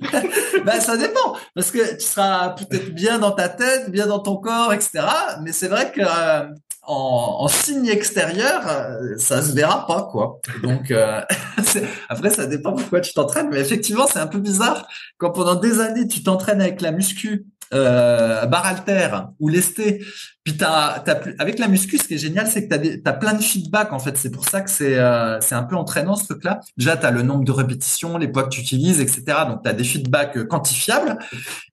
bah, 0.64 0.80
Ça 0.80 0.96
dépend, 0.96 1.36
parce 1.54 1.70
que 1.70 1.96
tu 1.96 2.04
seras 2.04 2.50
peut-être 2.50 2.94
bien 2.94 3.18
dans 3.18 3.32
ta 3.32 3.48
tête, 3.48 3.90
bien 3.90 4.06
dans 4.06 4.20
ton 4.20 4.36
corps, 4.36 4.72
etc. 4.72 5.00
Mais 5.42 5.52
c'est 5.52 5.68
vrai 5.68 5.90
que 5.92 6.02
euh, 6.02 6.46
en, 6.82 7.36
en, 7.40 7.48
signe 7.48 7.88
extérieur, 7.88 8.62
euh, 8.68 9.16
ça 9.16 9.42
se 9.42 9.52
verra 9.52 9.86
pas, 9.86 10.08
quoi. 10.10 10.40
Donc, 10.62 10.90
euh, 10.90 11.20
après, 12.08 12.30
ça 12.30 12.46
dépend 12.46 12.72
pourquoi 12.74 13.00
tu 13.00 13.14
t'entraînes. 13.14 13.48
Mais 13.50 13.60
effectivement, 13.60 14.06
c'est 14.06 14.18
un 14.18 14.26
peu 14.26 14.38
bizarre 14.38 14.86
quand 15.18 15.30
pendant 15.30 15.54
des 15.54 15.80
années, 15.80 16.06
tu 16.06 16.22
t'entraînes 16.22 16.60
avec 16.60 16.80
la 16.80 16.92
muscu 16.92 17.46
euh, 17.72 18.46
barre 18.46 18.66
alter 18.66 19.08
ou 19.38 19.48
lesté. 19.48 20.04
Puis 20.44 20.56
t'as, 20.56 21.00
t'as, 21.00 21.18
avec 21.38 21.58
la 21.58 21.68
muscu, 21.68 21.98
ce 21.98 22.04
qui 22.04 22.14
est 22.14 22.18
génial, 22.18 22.46
c'est 22.46 22.66
que 22.66 22.74
t'as, 22.74 23.10
as 23.10 23.12
plein 23.14 23.34
de 23.34 23.42
feedback 23.42 23.92
en 23.92 23.98
fait. 23.98 24.16
C'est 24.16 24.30
pour 24.30 24.48
ça 24.48 24.62
que 24.62 24.70
c'est, 24.70 24.98
euh, 24.98 25.38
un 25.50 25.62
peu 25.64 25.76
entraînant 25.76 26.16
ce 26.16 26.24
truc-là. 26.24 26.60
Déjà, 26.76 26.96
t'as 26.96 27.10
le 27.10 27.22
nombre 27.22 27.44
de 27.44 27.52
répétitions, 27.52 28.16
les 28.16 28.28
poids 28.28 28.44
que 28.44 28.48
tu 28.48 28.60
utilises, 28.60 29.00
etc. 29.00 29.22
Donc 29.46 29.62
t'as 29.62 29.74
des 29.74 29.84
feedbacks 29.84 30.46
quantifiables. 30.48 31.18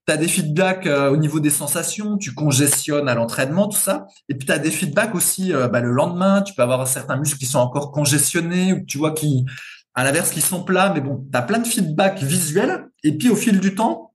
T'as 0.04 0.16
des 0.16 0.28
feedbacks 0.28 0.86
euh, 0.86 1.10
au 1.10 1.16
niveau 1.16 1.40
des 1.40 1.50
sensations. 1.50 2.18
Tu 2.18 2.34
congestionnes 2.34 3.08
à 3.08 3.14
l'entraînement, 3.14 3.68
tout 3.68 3.78
ça. 3.78 4.06
Et 4.28 4.34
puis 4.34 4.46
t'as 4.46 4.58
des 4.58 4.70
feedbacks 4.70 5.14
aussi 5.14 5.52
euh, 5.52 5.68
bah, 5.68 5.80
le 5.80 5.90
lendemain. 5.90 6.42
Tu 6.42 6.54
peux 6.54 6.62
avoir 6.62 6.86
certains 6.86 7.16
muscles 7.16 7.38
qui 7.38 7.46
sont 7.46 7.58
encore 7.58 7.90
congestionnés 7.90 8.72
ou 8.72 8.84
tu 8.86 8.98
vois 8.98 9.12
qui, 9.12 9.44
à 9.94 10.04
l'inverse, 10.04 10.30
qui 10.30 10.40
sont 10.40 10.62
plats. 10.62 10.92
Mais 10.94 11.00
bon, 11.00 11.26
t'as 11.32 11.42
plein 11.42 11.58
de 11.58 11.66
feedbacks 11.66 12.22
visuels. 12.22 12.86
Et 13.02 13.16
puis 13.16 13.28
au 13.30 13.36
fil 13.36 13.60
du 13.60 13.74
temps, 13.74 14.07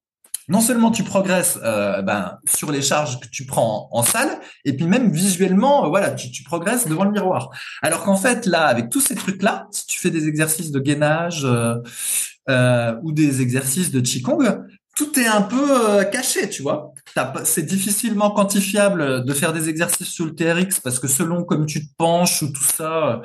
non 0.47 0.61
seulement 0.61 0.91
tu 0.91 1.03
progresses 1.03 1.57
euh, 1.63 2.01
ben, 2.01 2.39
sur 2.45 2.71
les 2.71 2.81
charges 2.81 3.19
que 3.19 3.27
tu 3.27 3.45
prends 3.45 3.87
en, 3.91 4.03
salle, 4.03 4.39
et 4.65 4.73
puis 4.73 4.85
même 4.85 5.11
visuellement, 5.11 5.85
euh, 5.85 5.89
voilà, 5.89 6.11
tu, 6.11 6.43
progresses 6.43 6.87
devant 6.87 7.05
le 7.05 7.11
miroir. 7.11 7.49
Alors 7.81 8.03
qu'en 8.03 8.17
fait, 8.17 8.45
là, 8.45 8.65
avec 8.65 8.89
tous 8.89 9.01
ces 9.01 9.15
trucs-là, 9.15 9.67
si 9.71 9.85
tu 9.87 9.99
fais 9.99 10.09
des 10.09 10.27
exercices 10.27 10.71
de 10.71 10.79
gainage 10.79 11.45
euh, 11.45 11.75
euh 12.49 12.95
ou 13.03 13.11
des 13.11 13.41
exercices 13.41 13.91
de 13.91 14.01
qigong, 14.01 14.63
tout 14.95 15.17
est 15.19 15.27
un 15.27 15.41
peu 15.41 16.03
caché, 16.11 16.49
tu 16.49 16.61
vois. 16.61 16.92
C'est 17.43 17.65
difficilement 17.65 18.31
quantifiable 18.31 19.23
de 19.23 19.33
faire 19.33 19.53
des 19.53 19.69
exercices 19.69 20.07
sur 20.07 20.25
le 20.25 20.33
TRX 20.33 20.79
parce 20.79 20.99
que 20.99 21.07
selon 21.07 21.43
comme 21.43 21.65
tu 21.65 21.85
te 21.85 21.93
penches 21.97 22.41
ou 22.41 22.51
tout 22.51 22.63
ça, 22.63 23.21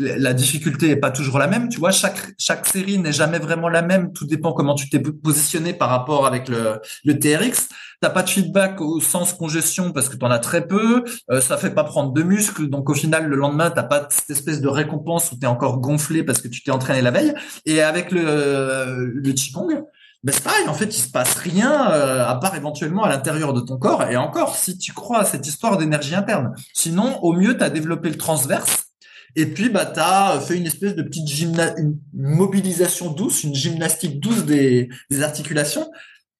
euh, 0.00 0.14
la 0.18 0.34
difficulté 0.34 0.90
est 0.90 0.96
pas 0.96 1.10
toujours 1.10 1.38
la 1.38 1.46
même. 1.46 1.68
Tu 1.68 1.78
vois, 1.78 1.90
chaque 1.90 2.34
chaque 2.38 2.66
série 2.66 2.98
n'est 2.98 3.12
jamais 3.12 3.38
vraiment 3.38 3.68
la 3.68 3.82
même. 3.82 4.12
Tout 4.12 4.26
dépend 4.26 4.52
comment 4.52 4.74
tu 4.74 4.90
t'es 4.90 5.00
positionné 5.00 5.72
par 5.72 5.88
rapport 5.88 6.26
avec 6.26 6.48
le, 6.48 6.80
le 7.04 7.18
TRX. 7.18 7.68
T'as 8.02 8.10
pas 8.10 8.22
de 8.22 8.30
feedback 8.30 8.80
au 8.80 9.00
sens 9.00 9.32
congestion 9.32 9.92
parce 9.92 10.08
que 10.08 10.16
tu 10.16 10.24
en 10.24 10.30
as 10.30 10.38
très 10.38 10.66
peu. 10.66 11.04
Euh, 11.30 11.40
ça 11.40 11.56
fait 11.56 11.70
pas 11.74 11.84
prendre 11.84 12.12
de 12.12 12.22
muscles, 12.22 12.68
donc 12.68 12.90
au 12.90 12.94
final 12.94 13.26
le 13.26 13.36
lendemain 13.36 13.70
t'as 13.70 13.82
pas 13.82 14.06
cette 14.10 14.30
espèce 14.30 14.60
de 14.60 14.68
récompense 14.68 15.32
où 15.32 15.38
tu 15.38 15.44
es 15.44 15.48
encore 15.48 15.78
gonflé 15.80 16.24
parce 16.24 16.40
que 16.40 16.48
tu 16.48 16.62
t'es 16.62 16.70
entraîné 16.70 17.00
la 17.02 17.10
veille. 17.10 17.34
Et 17.64 17.80
avec 17.82 18.10
le 18.10 19.12
le 19.14 19.32
qigong 19.32 19.84
ben 20.22 20.32
c'est 20.32 20.44
pareil, 20.44 20.68
en 20.68 20.74
fait, 20.74 20.84
il 20.84 21.00
se 21.00 21.08
passe 21.08 21.34
rien 21.36 21.90
euh, 21.92 22.26
à 22.26 22.34
part 22.36 22.54
éventuellement 22.54 23.04
à 23.04 23.08
l'intérieur 23.08 23.54
de 23.54 23.60
ton 23.60 23.78
corps. 23.78 24.04
Et 24.04 24.16
encore, 24.16 24.54
si 24.54 24.76
tu 24.76 24.92
crois 24.92 25.20
à 25.20 25.24
cette 25.24 25.46
histoire 25.46 25.78
d'énergie 25.78 26.14
interne. 26.14 26.54
Sinon, 26.74 27.18
au 27.22 27.32
mieux, 27.32 27.56
tu 27.56 27.64
as 27.64 27.70
développé 27.70 28.10
le 28.10 28.18
transverse. 28.18 28.84
Et 29.34 29.46
puis, 29.46 29.70
bah, 29.70 29.86
tu 29.86 30.00
as 30.00 30.38
fait 30.40 30.58
une 30.58 30.66
espèce 30.66 30.94
de 30.94 31.02
petite 31.02 31.26
gymna 31.26 31.74
une 31.78 31.98
mobilisation 32.12 33.10
douce, 33.12 33.44
une 33.44 33.54
gymnastique 33.54 34.20
douce 34.20 34.44
des, 34.44 34.90
des 35.08 35.22
articulations. 35.22 35.90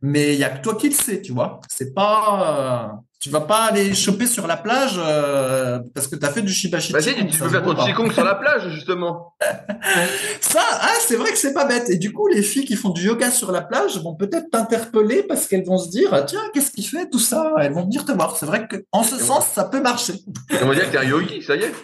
Mais 0.02 0.34
il 0.34 0.40
y 0.40 0.44
a 0.44 0.50
que 0.50 0.62
toi 0.62 0.74
qui 0.74 0.88
le 0.88 0.94
sais, 0.94 1.22
tu 1.22 1.32
vois. 1.32 1.60
C'est 1.68 1.94
pas... 1.94 2.92
Euh, 2.92 3.00
tu 3.20 3.28
vas 3.28 3.42
pas 3.42 3.64
aller 3.64 3.92
choper 3.94 4.26
sur 4.26 4.46
la 4.46 4.56
plage 4.56 4.94
euh, 4.98 5.78
parce 5.94 6.08
que 6.08 6.16
tu 6.16 6.24
as 6.24 6.30
fait 6.30 6.40
du 6.40 6.52
shibashi. 6.52 6.92
Vas-y, 6.94 7.14
tu 7.28 7.38
peux 7.38 7.48
faire 7.50 7.62
ton 7.62 7.74
qigong 7.74 8.10
sur 8.10 8.24
la 8.24 8.34
plage 8.34 8.70
justement. 8.72 9.34
ça, 10.40 10.62
ah, 10.62 10.94
c'est 11.00 11.16
vrai 11.16 11.30
que 11.30 11.36
c'est 11.36 11.52
pas 11.52 11.66
bête. 11.66 11.90
Et 11.90 11.98
du 11.98 12.14
coup, 12.14 12.28
les 12.28 12.42
filles 12.42 12.64
qui 12.64 12.76
font 12.76 12.88
du 12.88 13.02
yoga 13.02 13.30
sur 13.30 13.52
la 13.52 13.60
plage 13.60 14.02
vont 14.02 14.14
peut-être 14.14 14.50
t'interpeller 14.50 15.22
parce 15.22 15.46
qu'elles 15.46 15.66
vont 15.66 15.76
se 15.76 15.90
dire 15.90 16.24
tiens, 16.26 16.40
qu'est-ce 16.54 16.70
qu'il 16.70 16.86
fait 16.86 17.10
tout 17.10 17.18
ça? 17.18 17.52
Elles 17.60 17.74
vont 17.74 17.82
venir 17.82 18.06
te 18.06 18.12
voir. 18.12 18.36
C'est 18.38 18.46
vrai 18.46 18.66
que 18.66 18.76
en 18.90 19.02
ce 19.02 19.18
sens, 19.18 19.46
ça 19.52 19.64
peut 19.64 19.82
marcher. 19.82 20.14
On 20.62 20.66
va 20.66 20.74
dire 20.74 20.86
que 20.86 20.92
t'es 20.92 20.98
un 20.98 21.04
yogi, 21.04 21.42
ça 21.42 21.56
y 21.56 21.62
est. 21.64 21.74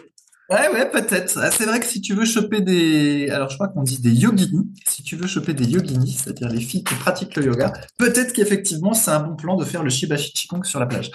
Ouais, 0.48 0.68
ouais, 0.72 0.88
peut-être. 0.88 1.40
Ah, 1.42 1.50
c'est 1.50 1.64
vrai 1.64 1.80
que 1.80 1.87
si 1.87 2.00
tu 2.00 2.14
veux 2.14 2.24
choper 2.24 2.61
des, 2.61 3.28
alors 3.30 3.50
je 3.50 3.56
crois 3.56 3.66
qu'on 3.66 3.82
dit 3.82 4.00
des 4.00 4.12
yoginis, 4.12 4.72
si 4.87 5.02
tu 5.02 5.16
veux 5.16 5.26
choper 5.26 5.54
des 5.54 5.64
yoginis, 5.64 6.12
c'est-à-dire 6.22 6.48
les 6.48 6.61
filles 6.61 6.85
qui 6.85 6.94
pratiquent 6.94 7.35
le 7.35 7.46
yoga, 7.46 7.72
peut-être 7.98 8.32
qu'effectivement 8.32 8.94
c'est 8.94 9.11
un 9.11 9.18
bon 9.18 9.35
plan 9.35 9.56
de 9.56 9.64
faire 9.64 9.82
le 9.82 9.90
shibashi 9.90 10.32
qigong 10.32 10.62
sur 10.62 10.78
la 10.78 10.87
plage. 10.87 11.11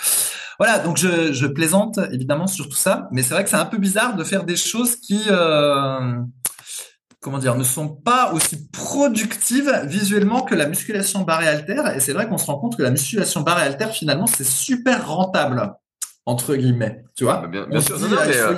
Voilà, 0.59 0.79
donc 0.79 0.97
je, 0.97 1.31
je 1.31 1.47
plaisante 1.47 1.97
évidemment 2.11 2.45
sur 2.45 2.67
tout 2.67 2.75
ça, 2.75 3.07
mais 3.13 3.23
c'est 3.23 3.33
vrai 3.33 3.45
que 3.45 3.49
c'est 3.49 3.55
un 3.55 3.65
peu 3.65 3.77
bizarre 3.77 4.17
de 4.17 4.23
faire 4.25 4.43
des 4.43 4.57
choses 4.57 4.97
qui, 4.97 5.21
euh, 5.29 6.17
comment 7.21 7.37
dire, 7.37 7.55
ne 7.55 7.63
sont 7.63 7.87
pas 7.87 8.33
aussi 8.33 8.69
productives 8.69 9.71
visuellement 9.85 10.41
que 10.41 10.55
la 10.55 10.67
musculation 10.67 11.21
barre 11.21 11.43
et. 11.43 11.95
Et 11.95 11.99
c'est 12.01 12.11
vrai 12.11 12.27
qu'on 12.27 12.37
se 12.37 12.47
rend 12.47 12.59
compte 12.59 12.75
que 12.75 12.83
la 12.83 12.91
musculation 12.91 13.41
barre 13.41 13.63
et 13.63 13.93
finalement 13.93 14.27
c'est 14.27 14.45
super 14.45 15.07
rentable 15.07 15.71
entre 16.25 16.55
guillemets, 16.55 17.03
tu 17.15 17.23
vois. 17.23 17.47
Bien, 17.47 17.65
sûr, 17.81 17.95
euh, 18.01 18.55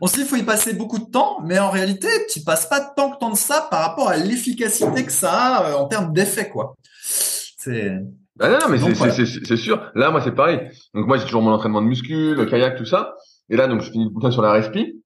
on 0.00 0.06
se 0.06 0.14
dit 0.14 0.20
qu'il 0.20 0.28
faut 0.28 0.36
y 0.36 0.42
passer 0.42 0.74
beaucoup 0.74 0.98
de 0.98 1.10
temps, 1.10 1.40
mais 1.44 1.58
en 1.58 1.70
réalité, 1.70 2.08
tu 2.32 2.40
passes 2.40 2.66
pas 2.66 2.80
tant 2.80 3.10
que 3.10 3.18
tant 3.18 3.30
de 3.30 3.36
ça 3.36 3.68
par 3.70 3.80
rapport 3.80 4.08
à 4.08 4.16
l'efficacité 4.16 5.04
que 5.04 5.12
ça 5.12 5.32
a 5.32 5.70
euh, 5.70 5.74
en 5.74 5.86
termes 5.86 6.12
d'effet, 6.12 6.48
quoi. 6.48 6.74
C'est. 7.02 7.92
Ah 8.40 8.48
non, 8.48 8.58
non, 8.62 8.68
mais 8.68 8.78
c'est 8.78 9.56
sûr. 9.56 9.92
Là, 9.94 10.10
moi, 10.10 10.20
c'est 10.20 10.34
pareil. 10.34 10.60
Donc 10.92 11.06
moi, 11.06 11.18
j'ai 11.18 11.24
toujours 11.24 11.42
mon 11.42 11.52
entraînement 11.52 11.82
de 11.82 11.86
muscu, 11.86 12.34
le 12.34 12.46
kayak, 12.46 12.76
tout 12.76 12.86
ça. 12.86 13.14
Et 13.48 13.56
là, 13.56 13.68
donc, 13.68 13.82
je 13.82 13.90
finis 13.90 14.04
le 14.04 14.10
bouquin 14.10 14.30
sur 14.30 14.42
la 14.42 14.50
respi. 14.50 15.00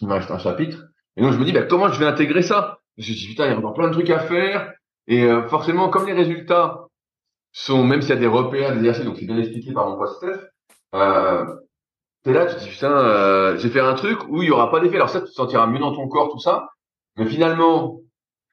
Il 0.00 0.08
me 0.08 0.14
reste 0.14 0.30
un 0.30 0.38
chapitre. 0.38 0.84
Et 1.16 1.22
donc, 1.22 1.32
je 1.32 1.38
me 1.38 1.44
dis, 1.44 1.52
bah, 1.52 1.62
comment 1.62 1.88
je 1.92 1.98
vais 1.98 2.06
intégrer 2.06 2.42
ça? 2.42 2.78
Je 2.98 3.12
me 3.12 3.16
dis, 3.16 3.28
putain, 3.28 3.46
il 3.46 3.52
y 3.52 3.54
a 3.54 3.58
encore 3.58 3.74
plein 3.74 3.86
de 3.86 3.92
trucs 3.92 4.10
à 4.10 4.18
faire. 4.18 4.72
Et 5.06 5.22
euh, 5.24 5.46
forcément, 5.48 5.88
comme 5.90 6.06
les 6.06 6.12
résultats 6.12 6.88
sont, 7.52 7.84
même 7.84 8.02
s'il 8.02 8.10
y 8.10 8.14
a 8.14 8.20
des 8.20 8.26
repères, 8.26 8.72
des 8.72 8.78
exercices, 8.78 9.04
donc 9.04 9.16
c'est 9.18 9.26
bien 9.26 9.38
expliqué 9.38 9.72
par 9.72 9.88
mon 9.88 9.96
poste 9.96 10.24
euh, 10.96 11.44
t'es 12.22 12.32
là, 12.32 12.46
tu 12.46 12.54
te 12.56 12.60
dis 12.60 12.68
putain, 12.68 12.92
euh, 12.92 13.56
j'ai 13.58 13.70
fait 13.70 13.80
un 13.80 13.94
truc 13.94 14.18
où 14.28 14.42
il 14.42 14.48
y 14.48 14.50
aura 14.50 14.70
pas 14.70 14.80
d'effet. 14.80 14.96
Alors 14.96 15.10
ça, 15.10 15.20
tu 15.20 15.26
te 15.26 15.32
sentiras 15.32 15.66
mieux 15.66 15.78
dans 15.78 15.94
ton 15.94 16.08
corps, 16.08 16.30
tout 16.30 16.38
ça. 16.38 16.70
Mais 17.16 17.26
finalement, 17.26 18.00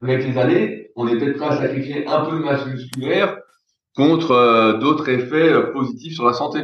avec 0.02 0.26
les 0.26 0.38
années, 0.38 0.92
on 0.96 1.08
est 1.08 1.18
peut-être 1.18 1.38
prêt 1.38 1.48
à 1.48 1.58
sacrifier 1.58 2.08
un 2.08 2.26
peu 2.26 2.38
de 2.38 2.44
masse 2.44 2.66
musculaire 2.66 3.38
contre 3.96 4.32
euh, 4.32 4.78
d'autres 4.78 5.10
effets 5.10 5.72
positifs 5.72 6.16
sur 6.16 6.26
la 6.26 6.34
santé. 6.34 6.60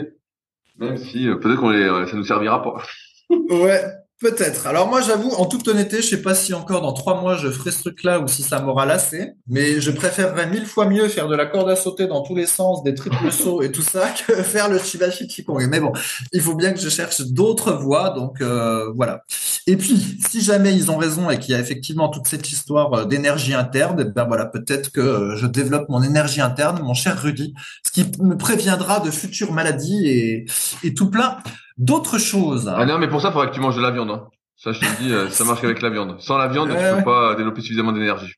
Même 0.77 0.97
si 0.97 1.27
peut-être 1.41 1.59
qu'on 1.59 1.69
les, 1.69 2.07
ça 2.07 2.15
nous 2.15 2.23
servira 2.23 2.61
pas. 2.61 2.81
Ouais, 3.29 3.81
Peut-être. 4.19 4.67
Alors 4.67 4.89
moi, 4.89 4.99
j'avoue, 5.01 5.29
en 5.29 5.45
toute 5.45 5.65
honnêteté, 5.69 6.01
je 6.01 6.07
sais 6.07 6.21
pas 6.21 6.35
si 6.35 6.53
encore 6.53 6.81
dans 6.81 6.91
trois 6.91 7.21
mois 7.21 7.37
je 7.37 7.49
ferai 7.49 7.71
ce 7.71 7.79
truc-là 7.79 8.19
ou 8.19 8.27
si 8.27 8.43
ça 8.43 8.59
m'aura 8.59 8.85
lassé, 8.85 9.31
mais 9.47 9.79
je 9.79 9.91
préférerais 9.91 10.47
mille 10.47 10.65
fois 10.65 10.87
mieux 10.87 11.07
faire 11.07 11.29
de 11.29 11.37
la 11.37 11.45
corde 11.45 11.69
à 11.69 11.77
sauter 11.77 12.05
dans 12.05 12.21
tous 12.21 12.35
les 12.35 12.45
sens, 12.45 12.83
des 12.83 12.93
triples 12.93 13.31
sauts 13.31 13.61
et 13.61 13.71
tout 13.71 13.81
ça, 13.81 14.09
que 14.27 14.43
faire 14.43 14.67
le 14.67 14.77
Chibashi 14.77 15.25
Qigong. 15.27 15.65
Mais 15.69 15.79
bon, 15.79 15.93
il 16.33 16.41
faut 16.41 16.53
bien 16.53 16.73
que 16.73 16.81
je 16.81 16.89
cherche 16.89 17.21
d'autres 17.21 17.71
voies, 17.71 18.09
donc 18.09 18.41
euh, 18.41 18.91
voilà. 18.93 19.23
Et 19.67 19.77
puis, 19.77 20.17
si 20.27 20.41
jamais 20.41 20.75
ils 20.75 20.91
ont 20.91 20.97
raison 20.97 21.29
et 21.29 21.39
qu'il 21.39 21.53
y 21.53 21.55
a 21.55 21.59
effectivement 21.61 22.09
toute 22.09 22.27
cette 22.27 22.51
histoire 22.51 22.93
euh, 22.93 23.05
d'énergie 23.05 23.53
interne, 23.53 24.03
ben 24.03 24.25
voilà, 24.25 24.45
peut-être 24.45 24.91
que 24.91 24.99
euh, 24.99 25.35
je 25.37 25.47
développe 25.47 25.87
mon 25.87 26.03
énergie 26.03 26.41
interne, 26.41 26.81
mon 26.83 26.93
cher 26.93 27.21
Rudy, 27.21 27.53
ce 27.85 27.91
qui 27.91 28.05
me 28.21 28.35
préviendra 28.35 28.99
de 28.99 29.11
futures 29.11 29.53
maladies 29.53 30.07
et, 30.07 30.45
et 30.83 30.93
tout 30.93 31.09
plein 31.09 31.37
d'autres 31.79 32.19
choses. 32.19 32.71
Ah 32.73 32.85
non, 32.85 32.99
mais 32.99 33.07
pour 33.07 33.21
ça, 33.21 33.29
il 33.29 33.31
faudrait 33.31 33.49
que 33.49 33.55
tu 33.55 33.59
manges 33.59 33.75
de 33.75 33.81
la 33.81 33.91
viande. 33.91 34.11
Hein. 34.11 34.27
Ça, 34.55 34.71
je 34.71 34.79
te 34.79 35.01
dis, 35.01 35.11
euh, 35.11 35.29
ça 35.29 35.43
marche 35.45 35.63
avec 35.63 35.81
la 35.81 35.89
viande. 35.89 36.19
Sans 36.19 36.37
la 36.37 36.47
viande, 36.47 36.69
tu 36.69 36.75
peux 36.75 37.03
pas 37.03 37.33
développer 37.35 37.61
suffisamment 37.61 37.91
d'énergie. 37.91 38.33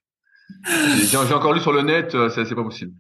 J'ai 1.10 1.18
encore 1.18 1.54
lu 1.54 1.60
sur 1.60 1.74
le 1.74 1.82
net, 1.82 2.16
euh, 2.16 2.30
c'est 2.30 2.56
pas 2.56 2.64
possible. 2.64 2.94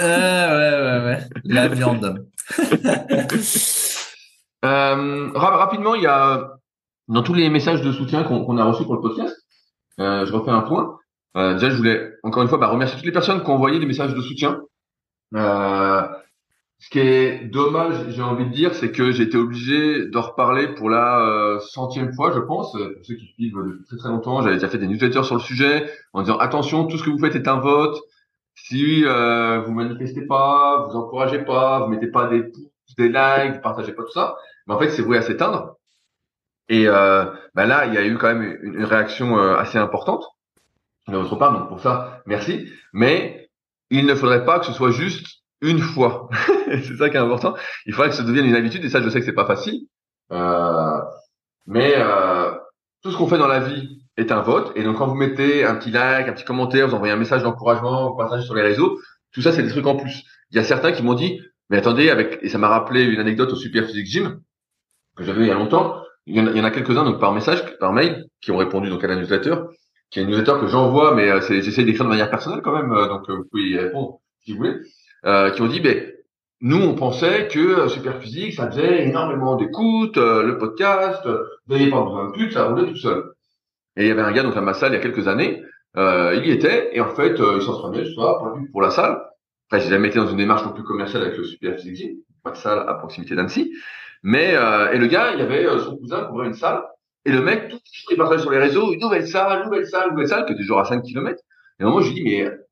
Euh, 0.00 1.00
ouais, 1.00 1.00
ouais, 1.00 1.04
ouais. 1.06 1.20
La 1.44 1.68
viande. 1.68 2.26
euh, 4.64 5.30
rapidement, 5.34 5.94
il 5.94 6.02
y 6.02 6.06
a 6.06 6.50
dans 7.08 7.22
tous 7.22 7.34
les 7.34 7.50
messages 7.50 7.82
de 7.82 7.92
soutien 7.92 8.24
qu'on 8.24 8.56
a 8.58 8.64
reçus 8.64 8.84
pour 8.84 8.94
le 8.94 9.00
podcast, 9.00 9.36
euh, 10.00 10.26
je 10.26 10.32
refais 10.32 10.50
un 10.50 10.62
point. 10.62 10.98
Euh, 11.36 11.54
déjà, 11.54 11.70
je 11.70 11.76
voulais 11.76 12.12
encore 12.22 12.42
une 12.42 12.48
fois 12.48 12.58
bah, 12.58 12.68
remercier 12.68 12.96
toutes 12.96 13.06
les 13.06 13.12
personnes 13.12 13.42
qui 13.42 13.50
ont 13.50 13.54
envoyé 13.54 13.78
des 13.78 13.86
messages 13.86 14.14
de 14.14 14.20
soutien. 14.20 14.60
Euh, 15.34 16.02
ce 16.84 16.90
qui 16.90 16.98
est 16.98 17.46
dommage, 17.46 17.94
j'ai 18.10 18.20
envie 18.20 18.44
de 18.44 18.52
dire, 18.52 18.74
c'est 18.74 18.92
que 18.92 19.18
été 19.22 19.38
obligé 19.38 20.06
de 20.06 20.18
reparler 20.18 20.68
pour 20.74 20.90
la 20.90 21.18
euh, 21.20 21.58
centième 21.60 22.12
fois, 22.12 22.30
je 22.34 22.40
pense. 22.40 22.72
Pour 22.72 23.04
ceux 23.04 23.14
qui 23.14 23.26
suivent 23.28 23.56
depuis 23.56 23.84
très 23.86 23.96
très 23.96 24.10
longtemps, 24.10 24.42
j'avais 24.42 24.56
déjà 24.56 24.68
fait 24.68 24.76
des 24.76 24.86
newsletters 24.86 25.24
sur 25.24 25.36
le 25.36 25.40
sujet 25.40 25.90
en 26.12 26.20
disant 26.20 26.36
attention, 26.36 26.84
tout 26.86 26.98
ce 26.98 27.04
que 27.04 27.08
vous 27.08 27.18
faites 27.18 27.36
est 27.36 27.48
un 27.48 27.58
vote. 27.58 27.98
Si 28.54 29.02
euh, 29.06 29.62
vous 29.62 29.72
manifestez 29.72 30.26
pas, 30.26 30.86
vous 30.86 30.96
encouragez 30.96 31.38
pas, 31.38 31.80
vous 31.80 31.88
mettez 31.88 32.08
pas 32.08 32.28
des 32.28 32.52
des 32.98 33.08
likes, 33.08 33.62
partagez 33.62 33.92
pas 33.92 34.02
tout 34.02 34.12
ça, 34.12 34.36
mais 34.66 34.74
en 34.74 34.78
fait 34.78 34.90
c'est 34.90 35.00
voué 35.00 35.16
à 35.16 35.22
s'éteindre. 35.22 35.76
Et 36.68 36.86
euh, 36.86 37.24
bah 37.54 37.64
là, 37.64 37.86
il 37.86 37.94
y 37.94 37.98
a 37.98 38.04
eu 38.04 38.18
quand 38.18 38.28
même 38.34 38.58
une, 38.62 38.84
réaction 38.84 39.38
euh, 39.38 39.56
assez 39.56 39.78
importante 39.78 40.26
de 41.08 41.16
votre 41.16 41.36
part, 41.36 41.58
donc 41.58 41.68
pour 41.68 41.80
ça, 41.80 42.22
merci. 42.26 42.70
Mais 42.92 43.48
il 43.90 44.04
ne 44.04 44.14
faudrait 44.14 44.44
pas 44.44 44.58
que 44.58 44.66
ce 44.66 44.72
soit 44.72 44.90
juste 44.90 45.43
une 45.64 45.80
fois. 45.80 46.28
c'est 46.66 46.96
ça 46.96 47.10
qui 47.10 47.16
est 47.16 47.20
important. 47.20 47.54
Il 47.86 47.94
faudrait 47.94 48.10
que 48.10 48.16
ça 48.16 48.22
devienne 48.22 48.46
une 48.46 48.54
habitude 48.54 48.84
et 48.84 48.88
ça, 48.88 49.02
je 49.02 49.08
sais 49.08 49.20
que 49.20 49.26
c'est 49.26 49.32
pas 49.32 49.46
facile. 49.46 49.86
Euh, 50.32 51.00
mais 51.66 51.94
euh, 51.96 52.52
tout 53.02 53.10
ce 53.10 53.16
qu'on 53.16 53.26
fait 53.26 53.38
dans 53.38 53.48
la 53.48 53.60
vie 53.60 54.00
est 54.16 54.30
un 54.32 54.42
vote. 54.42 54.72
Et 54.76 54.82
donc, 54.82 54.98
quand 54.98 55.06
vous 55.06 55.14
mettez 55.14 55.64
un 55.64 55.76
petit 55.76 55.90
like, 55.90 56.28
un 56.28 56.32
petit 56.32 56.44
commentaire, 56.44 56.88
vous 56.88 56.94
envoyez 56.94 57.12
un 57.12 57.18
message 57.18 57.42
d'encouragement, 57.42 58.10
vous 58.10 58.16
partagez 58.16 58.44
sur 58.44 58.54
les 58.54 58.62
réseaux, 58.62 58.98
tout 59.32 59.42
ça, 59.42 59.52
c'est 59.52 59.62
des 59.62 59.70
trucs 59.70 59.86
en 59.86 59.96
plus. 59.96 60.24
Il 60.50 60.56
y 60.56 60.60
a 60.60 60.64
certains 60.64 60.92
qui 60.92 61.02
m'ont 61.02 61.14
dit, 61.14 61.40
mais 61.70 61.78
attendez, 61.78 62.10
avec 62.10 62.38
et 62.42 62.48
ça 62.48 62.58
m'a 62.58 62.68
rappelé 62.68 63.02
une 63.04 63.20
anecdote 63.20 63.52
au 63.52 63.56
Super 63.56 63.86
Physique 63.86 64.06
Gym 64.06 64.40
que 65.16 65.24
j'avais 65.24 65.42
il 65.42 65.48
y 65.48 65.50
a 65.50 65.54
longtemps. 65.54 66.02
Il 66.26 66.36
y 66.36 66.40
en 66.60 66.64
a, 66.64 66.70
quelques-uns 66.70 67.04
donc 67.04 67.20
par 67.20 67.32
message, 67.32 67.62
par 67.78 67.92
mail, 67.92 68.24
qui 68.40 68.50
ont 68.50 68.56
répondu 68.56 68.88
donc 68.88 69.04
à 69.04 69.08
la 69.08 69.16
newsletter, 69.16 69.56
qui 70.10 70.18
est 70.18 70.22
une 70.22 70.30
newsletter 70.30 70.54
que 70.60 70.68
j'envoie, 70.68 71.14
mais 71.14 71.28
euh, 71.28 71.40
j'essaie 71.40 71.84
d'écrire 71.84 72.04
de 72.04 72.10
manière 72.10 72.30
personnelle 72.30 72.62
quand 72.62 72.74
même, 72.74 72.92
euh, 72.92 73.08
donc 73.08 73.28
vous 73.28 73.44
pouvez 73.50 73.68
y 73.68 73.78
répondre 73.78 74.20
si 74.42 74.52
vous 74.52 74.58
voulez. 74.58 74.76
Euh, 75.26 75.50
qui 75.50 75.62
ont 75.62 75.68
dit, 75.68 75.80
ben, 75.80 76.12
nous, 76.60 76.80
on 76.80 76.94
pensait 76.94 77.48
que 77.48 77.58
euh, 77.58 77.88
Superphysique, 77.88 78.54
ça 78.54 78.70
faisait 78.70 79.04
énormément 79.04 79.56
d'écoute, 79.56 80.18
euh, 80.18 80.42
le 80.42 80.58
podcast, 80.58 81.22
vous 81.26 81.72
n'aviez 81.72 81.90
pas 81.90 82.02
besoin 82.02 82.26
de 82.26 82.32
pute, 82.32 82.52
ça 82.52 82.64
roulait 82.64 82.90
tout 82.90 82.96
seul. 82.96 83.24
Et 83.96 84.04
il 84.04 84.08
y 84.08 84.10
avait 84.10 84.22
un 84.22 84.32
gars 84.32 84.42
dans 84.42 84.62
ma 84.62 84.74
salle 84.74 84.92
il 84.92 84.96
y 84.96 84.98
a 84.98 85.02
quelques 85.02 85.28
années, 85.28 85.62
il 85.96 86.42
y 86.44 86.50
était, 86.50 86.90
et 86.92 87.00
en 87.00 87.14
fait, 87.14 87.38
il 87.38 87.62
s'entraînait, 87.62 88.04
je 88.04 88.16
pas 88.16 88.42
pour 88.72 88.82
la 88.82 88.90
salle. 88.90 89.22
Enfin, 89.70 89.82
j'ai 89.82 89.90
jamais 89.90 90.08
été 90.08 90.18
dans 90.18 90.26
une 90.26 90.36
démarche 90.36 90.64
non 90.64 90.72
plus 90.72 90.82
commerciale 90.82 91.22
avec 91.22 91.36
le 91.38 91.44
Superphysique, 91.44 92.18
pas 92.42 92.50
de 92.50 92.56
salle 92.56 92.84
à 92.88 92.94
proximité 92.94 93.36
d'Annecy. 93.36 93.72
Mais, 94.24 94.54
et 94.92 94.98
le 94.98 95.06
gars, 95.06 95.32
il 95.34 95.38
y 95.38 95.42
avait 95.42 95.66
son 95.78 95.96
cousin 95.96 96.24
qui 96.24 96.32
ouvrait 96.32 96.48
une 96.48 96.54
salle, 96.54 96.82
et 97.24 97.32
le 97.32 97.40
mec, 97.40 97.68
tout 97.68 97.78
il 98.10 98.16
partageait 98.16 98.42
sur 98.42 98.50
les 98.50 98.58
réseaux, 98.58 98.92
une 98.92 99.00
nouvelle 99.00 99.26
salle, 99.26 99.64
nouvelle 99.64 99.86
salle, 99.86 100.10
nouvelle 100.10 100.28
salle, 100.28 100.44
qui 100.44 100.52
était 100.52 100.62
genre 100.62 100.80
à 100.80 100.84
5 100.84 101.02
km. 101.02 101.40
Et 101.80 101.84
moi, 101.84 102.02
je 102.02 102.08
lui 102.08 102.14
dis, 102.14 102.24
mais 102.24 102.44
euh, 102.44 102.63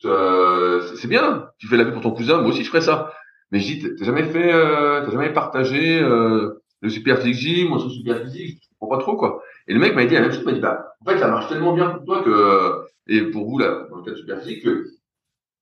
c'est 0.00 1.08
bien. 1.08 1.48
Tu 1.58 1.68
fais 1.68 1.76
la 1.76 1.84
vie 1.84 1.92
pour 1.92 2.02
ton 2.02 2.12
cousin, 2.12 2.38
moi 2.38 2.50
aussi 2.50 2.64
je 2.64 2.68
ferais 2.68 2.80
ça. 2.80 3.12
Mais 3.52 3.60
je 3.60 3.74
dis, 3.74 3.96
t'as 3.96 4.04
jamais 4.04 4.24
fait, 4.24 4.52
euh, 4.52 5.04
t'as 5.04 5.10
jamais 5.10 5.32
partagé 5.32 6.00
euh, 6.00 6.62
le 6.80 6.88
super 6.88 7.18
physique 7.18 7.36
gym, 7.36 7.68
moi 7.68 7.78
super 7.88 8.22
physique, 8.22 8.60
je 8.62 8.68
comprends 8.78 8.96
pas 8.96 9.02
trop 9.02 9.16
quoi. 9.16 9.42
Et 9.68 9.74
le 9.74 9.80
mec 9.80 9.94
m'a 9.94 10.04
dit 10.04 10.14
la 10.14 10.22
même 10.22 10.32
chose, 10.32 10.44
m'a 10.44 10.52
dit 10.52 10.60
bah 10.60 10.94
en 11.00 11.10
fait 11.10 11.18
ça 11.18 11.28
marche 11.28 11.48
tellement 11.48 11.72
bien 11.72 11.90
pour 11.90 12.04
toi 12.04 12.22
que 12.22 12.86
et 13.08 13.22
pour 13.22 13.48
vous 13.48 13.58
là 13.58 13.86
dans 13.90 13.98
le 13.98 14.02
cas 14.02 14.10
de 14.10 14.16
super 14.16 14.40
physique 14.40 14.64
que 14.64 14.86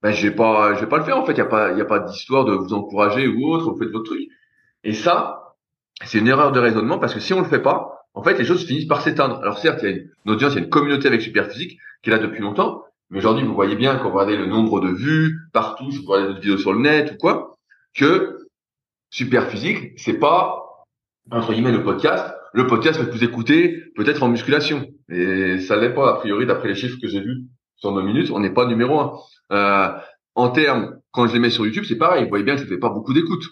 bah 0.02 0.12
je 0.12 0.26
vais 0.28 0.34
pas, 0.34 0.74
je 0.74 0.80
vais 0.80 0.88
pas 0.88 0.98
le 0.98 1.04
faire 1.04 1.18
en 1.18 1.24
fait. 1.24 1.32
Il 1.32 1.38
y 1.38 1.40
a 1.40 1.46
pas, 1.46 1.72
y 1.72 1.80
a 1.80 1.84
pas 1.86 2.00
d'histoire 2.00 2.44
de 2.44 2.52
vous 2.52 2.74
encourager 2.74 3.26
ou 3.26 3.46
autre. 3.48 3.70
Vous 3.70 3.78
faites 3.78 3.90
votre 3.90 4.04
truc. 4.04 4.28
Et 4.82 4.92
ça, 4.92 5.54
c'est 6.04 6.18
une 6.18 6.28
erreur 6.28 6.52
de 6.52 6.60
raisonnement 6.60 6.98
parce 6.98 7.14
que 7.14 7.20
si 7.20 7.32
on 7.32 7.40
le 7.40 7.46
fait 7.46 7.62
pas, 7.62 8.06
en 8.14 8.22
fait 8.22 8.38
les 8.38 8.44
choses 8.44 8.66
finissent 8.66 8.86
par 8.86 9.00
s'éteindre. 9.02 9.38
Alors 9.42 9.58
certes, 9.58 9.80
il 9.82 9.88
y 9.88 9.92
a 9.92 9.96
une 9.96 10.32
audience, 10.32 10.52
il 10.52 10.56
y 10.56 10.60
a 10.60 10.64
une 10.64 10.70
communauté 10.70 11.08
avec 11.08 11.22
super 11.22 11.50
physique 11.50 11.78
qui 12.02 12.10
est 12.10 12.12
là 12.12 12.18
depuis 12.18 12.42
longtemps, 12.42 12.83
mais 13.14 13.20
aujourd'hui, 13.20 13.46
vous 13.46 13.54
voyez 13.54 13.76
bien 13.76 13.94
quand 13.94 14.10
vous 14.10 14.16
regardez 14.16 14.36
le 14.36 14.46
nombre 14.46 14.80
de 14.80 14.88
vues 14.88 15.38
partout, 15.52 15.88
si 15.92 15.98
vous 15.98 16.10
regardez 16.10 16.30
d'autres 16.30 16.40
vidéos 16.40 16.58
sur 16.58 16.72
le 16.72 16.80
net 16.80 17.12
ou 17.12 17.16
quoi, 17.16 17.54
que 17.94 18.48
super 19.08 19.46
physique, 19.46 19.92
c'est 19.96 20.18
pas 20.18 20.84
entre 21.30 21.52
guillemets 21.52 21.70
le 21.70 21.84
podcast. 21.84 22.34
Le 22.54 22.66
podcast 22.66 23.00
va 23.00 23.08
vous 23.08 23.22
écouter 23.22 23.84
peut-être 23.94 24.24
en 24.24 24.28
musculation, 24.28 24.88
et 25.08 25.60
ça 25.60 25.76
l'est 25.76 25.94
pas 25.94 26.10
a 26.10 26.14
priori 26.14 26.44
d'après 26.44 26.66
les 26.66 26.74
chiffres 26.74 26.98
que 27.00 27.06
j'ai 27.06 27.20
vus 27.20 27.44
sur 27.76 27.92
nos 27.92 28.02
minutes, 28.02 28.32
on 28.32 28.40
n'est 28.40 28.52
pas 28.52 28.66
numéro 28.66 28.98
un. 28.98 29.12
Euh, 29.52 29.96
en 30.34 30.48
termes, 30.48 30.96
quand 31.12 31.28
je 31.28 31.34
les 31.34 31.38
mets 31.38 31.50
sur 31.50 31.64
YouTube, 31.64 31.84
c'est 31.86 31.98
pareil. 31.98 32.24
Vous 32.24 32.30
voyez 32.30 32.44
bien 32.44 32.56
que 32.56 32.62
ça 32.62 32.66
fait 32.66 32.78
pas 32.78 32.88
beaucoup 32.88 33.14
d'écoute. 33.14 33.44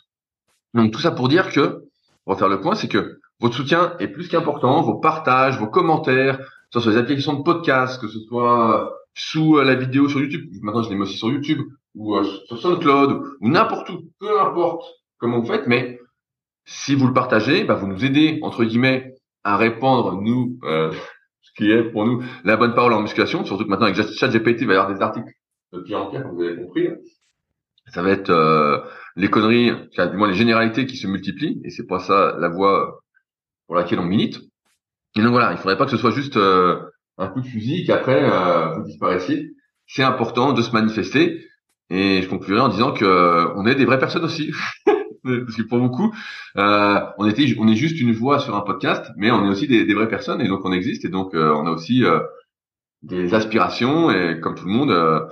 Donc 0.75 0.91
tout 0.93 1.01
ça 1.01 1.13
pour 1.13 1.29
dire 1.29 1.53
que, 1.53 1.85
on 2.27 2.33
va 2.33 2.37
faire 2.37 2.49
le 2.49 2.61
point, 2.61 2.75
c'est 2.75 2.89
que 2.89 3.21
votre 3.39 3.55
soutien 3.55 3.95
est 4.01 4.09
plus 4.09 4.27
qu'important, 4.27 4.83
vos 4.83 4.97
partages, 4.97 5.57
vos 5.57 5.69
commentaires, 5.69 6.39
que 6.39 6.45
ce 6.73 6.81
soit 6.81 6.93
les 6.93 6.99
applications 6.99 7.35
de 7.35 7.45
podcast, 7.45 8.01
que 8.01 8.09
ce 8.09 8.19
soit 8.27 9.02
sous 9.15 9.59
euh, 9.59 9.65
la 9.65 9.75
vidéo 9.75 10.09
sur 10.09 10.21
YouTube. 10.21 10.51
Maintenant, 10.63 10.83
je 10.83 10.91
les 10.91 10.97
mets 10.97 11.03
aussi 11.03 11.19
sur 11.19 11.31
YouTube 11.31 11.61
ou 11.95 12.17
euh, 12.17 12.25
sur 12.47 12.59
SoundCloud 12.59 13.23
ou 13.41 13.49
n'importe 13.49 13.91
où, 13.91 14.11
peu 14.19 14.41
importe 14.41 14.85
comment 15.19 15.41
vous 15.41 15.47
faites, 15.47 15.67
mais 15.67 16.01
si 16.65 16.95
vous 16.95 17.07
le 17.07 17.13
partagez, 17.13 17.65
bah, 17.65 17.75
vous 17.75 17.87
nous 17.87 18.05
aidez 18.05 18.39
entre 18.43 18.65
guillemets 18.65 19.15
à 19.45 19.57
répandre 19.57 20.21
nous 20.21 20.59
euh, 20.65 20.93
ce 21.41 21.53
qui 21.57 21.71
est 21.71 21.83
pour 21.83 22.07
nous 22.07 22.23
la 22.45 22.57
bonne 22.57 22.75
parole 22.75 22.93
en 22.93 23.03
musculation. 23.03 23.45
Surtout 23.45 23.65
que 23.65 23.69
maintenant 23.69 23.87
avec 23.87 23.97
ChatGPT, 23.97 24.63
il 24.63 24.67
va 24.67 24.75
y 24.75 24.77
avoir 24.77 24.95
des 24.95 25.03
articles 25.03 25.33
de 25.73 25.81
pierre 25.81 26.03
en 26.03 26.11
pierre, 26.11 26.23
comme 26.23 26.35
vous 26.35 26.43
avez 26.43 26.57
compris. 26.57 26.89
Ça 27.89 28.03
va 28.03 28.11
être 28.11 28.31
euh, 28.31 28.79
les 29.17 29.29
conneries, 29.29 29.73
du 29.73 30.17
moins 30.17 30.29
les 30.29 30.35
généralités 30.35 30.87
qui 30.87 30.97
se 30.97 31.07
multiplient, 31.07 31.61
et 31.65 31.71
c'est 31.71 31.87
pas 31.87 31.99
ça 31.99 32.37
la 32.39 32.49
voie 32.49 33.03
pour 33.67 33.77
laquelle 33.77 33.99
on 33.99 34.05
milite. 34.05 34.41
Et 35.17 35.21
donc 35.21 35.33
voilà, 35.33 35.53
il 35.53 35.59
faudrait 35.59 35.77
pas 35.77 35.85
que 35.85 35.91
ce 35.91 35.97
soit 35.97 36.11
juste 36.11 36.39
un 37.19 37.29
coup 37.29 37.41
de 37.41 37.47
fusil 37.47 37.85
qu'après 37.87 38.23
euh, 38.23 38.75
vous 38.75 38.85
disparaissiez. 38.85 39.53
C'est 39.87 40.03
important 40.03 40.53
de 40.53 40.63
se 40.63 40.73
manifester. 40.73 41.47
Et 41.93 42.23
je 42.23 42.29
conclurai 42.29 42.61
en 42.61 42.69
disant 42.69 42.93
que 42.93 43.05
euh, 43.05 43.53
on 43.55 43.67
est 43.67 43.75
des 43.75 43.85
vraies 43.85 43.99
personnes 43.99 44.25
aussi. 44.25 44.51
Parce 45.25 45.55
que 45.55 45.63
pour 45.63 45.79
beaucoup, 45.79 46.13
euh, 46.57 47.01
on 47.19 47.29
était, 47.29 47.55
on 47.59 47.69
est 47.69 47.77
juste 47.77 48.01
une 48.01 48.13
voix 48.13 48.39
sur 48.41 48.57
un 48.57 48.63
podcast, 48.63 49.13
mais 49.17 49.31
on 49.31 49.45
est 49.45 49.49
aussi 49.49 49.69
des, 49.69 49.95
vraies 49.95 50.09
personnes 50.09 50.41
et 50.41 50.49
donc 50.49 50.65
on 50.65 50.73
existe 50.73 51.05
et 51.05 51.11
donc 51.11 51.35
euh, 51.35 51.53
on 51.55 51.67
a 51.67 51.71
aussi 51.71 52.03
des 53.03 53.33
aspirations 53.33 54.11
et 54.11 54.41
comme 54.41 54.57
tout 54.57 54.67
le 54.67 54.73
monde, 54.73 55.29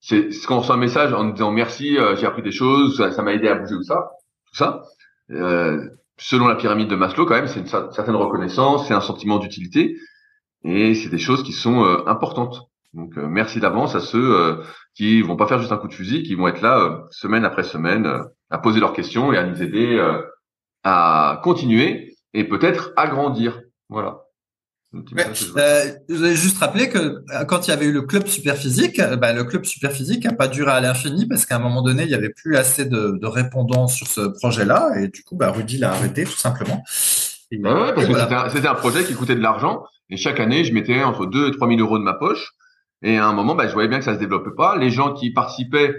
c'est 0.00 0.28
quand 0.46 0.58
on 0.58 0.60
reçoit 0.60 0.76
un 0.76 0.78
message 0.78 1.12
en 1.12 1.24
disant 1.24 1.50
merci, 1.50 1.96
j'ai 2.20 2.26
appris 2.26 2.42
des 2.42 2.52
choses, 2.52 2.98
ça 3.10 3.22
m'a 3.22 3.32
aidé 3.32 3.48
à 3.48 3.56
bouger 3.56 3.74
ou 3.74 3.82
ça, 3.82 4.10
tout 4.46 4.54
ça. 4.54 4.82
selon 6.18 6.46
la 6.46 6.54
pyramide 6.54 6.88
de 6.88 6.94
Maslow, 6.94 7.26
quand 7.26 7.34
même, 7.34 7.48
c'est 7.48 7.60
une 7.60 7.66
certaine 7.66 8.14
reconnaissance, 8.14 8.86
c'est 8.86 8.94
un 8.94 9.00
sentiment 9.00 9.38
d'utilité. 9.38 9.96
Et 10.64 10.94
c'est 10.94 11.08
des 11.08 11.18
choses 11.18 11.42
qui 11.42 11.52
sont 11.52 11.84
euh, 11.84 12.06
importantes. 12.06 12.68
Donc 12.94 13.16
euh, 13.16 13.26
merci 13.26 13.58
d'avance 13.58 13.94
à 13.94 14.00
ceux 14.00 14.36
euh, 14.36 14.56
qui 14.94 15.22
vont 15.22 15.36
pas 15.36 15.46
faire 15.46 15.58
juste 15.58 15.72
un 15.72 15.78
coup 15.78 15.88
de 15.88 15.94
fusil, 15.94 16.22
qui 16.22 16.34
vont 16.34 16.48
être 16.48 16.60
là 16.60 17.04
semaine 17.10 17.44
après 17.44 17.62
semaine 17.62 18.08
à 18.50 18.58
poser 18.58 18.80
leurs 18.80 18.92
questions 18.92 19.32
et 19.32 19.38
à 19.38 19.44
nous 19.44 19.62
aider 19.62 19.98
à 20.84 21.40
continuer 21.42 22.16
et 22.34 22.44
peut-être 22.44 22.92
à 22.96 23.06
grandir. 23.06 23.62
Voilà. 23.88 24.18
je 24.92 26.14
voulais 26.14 26.34
juste 26.34 26.58
rappeler 26.58 26.90
que 26.90 27.24
quand 27.44 27.66
il 27.66 27.70
y 27.70 27.72
avait 27.72 27.86
eu 27.86 27.92
le 27.92 28.02
club 28.02 28.26
super 28.26 28.56
physique, 28.56 29.00
bah, 29.18 29.32
le 29.32 29.44
club 29.44 29.64
super 29.64 29.90
physique 29.90 30.24
n'a 30.24 30.34
pas 30.34 30.48
duré 30.48 30.70
à 30.70 30.80
l'infini 30.80 31.26
parce 31.26 31.46
qu'à 31.46 31.56
un 31.56 31.60
moment 31.60 31.80
donné, 31.80 32.02
il 32.02 32.08
n'y 32.08 32.14
avait 32.14 32.30
plus 32.30 32.56
assez 32.56 32.84
de, 32.84 33.18
de 33.18 33.26
répondants 33.26 33.86
sur 33.86 34.06
ce 34.06 34.20
projet-là 34.20 35.00
et 35.00 35.08
du 35.08 35.22
coup, 35.22 35.36
bah, 35.36 35.50
Rudy 35.50 35.78
l'a 35.78 35.92
arrêté 35.92 36.24
tout 36.24 36.32
simplement. 36.32 36.82
ouais, 37.50 37.94
parce 37.94 38.06
que 38.06 38.50
c'était 38.52 38.68
un, 38.68 38.74
projet 38.74 39.04
qui 39.04 39.14
coûtait 39.14 39.34
de 39.34 39.40
l'argent 39.40 39.84
et 40.10 40.16
chaque 40.16 40.40
année, 40.40 40.64
je 40.64 40.72
mettais 40.72 41.02
entre 41.02 41.26
2 41.26 41.48
et 41.48 41.50
3 41.52 41.68
000 41.68 41.80
euros 41.80 41.98
de 41.98 42.04
ma 42.04 42.14
poche. 42.14 42.52
Et 43.02 43.18
à 43.18 43.26
un 43.26 43.32
moment, 43.32 43.54
bah, 43.54 43.66
je 43.66 43.72
voyais 43.72 43.88
bien 43.88 43.98
que 43.98 44.04
ça 44.04 44.14
se 44.14 44.18
développait 44.18 44.54
pas. 44.56 44.76
Les 44.76 44.90
gens 44.90 45.12
qui 45.14 45.32
participaient 45.32 45.96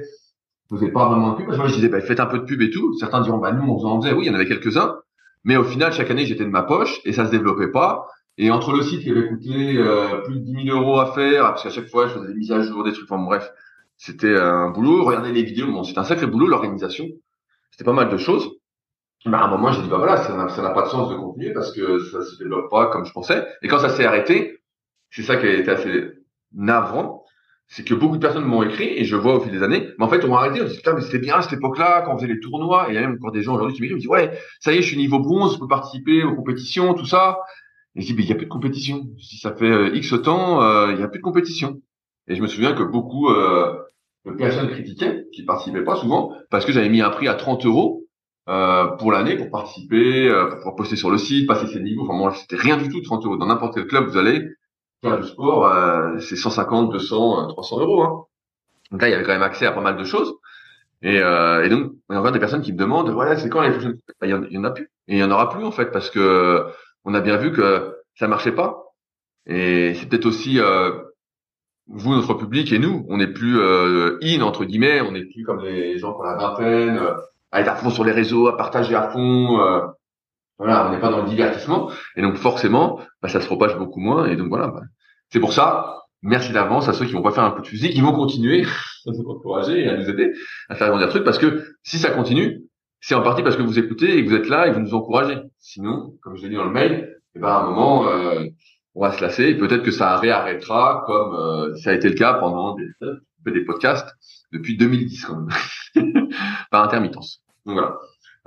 faisais 0.69 0.91
pas 0.91 1.07
vraiment 1.07 1.31
de 1.31 1.37
pub. 1.37 1.47
Parce 1.47 1.59
que 1.59 1.67
je 1.67 1.75
disais, 1.75 1.89
bah, 1.89 2.01
faites 2.01 2.19
un 2.19 2.25
peu 2.25 2.39
de 2.39 2.45
pub 2.45 2.61
et 2.61 2.69
tout. 2.69 2.93
Certains 2.97 3.21
diront, 3.21 3.37
bah, 3.37 3.51
nous, 3.51 3.63
on 3.63 3.85
en 3.85 4.01
faisait. 4.01 4.13
Oui, 4.13 4.25
il 4.25 4.27
y 4.27 4.31
en 4.31 4.35
avait 4.35 4.47
quelques-uns. 4.47 4.95
Mais 5.43 5.57
au 5.57 5.63
final, 5.63 5.91
chaque 5.91 6.09
année, 6.09 6.25
j'étais 6.25 6.45
de 6.45 6.49
ma 6.49 6.63
poche 6.63 7.01
et 7.05 7.13
ça 7.13 7.25
se 7.25 7.31
développait 7.31 7.71
pas. 7.71 8.07
Et 8.37 8.49
entre 8.49 8.71
le 8.71 8.81
site 8.81 9.01
qui 9.01 9.11
avait 9.11 9.27
coûté 9.27 9.77
euh, 9.77 10.21
plus 10.21 10.39
de 10.39 10.45
10 10.45 10.65
000 10.67 10.77
euros 10.77 10.99
à 10.99 11.13
faire, 11.13 11.43
parce 11.49 11.63
qu'à 11.63 11.69
chaque 11.69 11.87
fois, 11.87 12.07
je 12.07 12.13
faisais 12.13 12.27
des 12.27 12.33
mises 12.33 12.51
à 12.51 12.61
jour, 12.61 12.83
des 12.83 12.93
trucs, 12.93 13.11
enfin 13.11 13.21
bref, 13.21 13.51
c'était 13.97 14.35
un 14.35 14.71
boulot. 14.71 15.03
Regardez 15.03 15.31
les 15.31 15.43
vidéos, 15.43 15.71
bon, 15.71 15.83
c'était 15.83 15.99
un 15.99 16.03
sacré 16.03 16.25
boulot, 16.25 16.47
l'organisation. 16.47 17.05
C'était 17.71 17.83
pas 17.83 17.93
mal 17.93 18.09
de 18.09 18.17
choses. 18.17 18.49
Mais 19.25 19.37
à 19.37 19.45
un 19.45 19.47
moment, 19.47 19.71
j'ai 19.71 19.81
dit, 19.81 19.89
bah 19.89 19.97
voilà, 19.97 20.17
ça 20.17 20.33
n'a 20.35 20.69
pas 20.71 20.83
de 20.83 20.89
sens 20.89 21.09
de 21.09 21.15
continuer 21.15 21.53
parce 21.53 21.71
que 21.71 21.99
ça 21.99 22.21
se 22.23 22.37
développe 22.37 22.69
pas 22.69 22.87
comme 22.87 23.05
je 23.05 23.13
pensais. 23.13 23.45
Et 23.61 23.67
quand 23.67 23.79
ça 23.79 23.89
s'est 23.89 24.05
arrêté, 24.05 24.59
c'est 25.11 25.23
ça 25.23 25.37
qui 25.37 25.45
a 25.45 25.53
été 25.53 25.71
assez 25.71 26.11
navrant, 26.51 27.23
c'est 27.67 27.83
que 27.83 27.93
beaucoup 27.93 28.17
de 28.17 28.21
personnes 28.21 28.45
m'ont 28.45 28.63
écrit 28.63 28.89
et 28.89 29.05
je 29.05 29.15
vois 29.15 29.35
au 29.35 29.39
fil 29.39 29.51
des 29.51 29.63
années, 29.63 29.87
mais 29.97 30.05
en 30.05 30.09
fait, 30.09 30.23
on 30.25 30.27
m'a 30.27 30.37
arrêté, 30.37 30.61
on 30.61 30.65
dit, 30.65 30.75
putain, 30.75 30.93
mais 30.93 31.01
c'était 31.01 31.19
bien 31.19 31.35
à 31.35 31.41
cette 31.41 31.53
époque-là, 31.53 32.01
quand 32.01 32.13
on 32.13 32.17
faisait 32.17 32.31
les 32.31 32.39
tournois, 32.39 32.87
et 32.87 32.91
il 32.91 32.95
y 32.95 32.97
a 32.97 33.01
même 33.01 33.13
encore 33.13 33.31
des 33.31 33.41
gens 33.41 33.55
aujourd'hui 33.55 33.75
qui 33.75 33.81
me 33.81 33.97
disent, 33.97 34.07
ouais, 34.07 34.37
ça 34.59 34.73
y 34.73 34.77
est, 34.77 34.81
je 34.81 34.87
suis 34.87 34.97
niveau 34.97 35.19
bronze, 35.19 35.53
je 35.55 35.59
peux 35.59 35.67
participer 35.67 36.23
aux 36.23 36.35
compétitions, 36.35 36.93
tout 36.93 37.05
ça. 37.05 37.39
Et 37.95 38.01
je 38.01 38.07
dis, 38.07 38.13
mais 38.13 38.23
il 38.23 38.27
n'y 38.27 38.31
a 38.31 38.35
plus 38.35 38.45
de 38.45 38.51
compétition. 38.51 39.07
Si 39.19 39.37
ça 39.37 39.55
fait 39.55 39.71
euh, 39.71 39.95
X 39.95 40.13
temps, 40.23 40.61
euh, 40.61 40.91
il 40.91 40.97
n'y 40.97 41.03
a 41.03 41.07
plus 41.07 41.19
de 41.19 41.23
compétition. 41.23 41.81
Et 42.27 42.35
je 42.35 42.41
me 42.41 42.47
souviens 42.47 42.73
que 42.73 42.83
beaucoup 42.83 43.29
euh, 43.29 43.75
de 44.25 44.31
personnes 44.31 44.69
critiquaient, 44.69 45.25
qui 45.33 45.43
participaient 45.43 45.83
pas 45.83 45.95
souvent, 45.95 46.33
parce 46.49 46.65
que 46.65 46.71
j'avais 46.71 46.89
mis 46.89 47.01
un 47.01 47.09
prix 47.09 47.27
à 47.27 47.35
30 47.35 47.65
euros 47.65 48.02
pour 48.45 49.11
l'année 49.11 49.37
pour 49.37 49.49
participer, 49.49 50.27
euh, 50.27 50.55
pour 50.61 50.75
poster 50.75 50.95
sur 50.95 51.09
le 51.09 51.17
site, 51.17 51.47
passer 51.47 51.67
ses 51.67 51.79
niveaux. 51.79 52.03
Enfin, 52.03 52.17
moi, 52.17 52.33
c'était 52.33 52.55
rien 52.55 52.77
du 52.77 52.89
tout 52.89 53.01
30 53.01 53.25
euros. 53.25 53.37
Dans 53.37 53.45
n'importe 53.45 53.75
quel 53.75 53.87
club, 53.87 54.07
vous 54.07 54.17
allez 54.17 54.47
faire 55.01 55.19
du 55.19 55.27
sport, 55.27 55.67
euh, 55.67 56.19
c'est 56.19 56.35
150, 56.35 56.91
200, 56.91 57.47
300 57.47 57.79
euros. 57.79 58.03
Hein. 58.03 58.25
Donc 58.91 59.01
là, 59.01 59.09
il 59.09 59.11
y 59.11 59.13
avait 59.13 59.23
quand 59.23 59.33
même 59.33 59.41
accès 59.41 59.65
à 59.65 59.71
pas 59.71 59.81
mal 59.81 59.97
de 59.97 60.03
choses. 60.03 60.35
Et, 61.01 61.17
et 61.17 61.69
donc, 61.69 61.91
il 62.09 62.13
y 62.13 62.15
a 62.15 62.19
encore 62.19 62.31
des 62.31 62.39
personnes 62.39 62.61
qui 62.61 62.71
me 62.71 62.77
demandent, 62.77 63.09
voilà, 63.09 63.35
c'est 63.35 63.49
quand 63.49 63.61
les 63.61 63.71
prochaines 63.71 63.99
bah, 64.21 64.27
Il 64.27 64.51
y, 64.51 64.57
en 64.57 64.63
a 64.63 64.71
plus. 64.71 64.89
Et 65.09 65.15
il 65.15 65.19
y 65.19 65.23
en 65.23 65.31
aura 65.31 65.49
plus 65.49 65.65
en 65.65 65.71
fait, 65.71 65.91
parce 65.91 66.09
que 66.09 66.65
on 67.03 67.13
a 67.13 67.19
bien 67.19 67.35
vu 67.35 67.51
que 67.51 67.93
ça 68.15 68.29
marchait 68.29 68.53
pas. 68.53 68.93
Et 69.45 69.95
c'est 69.95 70.07
peut-être 70.07 70.25
aussi 70.25 70.61
vous, 71.87 72.15
notre 72.15 72.33
public 72.35 72.71
et 72.71 72.79
nous, 72.79 73.05
on 73.09 73.17
n'est 73.17 73.27
plus 73.27 73.59
euh, 73.59 74.17
in 74.21 74.41
entre 74.41 74.65
guillemets, 74.65 75.01
on 75.01 75.11
n'est 75.11 75.25
plus 75.25 75.43
comme 75.43 75.61
les 75.61 75.97
gens 75.97 76.13
qui 76.13 76.19
ont 76.21 76.23
la 76.23 76.35
vingtaine, 76.35 76.97
euh, 76.97 77.13
à 77.53 77.61
être 77.61 77.69
à 77.69 77.75
fond 77.75 77.91
sur 77.91 78.03
les 78.03 78.11
réseaux, 78.11 78.47
à 78.47 78.57
partager 78.57 78.95
à 78.95 79.09
fond. 79.09 79.61
Euh, 79.61 79.81
voilà, 80.57 80.87
on 80.87 80.91
n'est 80.91 80.99
pas 80.99 81.09
dans 81.09 81.21
le 81.21 81.29
divertissement, 81.29 81.89
et 82.15 82.21
donc 82.21 82.35
forcément, 82.35 82.99
bah, 83.21 83.29
ça 83.29 83.41
se 83.41 83.45
propage 83.45 83.77
beaucoup 83.77 83.99
moins. 83.99 84.27
Et 84.27 84.35
donc 84.35 84.49
voilà, 84.49 84.67
bah, 84.67 84.81
c'est 85.29 85.39
pour 85.39 85.53
ça. 85.53 85.99
Merci 86.21 86.53
d'avance 86.53 86.87
à 86.87 86.93
ceux 86.93 87.05
qui 87.05 87.11
vont 87.11 87.21
pas 87.21 87.31
faire 87.31 87.43
un 87.43 87.51
coup 87.51 87.61
de 87.61 87.67
fusil, 87.67 87.89
qui 87.89 88.01
vont 88.01 88.13
continuer 88.13 88.63
à 89.07 89.11
nous 89.11 89.29
encourager 89.29 89.83
et 89.83 89.89
à 89.89 89.97
nous 89.97 90.09
aider 90.09 90.31
à 90.69 90.75
faire 90.75 90.87
grandir 90.87 91.07
le 91.07 91.11
truc, 91.11 91.23
parce 91.23 91.37
que 91.37 91.63
si 91.83 91.97
ça 91.97 92.11
continue, 92.11 92.63
c'est 93.01 93.15
en 93.15 93.21
partie 93.21 93.43
parce 93.43 93.57
que 93.57 93.61
vous 93.61 93.77
écoutez 93.77 94.17
et 94.17 94.23
que 94.23 94.29
vous 94.29 94.35
êtes 94.35 94.47
là 94.47 94.67
et 94.67 94.71
vous 94.71 94.79
nous 94.79 94.93
encouragez. 94.93 95.37
Sinon, 95.59 96.13
comme 96.21 96.37
je 96.37 96.43
l'ai 96.43 96.49
dit 96.49 96.55
dans 96.55 96.63
le 96.63 96.71
mail, 96.71 97.19
eh 97.35 97.39
ben 97.39 97.49
à 97.49 97.59
un 97.59 97.65
moment, 97.69 98.07
euh, 98.07 98.45
on 98.95 99.01
va 99.01 99.11
se 99.11 99.21
lasser 99.21 99.49
et 99.49 99.57
peut-être 99.57 99.83
que 99.83 99.91
ça 99.91 100.17
réarrêtera 100.17 101.03
comme 101.05 101.35
euh, 101.35 101.75
ça 101.75 101.89
a 101.89 101.93
été 101.93 102.07
le 102.07 102.15
cas 102.15 102.35
pendant 102.35 102.75
des, 102.75 103.51
des 103.51 103.65
podcasts 103.65 104.09
depuis 104.53 104.77
2010 104.77 105.25
quand 105.25 105.35
même, 105.95 106.29
par 106.71 106.83
intermittence. 106.83 107.41
Donc 107.65 107.75
voilà. 107.75 107.97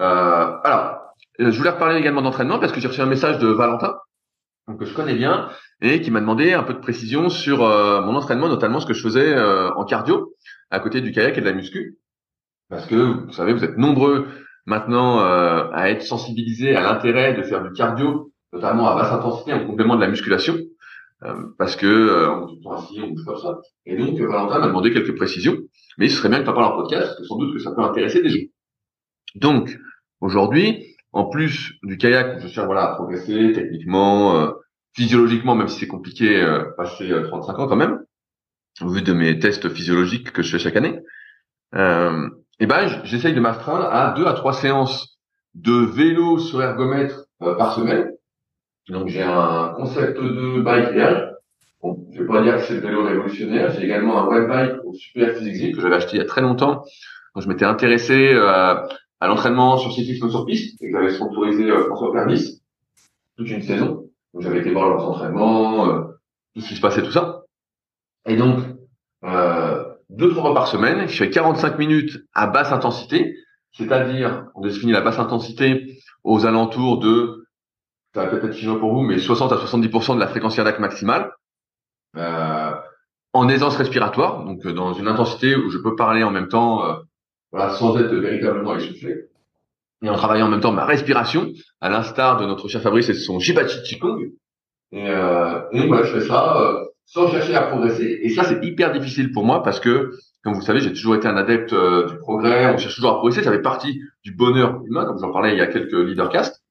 Euh, 0.00 0.58
alors, 0.64 1.00
euh, 1.40 1.50
je 1.50 1.58
voulais 1.58 1.70
reparler 1.70 1.98
également 1.98 2.22
d'entraînement 2.22 2.58
parce 2.58 2.72
que 2.72 2.80
j'ai 2.80 2.88
reçu 2.88 3.00
un 3.00 3.06
message 3.06 3.38
de 3.38 3.48
Valentin, 3.48 3.96
que 4.78 4.84
je 4.84 4.94
connais 4.94 5.14
bien, 5.14 5.48
et 5.80 6.00
qui 6.00 6.10
m'a 6.10 6.20
demandé 6.20 6.52
un 6.52 6.62
peu 6.62 6.74
de 6.74 6.78
précision 6.78 7.28
sur 7.28 7.64
euh, 7.64 8.00
mon 8.00 8.14
entraînement, 8.14 8.48
notamment 8.48 8.80
ce 8.80 8.86
que 8.86 8.94
je 8.94 9.02
faisais 9.02 9.38
en 9.38 9.84
cardio, 9.84 10.34
à 10.70 10.80
côté 10.80 11.00
du 11.00 11.12
kayak 11.12 11.36
et 11.36 11.40
de 11.40 11.46
la 11.46 11.52
muscu. 11.52 11.98
Parce 12.68 12.86
que, 12.86 13.26
vous 13.26 13.32
savez, 13.32 13.52
vous 13.52 13.64
êtes 13.64 13.76
nombreux 13.76 14.26
maintenant 14.64 15.20
à 15.20 15.90
être 15.90 16.02
sensibilisés 16.02 16.74
à 16.74 16.80
l'intérêt 16.80 17.34
de 17.34 17.42
faire 17.42 17.62
du 17.62 17.72
cardio 17.72 18.32
notamment 18.56 18.88
à 18.88 18.94
basse 18.96 19.12
intensité 19.12 19.52
en 19.52 19.66
complément 19.66 19.96
de 19.96 20.00
la 20.00 20.08
musculation, 20.08 20.54
euh, 20.54 20.66
parce 21.58 21.76
que 21.76 21.86
euh, 21.86 22.30
on 22.30 22.46
tout 22.46 22.72
assis, 22.72 23.00
on 23.02 23.08
bouge 23.08 23.24
comme 23.24 23.38
ça. 23.38 23.58
Et 23.86 23.96
donc 23.96 24.20
euh, 24.20 24.26
Valentin 24.26 24.58
m'a 24.58 24.68
demandé 24.68 24.92
quelques 24.92 25.16
précisions, 25.16 25.58
mais 25.98 26.08
ce 26.08 26.16
serait 26.16 26.28
bien 26.28 26.40
que 26.40 26.44
tu 26.44 26.52
parles 26.52 26.64
en 26.64 26.76
podcast, 26.76 27.06
parce 27.06 27.18
que 27.18 27.24
sans 27.24 27.38
doute 27.38 27.54
que 27.54 27.58
ça 27.58 27.72
peut 27.72 27.82
intéresser 27.82 28.22
des 28.22 28.28
gens. 28.28 28.46
Donc 29.34 29.78
aujourd'hui, 30.20 30.96
en 31.12 31.24
plus 31.24 31.72
du 31.82 31.96
kayak, 31.96 32.40
je 32.40 32.48
cherche 32.48 32.66
voilà 32.66 32.92
à 32.92 32.94
progresser 32.94 33.52
techniquement, 33.54 34.36
euh, 34.36 34.50
physiologiquement, 34.94 35.54
même 35.54 35.68
si 35.68 35.80
c'est 35.80 35.86
compliqué, 35.86 36.42
euh, 36.42 36.64
passer 36.76 37.08
35 37.08 37.58
ans 37.58 37.66
quand 37.66 37.76
même, 37.76 38.04
au 38.82 38.88
vu 38.88 39.02
de 39.02 39.12
mes 39.12 39.38
tests 39.38 39.68
physiologiques 39.70 40.32
que 40.32 40.42
je 40.42 40.52
fais 40.52 40.58
chaque 40.58 40.76
année. 40.76 41.00
Euh, 41.74 42.28
et 42.60 42.66
ben 42.66 43.02
j'essaye 43.04 43.34
de 43.34 43.40
m'astreindre 43.40 43.86
à 43.86 44.12
deux 44.12 44.26
à 44.26 44.32
trois 44.32 44.52
séances 44.52 45.18
de 45.54 45.72
vélo 45.72 46.38
sur 46.38 46.62
ergomètre 46.62 47.26
par 47.38 47.74
semaine 47.74 48.15
donc 48.88 49.08
j'ai 49.08 49.22
un 49.22 49.74
concept 49.76 50.18
de 50.18 50.60
bike 50.60 50.88
réel. 50.88 51.36
Bon, 51.82 52.06
je 52.12 52.22
vais 52.22 52.26
pas 52.26 52.42
dire 52.42 52.56
que 52.56 52.62
c'est 52.62 52.74
le 52.74 52.80
vélo 52.80 53.04
révolutionnaire. 53.04 53.70
J'ai 53.72 53.84
également 53.84 54.22
un 54.22 54.26
web 54.28 54.48
bike 54.48 54.84
au 54.84 54.94
Super 54.94 55.36
Physique 55.36 55.74
que 55.74 55.80
j'avais 55.80 55.96
acheté 55.96 56.16
il 56.16 56.18
y 56.18 56.22
a 56.22 56.26
très 56.26 56.40
longtemps. 56.40 56.84
Donc 57.34 57.42
je 57.42 57.48
m'étais 57.48 57.64
intéressé 57.64 58.32
euh, 58.32 58.74
à 59.20 59.26
l'entraînement 59.28 59.76
sur 59.76 59.92
cyclisme 59.92 60.30
sur 60.30 60.46
piste 60.46 60.80
et 60.82 60.90
que 60.90 60.98
j'avais 60.98 61.12
sponsorisé 61.12 61.70
euh, 61.70 61.84
François 61.86 62.12
Permis 62.12 62.62
toute 63.36 63.50
une 63.50 63.62
saison. 63.62 64.04
Donc 64.32 64.42
j'avais 64.42 64.60
été 64.60 64.70
voir 64.70 64.88
leurs 64.88 65.08
entraînements, 65.08 65.88
euh, 65.88 66.02
tout 66.54 66.60
ce 66.60 66.68
qui 66.68 66.76
se 66.76 66.80
passait, 66.80 67.02
tout 67.02 67.12
ça. 67.12 67.42
Et 68.26 68.36
donc 68.36 68.60
euh, 69.24 69.84
deux 70.10 70.30
trois 70.30 70.42
fois 70.42 70.54
par 70.54 70.68
semaine, 70.68 71.08
je 71.08 71.16
fais 71.16 71.30
45 71.30 71.78
minutes 71.78 72.18
à 72.34 72.46
basse 72.46 72.72
intensité, 72.72 73.36
c'est-à-dire 73.72 74.46
on 74.54 74.60
définit 74.60 74.92
la 74.92 75.00
basse 75.00 75.18
intensité 75.18 76.00
aux 76.24 76.46
alentours 76.46 76.98
de 76.98 77.45
ça 78.16 78.24
va 78.24 78.30
peut-être 78.30 78.46
être 78.46 78.56
chinois 78.56 78.80
pour 78.80 78.94
vous, 78.94 79.02
mais 79.02 79.18
60 79.18 79.52
à 79.52 79.56
70% 79.56 80.14
de 80.14 80.20
la 80.20 80.26
fréquence 80.26 80.56
cardiaque 80.56 80.78
maximale, 80.78 81.32
euh, 82.16 82.72
en 83.34 83.48
aisance 83.50 83.76
respiratoire, 83.76 84.42
donc 84.42 84.64
euh, 84.64 84.72
dans 84.72 84.94
une 84.94 85.06
intensité 85.06 85.54
où 85.54 85.68
je 85.68 85.76
peux 85.76 85.94
parler 85.96 86.22
en 86.22 86.30
même 86.30 86.48
temps, 86.48 86.82
euh, 86.82 86.94
voilà, 87.52 87.74
sans 87.74 87.94
être 87.98 88.14
véritablement 88.14 88.74
essoufflé, 88.74 89.28
et 90.02 90.08
en 90.08 90.14
travaillant 90.14 90.46
en 90.46 90.48
même 90.48 90.62
temps 90.62 90.72
ma 90.72 90.86
respiration, 90.86 91.52
à 91.82 91.90
l'instar 91.90 92.38
de 92.38 92.46
notre 92.46 92.68
cher 92.68 92.80
Fabrice 92.80 93.10
et 93.10 93.14
son 93.14 93.38
Shibachi 93.38 93.82
Qigong. 93.82 94.32
Et, 94.92 95.10
euh, 95.10 95.60
et 95.72 95.86
voilà, 95.86 96.04
je 96.04 96.18
fais 96.18 96.26
ça 96.26 96.56
euh, 96.58 96.86
sans 97.04 97.28
chercher 97.28 97.54
à 97.54 97.62
progresser. 97.64 98.18
Et 98.22 98.30
ça, 98.30 98.44
c'est 98.44 98.64
hyper 98.64 98.92
difficile 98.92 99.30
pour 99.30 99.44
moi 99.44 99.62
parce 99.62 99.78
que, 99.78 100.12
comme 100.42 100.54
vous 100.54 100.62
savez, 100.62 100.80
j'ai 100.80 100.92
toujours 100.92 101.16
été 101.16 101.28
un 101.28 101.36
adepte 101.36 101.74
du 101.74 102.18
progrès. 102.18 102.72
On 102.72 102.78
cherche 102.78 102.94
toujours 102.94 103.10
à 103.10 103.14
progresser. 103.16 103.42
Ça 103.42 103.50
fait 103.50 103.60
partie 103.60 104.00
du 104.22 104.32
bonheur 104.32 104.80
humain, 104.86 105.04
comme 105.04 105.18
j'en 105.18 105.32
parlais 105.32 105.52
il 105.52 105.58
y 105.58 105.60
a 105.60 105.66
quelques 105.66 105.92
leadercasts. 105.92 106.62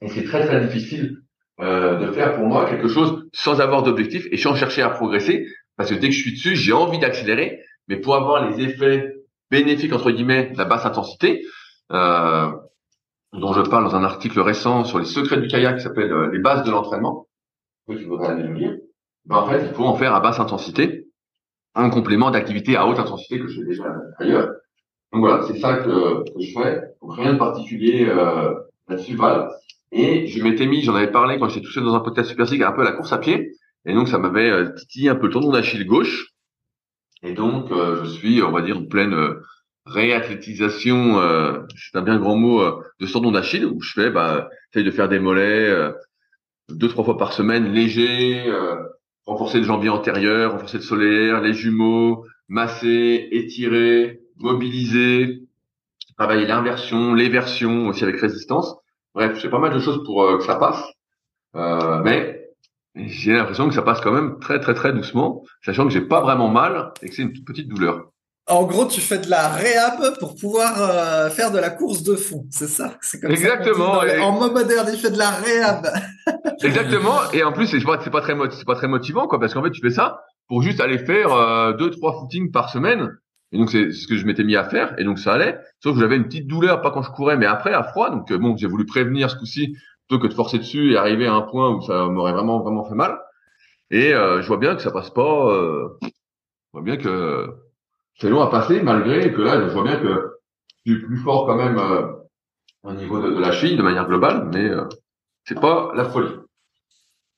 Et 0.00 0.08
c'est 0.08 0.24
très 0.24 0.46
très 0.46 0.60
difficile 0.64 1.18
euh, 1.60 1.98
de 1.98 2.12
faire 2.12 2.36
pour 2.36 2.46
moi 2.46 2.68
quelque 2.68 2.88
chose 2.88 3.28
sans 3.32 3.60
avoir 3.60 3.82
d'objectif 3.82 4.26
et 4.30 4.36
sans 4.36 4.54
chercher 4.54 4.82
à 4.82 4.90
progresser. 4.90 5.46
Parce 5.76 5.90
que 5.90 5.94
dès 5.94 6.08
que 6.08 6.14
je 6.14 6.20
suis 6.20 6.32
dessus, 6.32 6.56
j'ai 6.56 6.72
envie 6.72 6.98
d'accélérer, 6.98 7.60
mais 7.88 7.96
pour 7.96 8.14
avoir 8.14 8.48
les 8.48 8.64
effets 8.64 9.14
bénéfiques 9.50 9.92
entre 9.92 10.10
guillemets 10.10 10.50
de 10.50 10.58
la 10.58 10.64
basse 10.64 10.86
intensité, 10.86 11.44
euh, 11.92 12.50
dont 13.32 13.52
je 13.52 13.62
parle 13.62 13.84
dans 13.84 13.96
un 13.96 14.04
article 14.04 14.40
récent 14.40 14.84
sur 14.84 14.98
les 14.98 15.04
secrets 15.04 15.40
du 15.40 15.48
kayak 15.48 15.76
qui 15.76 15.82
s'appelle 15.82 16.12
euh, 16.12 16.30
les 16.32 16.38
bases 16.38 16.64
de 16.64 16.70
l'entraînement, 16.70 17.26
que 17.86 17.96
je 17.96 18.06
voudrais 18.06 18.28
aller 18.28 18.44
le 18.44 18.54
lire. 18.54 18.76
Ben, 19.26 19.36
en 19.36 19.46
fait, 19.46 19.66
il 19.66 19.74
faut 19.74 19.84
en 19.84 19.94
faire 19.94 20.14
à 20.14 20.20
basse 20.20 20.40
intensité, 20.40 21.06
un 21.74 21.90
complément 21.90 22.30
d'activité 22.30 22.76
à 22.76 22.86
haute 22.86 22.98
intensité 22.98 23.38
que 23.38 23.46
je 23.48 23.60
fais 23.60 23.66
déjà 23.66 23.84
ailleurs. 24.18 24.50
Donc 25.12 25.20
voilà, 25.20 25.44
c'est 25.46 25.58
ça 25.58 25.76
que, 25.76 26.24
que, 26.24 26.40
je 26.40 26.52
fais. 26.52 26.82
Donc 27.00 27.14
rien 27.14 27.34
de 27.34 27.38
particulier 27.38 28.06
euh, 28.08 28.54
là-dessus. 28.88 29.16
Voilà. 29.16 29.50
Et 29.92 30.26
je 30.26 30.42
m'étais 30.42 30.66
mis, 30.66 30.82
j'en 30.82 30.94
avais 30.94 31.10
parlé 31.10 31.38
quand 31.38 31.48
j'étais 31.48 31.66
tout 31.66 31.72
seul 31.72 31.84
dans 31.84 31.94
un 31.94 32.00
podcast 32.00 32.28
Super 32.28 32.68
un 32.68 32.72
peu 32.72 32.82
à 32.82 32.84
la 32.84 32.92
course 32.92 33.12
à 33.12 33.18
pied. 33.18 33.52
Et 33.86 33.94
donc, 33.94 34.08
ça 34.08 34.18
m'avait 34.18 34.50
euh, 34.50 34.74
titillé 34.74 35.08
un 35.08 35.14
peu 35.14 35.26
le 35.28 35.32
tendon 35.32 35.50
d'Achille 35.50 35.86
gauche. 35.86 36.34
Et 37.22 37.32
donc, 37.32 37.70
euh, 37.72 38.04
je 38.04 38.10
suis, 38.10 38.42
on 38.42 38.52
va 38.52 38.62
dire, 38.62 38.78
en 38.78 38.84
pleine 38.84 39.14
euh, 39.14 39.42
réathlétisation, 39.86 41.20
euh, 41.20 41.60
c'est 41.76 41.98
un 41.98 42.02
bien 42.02 42.18
grand 42.18 42.36
mot, 42.36 42.62
de 43.00 43.06
ce 43.06 43.12
tendon 43.12 43.32
d'Achille, 43.32 43.64
où 43.64 43.80
je 43.80 43.92
fais, 43.92 44.10
bah, 44.10 44.48
j'essaye 44.70 44.86
de 44.86 44.94
faire 44.94 45.08
des 45.08 45.18
mollets 45.18 45.74
deux, 46.68 46.88
trois 46.88 47.04
fois 47.04 47.16
par 47.16 47.32
semaine, 47.32 47.72
léger, 47.72 48.44
renforcer 49.24 49.58
le 49.58 49.64
jambier 49.64 49.88
antérieur, 49.88 50.52
renforcer 50.52 50.76
le 50.76 50.82
solaire, 50.82 51.40
les 51.40 51.54
jumeaux, 51.54 52.26
masser, 52.48 53.28
étirer, 53.30 54.20
mobiliser, 54.36 55.40
travailler 56.18 56.46
l'inversion, 56.46 57.14
l'éversion 57.14 57.88
aussi 57.88 58.04
avec 58.04 58.20
résistance. 58.20 58.76
Bref, 59.14 59.38
j'ai 59.40 59.48
pas 59.48 59.58
mal 59.58 59.72
de 59.72 59.78
choses 59.78 60.02
pour 60.04 60.22
euh, 60.22 60.38
que 60.38 60.44
ça 60.44 60.56
passe, 60.56 60.82
euh, 61.56 62.00
mais 62.04 62.50
j'ai 62.94 63.32
l'impression 63.32 63.68
que 63.68 63.74
ça 63.74 63.82
passe 63.82 64.00
quand 64.00 64.12
même 64.12 64.38
très 64.38 64.60
très 64.60 64.74
très 64.74 64.92
doucement, 64.92 65.44
sachant 65.64 65.84
que 65.84 65.90
j'ai 65.90 66.00
pas 66.00 66.20
vraiment 66.20 66.48
mal 66.48 66.92
et 67.02 67.08
que 67.08 67.14
c'est 67.14 67.22
une 67.22 67.32
toute 67.32 67.44
petite 67.44 67.68
douleur. 67.68 68.10
En 68.46 68.64
gros, 68.64 68.86
tu 68.86 69.02
fais 69.02 69.18
de 69.18 69.28
la 69.28 69.48
réhab 69.48 70.18
pour 70.18 70.34
pouvoir 70.34 70.80
euh, 70.80 71.28
faire 71.28 71.50
de 71.50 71.58
la 71.58 71.68
course 71.68 72.02
de 72.02 72.16
fond, 72.16 72.46
c'est 72.50 72.68
ça? 72.68 72.96
C'est 73.02 73.20
comme 73.20 73.30
Exactement. 73.30 74.00
Ça 74.00 74.22
En 74.22 74.32
mode 74.38 74.54
moderne, 74.54 74.88
il 74.90 74.98
fait 74.98 75.10
de 75.10 75.18
la 75.18 75.30
réhab. 75.30 75.86
Exactement. 76.62 77.30
Et 77.34 77.42
en 77.42 77.52
plus, 77.52 77.66
c'est 77.66 77.84
pas, 77.84 77.98
pas 77.98 78.20
très 78.22 78.34
c'est 78.52 78.64
pas 78.64 78.74
très 78.74 78.88
motivant 78.88 79.26
quoi, 79.26 79.38
parce 79.38 79.52
qu'en 79.52 79.62
fait, 79.62 79.70
tu 79.70 79.82
fais 79.82 79.90
ça 79.92 80.22
pour 80.48 80.62
juste 80.62 80.80
aller 80.80 80.98
faire 80.98 81.74
deux 81.76 81.90
trois 81.90 82.18
footings 82.18 82.50
par 82.50 82.70
semaine. 82.70 83.18
Et 83.52 83.58
donc 83.58 83.70
c'est 83.70 83.92
ce 83.92 84.06
que 84.06 84.16
je 84.16 84.26
m'étais 84.26 84.44
mis 84.44 84.56
à 84.56 84.64
faire, 84.64 84.98
et 84.98 85.04
donc 85.04 85.18
ça 85.18 85.32
allait. 85.34 85.58
Sauf 85.80 85.94
que 85.94 86.00
j'avais 86.00 86.16
une 86.16 86.24
petite 86.24 86.46
douleur, 86.46 86.82
pas 86.82 86.90
quand 86.90 87.02
je 87.02 87.10
courais, 87.10 87.36
mais 87.36 87.46
après 87.46 87.72
à 87.72 87.82
froid. 87.82 88.10
Donc 88.10 88.32
bon, 88.32 88.56
j'ai 88.56 88.66
voulu 88.66 88.84
prévenir 88.84 89.30
ce 89.30 89.36
coup-ci 89.36 89.76
plutôt 90.06 90.22
que 90.22 90.28
de 90.28 90.34
forcer 90.34 90.58
dessus 90.58 90.92
et 90.92 90.96
arriver 90.96 91.26
à 91.26 91.34
un 91.34 91.42
point 91.42 91.70
où 91.70 91.82
ça 91.82 92.06
m'aurait 92.06 92.32
vraiment 92.32 92.60
vraiment 92.60 92.84
fait 92.84 92.94
mal. 92.94 93.18
Et 93.90 94.10
je 94.10 94.46
vois 94.46 94.58
bien 94.58 94.76
que 94.76 94.82
ça 94.82 94.90
passe 94.90 95.10
pas. 95.10 95.48
je 96.02 96.08
vois 96.72 96.82
bien 96.82 96.98
que 96.98 97.46
c'est 98.16 98.28
long 98.28 98.42
à 98.42 98.50
passer 98.50 98.82
malgré 98.82 99.32
que 99.32 99.40
là, 99.40 99.66
je 99.66 99.72
vois 99.72 99.84
bien 99.84 99.96
que 99.96 100.32
je 100.84 100.92
suis 100.92 101.06
plus 101.06 101.18
fort 101.18 101.46
quand 101.46 101.56
même 101.56 101.80
au 102.82 102.92
niveau 102.92 103.20
de, 103.20 103.40
la 103.40 103.52
cheville 103.52 103.76
de 103.76 103.82
manière 103.82 104.06
globale, 104.06 104.50
mais 104.52 104.70
c'est 105.44 105.58
pas 105.58 105.92
la 105.94 106.04
folie. 106.04 106.34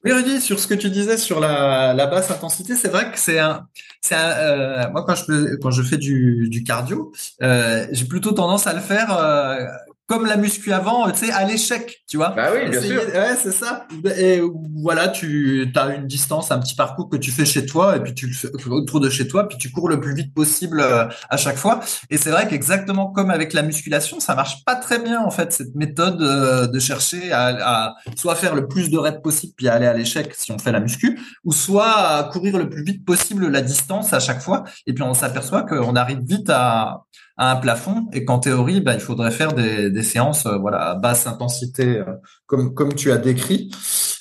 Oui, 0.04 0.12
Rudy, 0.12 0.40
sur 0.40 0.58
ce 0.58 0.66
que 0.66 0.72
tu 0.74 0.88
disais 0.88 1.18
sur 1.18 1.40
la, 1.40 1.92
la 1.92 2.06
basse 2.06 2.30
intensité, 2.30 2.74
c'est 2.74 2.88
vrai 2.88 3.12
que 3.12 3.18
c'est 3.18 3.38
un, 3.38 3.68
c'est 4.00 4.14
euh, 4.16 4.88
moi 4.90 5.04
quand 5.04 5.14
je 5.14 5.24
fais, 5.24 5.58
quand 5.60 5.70
je 5.70 5.82
fais 5.82 5.98
du, 5.98 6.48
du 6.48 6.64
cardio, 6.64 7.12
euh, 7.42 7.86
j'ai 7.92 8.06
plutôt 8.06 8.32
tendance 8.32 8.66
à 8.66 8.72
le 8.72 8.80
faire 8.80 9.12
euh, 9.18 9.66
comme 10.10 10.26
la 10.26 10.36
muscu 10.36 10.72
avant, 10.72 11.08
tu 11.12 11.26
sais, 11.26 11.30
à 11.30 11.44
l'échec, 11.44 12.02
tu 12.08 12.16
vois. 12.16 12.30
Bah 12.30 12.48
oui, 12.52 12.68
bien 12.68 12.80
sûr. 12.80 13.00
Ouais, 13.14 13.36
c'est 13.40 13.52
ça. 13.52 13.86
Et 14.18 14.42
voilà, 14.82 15.06
tu 15.06 15.70
as 15.72 15.94
une 15.94 16.08
distance, 16.08 16.50
un 16.50 16.58
petit 16.58 16.74
parcours 16.74 17.08
que 17.08 17.16
tu 17.16 17.30
fais 17.30 17.44
chez 17.44 17.64
toi, 17.64 17.94
et 17.96 18.00
puis 18.00 18.12
tu 18.12 18.26
le 18.26 18.32
fais 18.32 18.48
autour 18.66 18.98
de 18.98 19.08
chez 19.08 19.28
toi, 19.28 19.46
puis 19.46 19.56
tu 19.56 19.70
cours 19.70 19.88
le 19.88 20.00
plus 20.00 20.12
vite 20.12 20.34
possible 20.34 20.80
euh, 20.80 21.06
à 21.28 21.36
chaque 21.36 21.54
fois. 21.54 21.78
Et 22.10 22.16
c'est 22.16 22.30
vrai 22.30 22.48
qu'exactement 22.48 23.06
comme 23.12 23.30
avec 23.30 23.52
la 23.52 23.62
musculation, 23.62 24.18
ça 24.18 24.34
marche 24.34 24.64
pas 24.64 24.74
très 24.74 24.98
bien 24.98 25.20
en 25.20 25.30
fait 25.30 25.52
cette 25.52 25.76
méthode 25.76 26.20
euh, 26.20 26.66
de 26.66 26.80
chercher 26.80 27.30
à, 27.30 27.90
à, 27.90 27.94
soit 28.16 28.34
faire 28.34 28.56
le 28.56 28.66
plus 28.66 28.90
de 28.90 28.98
reps 28.98 29.22
possible 29.22 29.52
puis 29.56 29.68
aller 29.68 29.86
à 29.86 29.94
l'échec 29.94 30.34
si 30.34 30.50
on 30.50 30.58
fait 30.58 30.72
la 30.72 30.80
muscu, 30.80 31.20
ou 31.44 31.52
soit 31.52 31.96
à 31.96 32.24
courir 32.24 32.58
le 32.58 32.68
plus 32.68 32.82
vite 32.82 33.04
possible 33.04 33.46
la 33.46 33.60
distance 33.60 34.12
à 34.12 34.18
chaque 34.18 34.42
fois. 34.42 34.64
Et 34.88 34.92
puis 34.92 35.04
on 35.04 35.14
s'aperçoit 35.14 35.62
qu'on 35.62 35.94
arrive 35.94 36.22
vite 36.26 36.50
à 36.50 37.04
un 37.40 37.56
plafond 37.56 38.06
et 38.12 38.24
qu'en 38.24 38.38
théorie, 38.38 38.80
bah, 38.80 38.94
il 38.94 39.00
faudrait 39.00 39.30
faire 39.30 39.54
des, 39.54 39.90
des 39.90 40.02
séances 40.02 40.46
euh, 40.46 40.58
voilà, 40.58 40.90
à 40.90 40.94
basse 40.94 41.26
intensité, 41.26 41.98
euh, 41.98 42.04
comme, 42.46 42.74
comme 42.74 42.94
tu 42.94 43.10
as 43.10 43.16
décrit. 43.16 43.70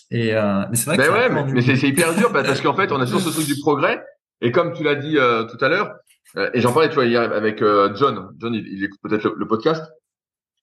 Et, 0.09 0.33
euh, 0.33 0.63
mais 0.69 0.77
c'est 0.77 0.85
vrai 0.85 0.97
ben 0.97 1.11
ouais, 1.11 1.51
mais, 1.51 1.61
c'est 1.61 1.87
hyper 1.87 2.15
dur 2.15 2.31
parce 2.31 2.61
qu'en 2.61 2.73
fait, 2.73 2.91
on 2.91 2.99
a 2.99 3.05
toujours 3.05 3.21
ce 3.21 3.29
truc 3.29 3.45
du 3.45 3.59
progrès. 3.59 4.01
Et 4.41 4.51
comme 4.51 4.73
tu 4.73 4.83
l'as 4.83 4.95
dit 4.95 5.15
tout 5.15 5.63
à 5.63 5.67
l'heure, 5.67 5.93
et 6.53 6.61
j'en 6.61 6.71
parlais 6.71 6.87
tu 6.89 6.95
vois, 6.95 7.05
hier 7.05 7.21
avec 7.21 7.59
John, 7.59 8.29
John 8.39 8.53
il, 8.53 8.83
écoute 8.83 8.99
peut-être 9.03 9.33
le, 9.35 9.47
podcast, 9.47 9.83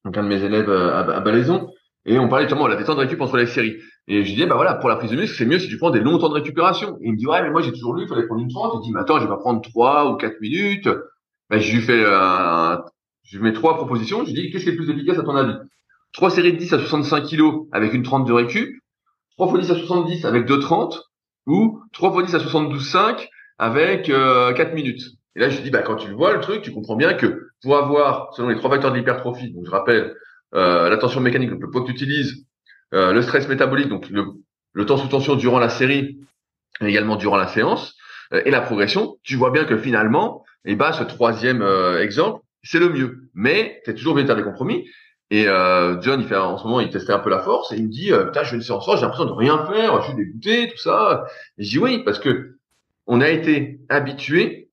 donc 0.04 0.16
un 0.16 0.22
de 0.22 0.28
mes 0.28 0.42
élèves 0.42 0.70
à, 0.70 1.00
à 1.00 1.20
Balaison, 1.20 1.68
et 2.06 2.18
on 2.18 2.28
parlait 2.28 2.46
justement, 2.46 2.64
on 2.64 2.70
a 2.70 2.76
des 2.76 2.84
temps 2.84 2.94
de 2.94 3.00
récup 3.00 3.20
entre 3.20 3.36
les 3.36 3.46
séries. 3.46 3.76
Et 4.08 4.24
je 4.24 4.32
disais, 4.32 4.46
bah 4.46 4.54
voilà, 4.54 4.74
pour 4.74 4.88
la 4.88 4.96
prise 4.96 5.10
de 5.10 5.16
muscle, 5.16 5.36
c'est 5.36 5.44
mieux 5.44 5.58
si 5.58 5.68
tu 5.68 5.76
prends 5.76 5.90
des 5.90 6.00
longs 6.00 6.18
temps 6.18 6.30
de 6.30 6.34
récupération. 6.34 6.96
Et 7.02 7.08
il 7.08 7.12
me 7.12 7.18
dit, 7.18 7.26
ouais, 7.26 7.42
mais 7.42 7.50
moi 7.50 7.60
j'ai 7.60 7.72
toujours 7.72 7.94
lu, 7.94 8.04
il 8.04 8.08
fallait 8.08 8.26
prendre 8.26 8.40
une 8.40 8.48
30. 8.48 8.80
Il 8.82 8.86
dit, 8.86 8.92
mais 8.92 9.00
attends, 9.00 9.18
je 9.18 9.24
vais 9.24 9.28
pas 9.28 9.36
prendre 9.36 9.60
3 9.60 10.10
ou 10.10 10.16
4 10.16 10.40
minutes 10.40 10.88
ben, 11.50 11.60
je 11.60 11.74
lui 11.74 11.82
fais 11.82 12.04
un, 12.06 12.82
je 13.24 13.36
lui 13.36 13.44
mets 13.44 13.52
trois 13.52 13.76
propositions. 13.76 14.24
Je 14.24 14.32
lui 14.32 14.34
dis, 14.34 14.50
qu'est-ce 14.50 14.64
qui 14.64 14.70
est 14.70 14.72
le 14.72 14.78
plus 14.78 14.90
efficace 14.90 15.18
à 15.18 15.22
ton 15.22 15.36
avis? 15.36 15.54
Trois 16.12 16.30
séries 16.30 16.52
de 16.52 16.58
10 16.58 16.72
à 16.72 16.78
65 16.78 17.24
kilos 17.24 17.66
avec 17.72 17.92
une 17.92 18.02
30 18.02 18.26
de 18.26 18.32
récup, 18.32 18.80
trois 19.36 19.48
fois 19.48 19.58
10 19.60 19.70
à 19.70 19.74
70 19.74 20.24
avec 20.24 20.46
2,30 20.46 21.00
ou 21.46 21.80
trois 21.92 22.12
fois 22.12 22.22
10 22.22 22.34
à 22.34 22.38
72,5 22.38 23.28
avec 23.58 24.08
euh, 24.08 24.52
4 24.52 24.74
minutes. 24.74 25.02
Et 25.34 25.40
là, 25.40 25.50
je 25.50 25.56
lui 25.56 25.64
dis, 25.64 25.70
bah, 25.70 25.82
quand 25.82 25.96
tu 25.96 26.10
vois 26.12 26.32
le 26.32 26.40
truc, 26.40 26.62
tu 26.62 26.72
comprends 26.72 26.96
bien 26.96 27.12
que 27.14 27.50
pour 27.62 27.76
avoir, 27.76 28.32
selon 28.34 28.48
les 28.48 28.56
trois 28.56 28.70
facteurs 28.70 28.90
de 28.90 28.96
l'hypertrophie, 28.96 29.52
donc 29.52 29.66
je 29.66 29.70
rappelle, 29.70 30.14
euh, 30.54 30.88
la 30.88 30.96
tension 30.96 31.20
mécanique, 31.20 31.50
donc 31.50 31.60
le 31.60 31.70
poids 31.70 31.82
que 31.82 31.86
tu 31.88 31.92
utilises, 31.92 32.46
euh, 32.94 33.12
le 33.12 33.20
stress 33.20 33.46
métabolique, 33.46 33.88
donc 33.88 34.08
le, 34.08 34.24
le 34.72 34.86
temps 34.86 34.96
sous 34.96 35.08
tension 35.08 35.34
durant 35.34 35.58
la 35.58 35.68
série, 35.68 36.18
et 36.80 36.86
également 36.86 37.16
durant 37.16 37.36
la 37.36 37.48
séance, 37.48 37.94
euh, 38.32 38.40
et 38.46 38.50
la 38.50 38.62
progression, 38.62 39.16
tu 39.22 39.36
vois 39.36 39.50
bien 39.50 39.64
que 39.64 39.76
finalement, 39.76 40.45
et 40.66 40.74
bah 40.74 40.92
ce 40.92 41.04
troisième 41.04 41.62
euh, 41.62 42.02
exemple, 42.02 42.42
c'est 42.62 42.80
le 42.80 42.90
mieux. 42.90 43.30
Mais 43.34 43.80
c'est 43.84 43.94
toujours 43.94 44.14
bien 44.14 44.24
de 44.24 44.28
faire 44.28 44.36
des 44.36 44.42
compromis. 44.42 44.84
Et 45.30 45.48
euh, 45.48 46.00
John, 46.02 46.20
il 46.20 46.26
fait 46.26 46.36
en 46.36 46.58
ce 46.58 46.64
moment, 46.64 46.80
il 46.80 46.90
testait 46.90 47.12
un 47.12 47.18
peu 47.18 47.30
la 47.30 47.40
force 47.40 47.72
et 47.72 47.76
il 47.76 47.84
me 47.84 47.90
dit, 47.90 48.12
euh, 48.12 48.26
putain, 48.26 48.44
je 48.44 48.50
fais 48.50 48.56
une 48.56 48.62
séance 48.62 48.84
j'ai 48.86 49.00
l'impression 49.00 49.24
de 49.24 49.32
rien 49.32 49.64
faire, 49.66 50.00
je 50.02 50.06
suis 50.08 50.14
dégoûté, 50.14 50.68
tout 50.68 50.78
ça. 50.78 51.24
Et 51.58 51.64
je 51.64 51.70
dis 51.70 51.78
oui, 51.78 52.02
parce 52.04 52.18
que 52.18 52.58
on 53.06 53.20
a 53.20 53.28
été 53.28 53.80
habitué 53.88 54.70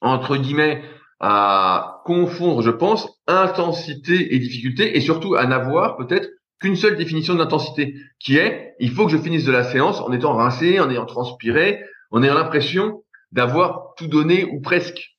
entre 0.00 0.36
guillemets 0.36 0.82
à 1.20 2.02
confondre, 2.04 2.60
je 2.62 2.70
pense, 2.70 3.08
intensité 3.26 4.34
et 4.34 4.38
difficulté, 4.38 4.96
et 4.96 5.00
surtout 5.00 5.34
à 5.34 5.46
n'avoir 5.46 5.96
peut-être 5.96 6.28
qu'une 6.60 6.76
seule 6.76 6.96
définition 6.96 7.34
de 7.34 7.38
l'intensité, 7.38 7.94
qui 8.18 8.36
est, 8.36 8.74
il 8.78 8.90
faut 8.90 9.06
que 9.06 9.12
je 9.12 9.18
finisse 9.18 9.44
de 9.44 9.52
la 9.52 9.64
séance 9.64 10.00
en 10.00 10.12
étant 10.12 10.34
rincé, 10.34 10.80
en 10.80 10.90
ayant 10.90 11.06
transpiré, 11.06 11.82
en 12.10 12.22
ayant 12.22 12.34
l'impression 12.34 13.02
d'avoir 13.32 13.94
tout 13.96 14.06
donné 14.06 14.44
ou 14.44 14.60
presque. 14.60 15.13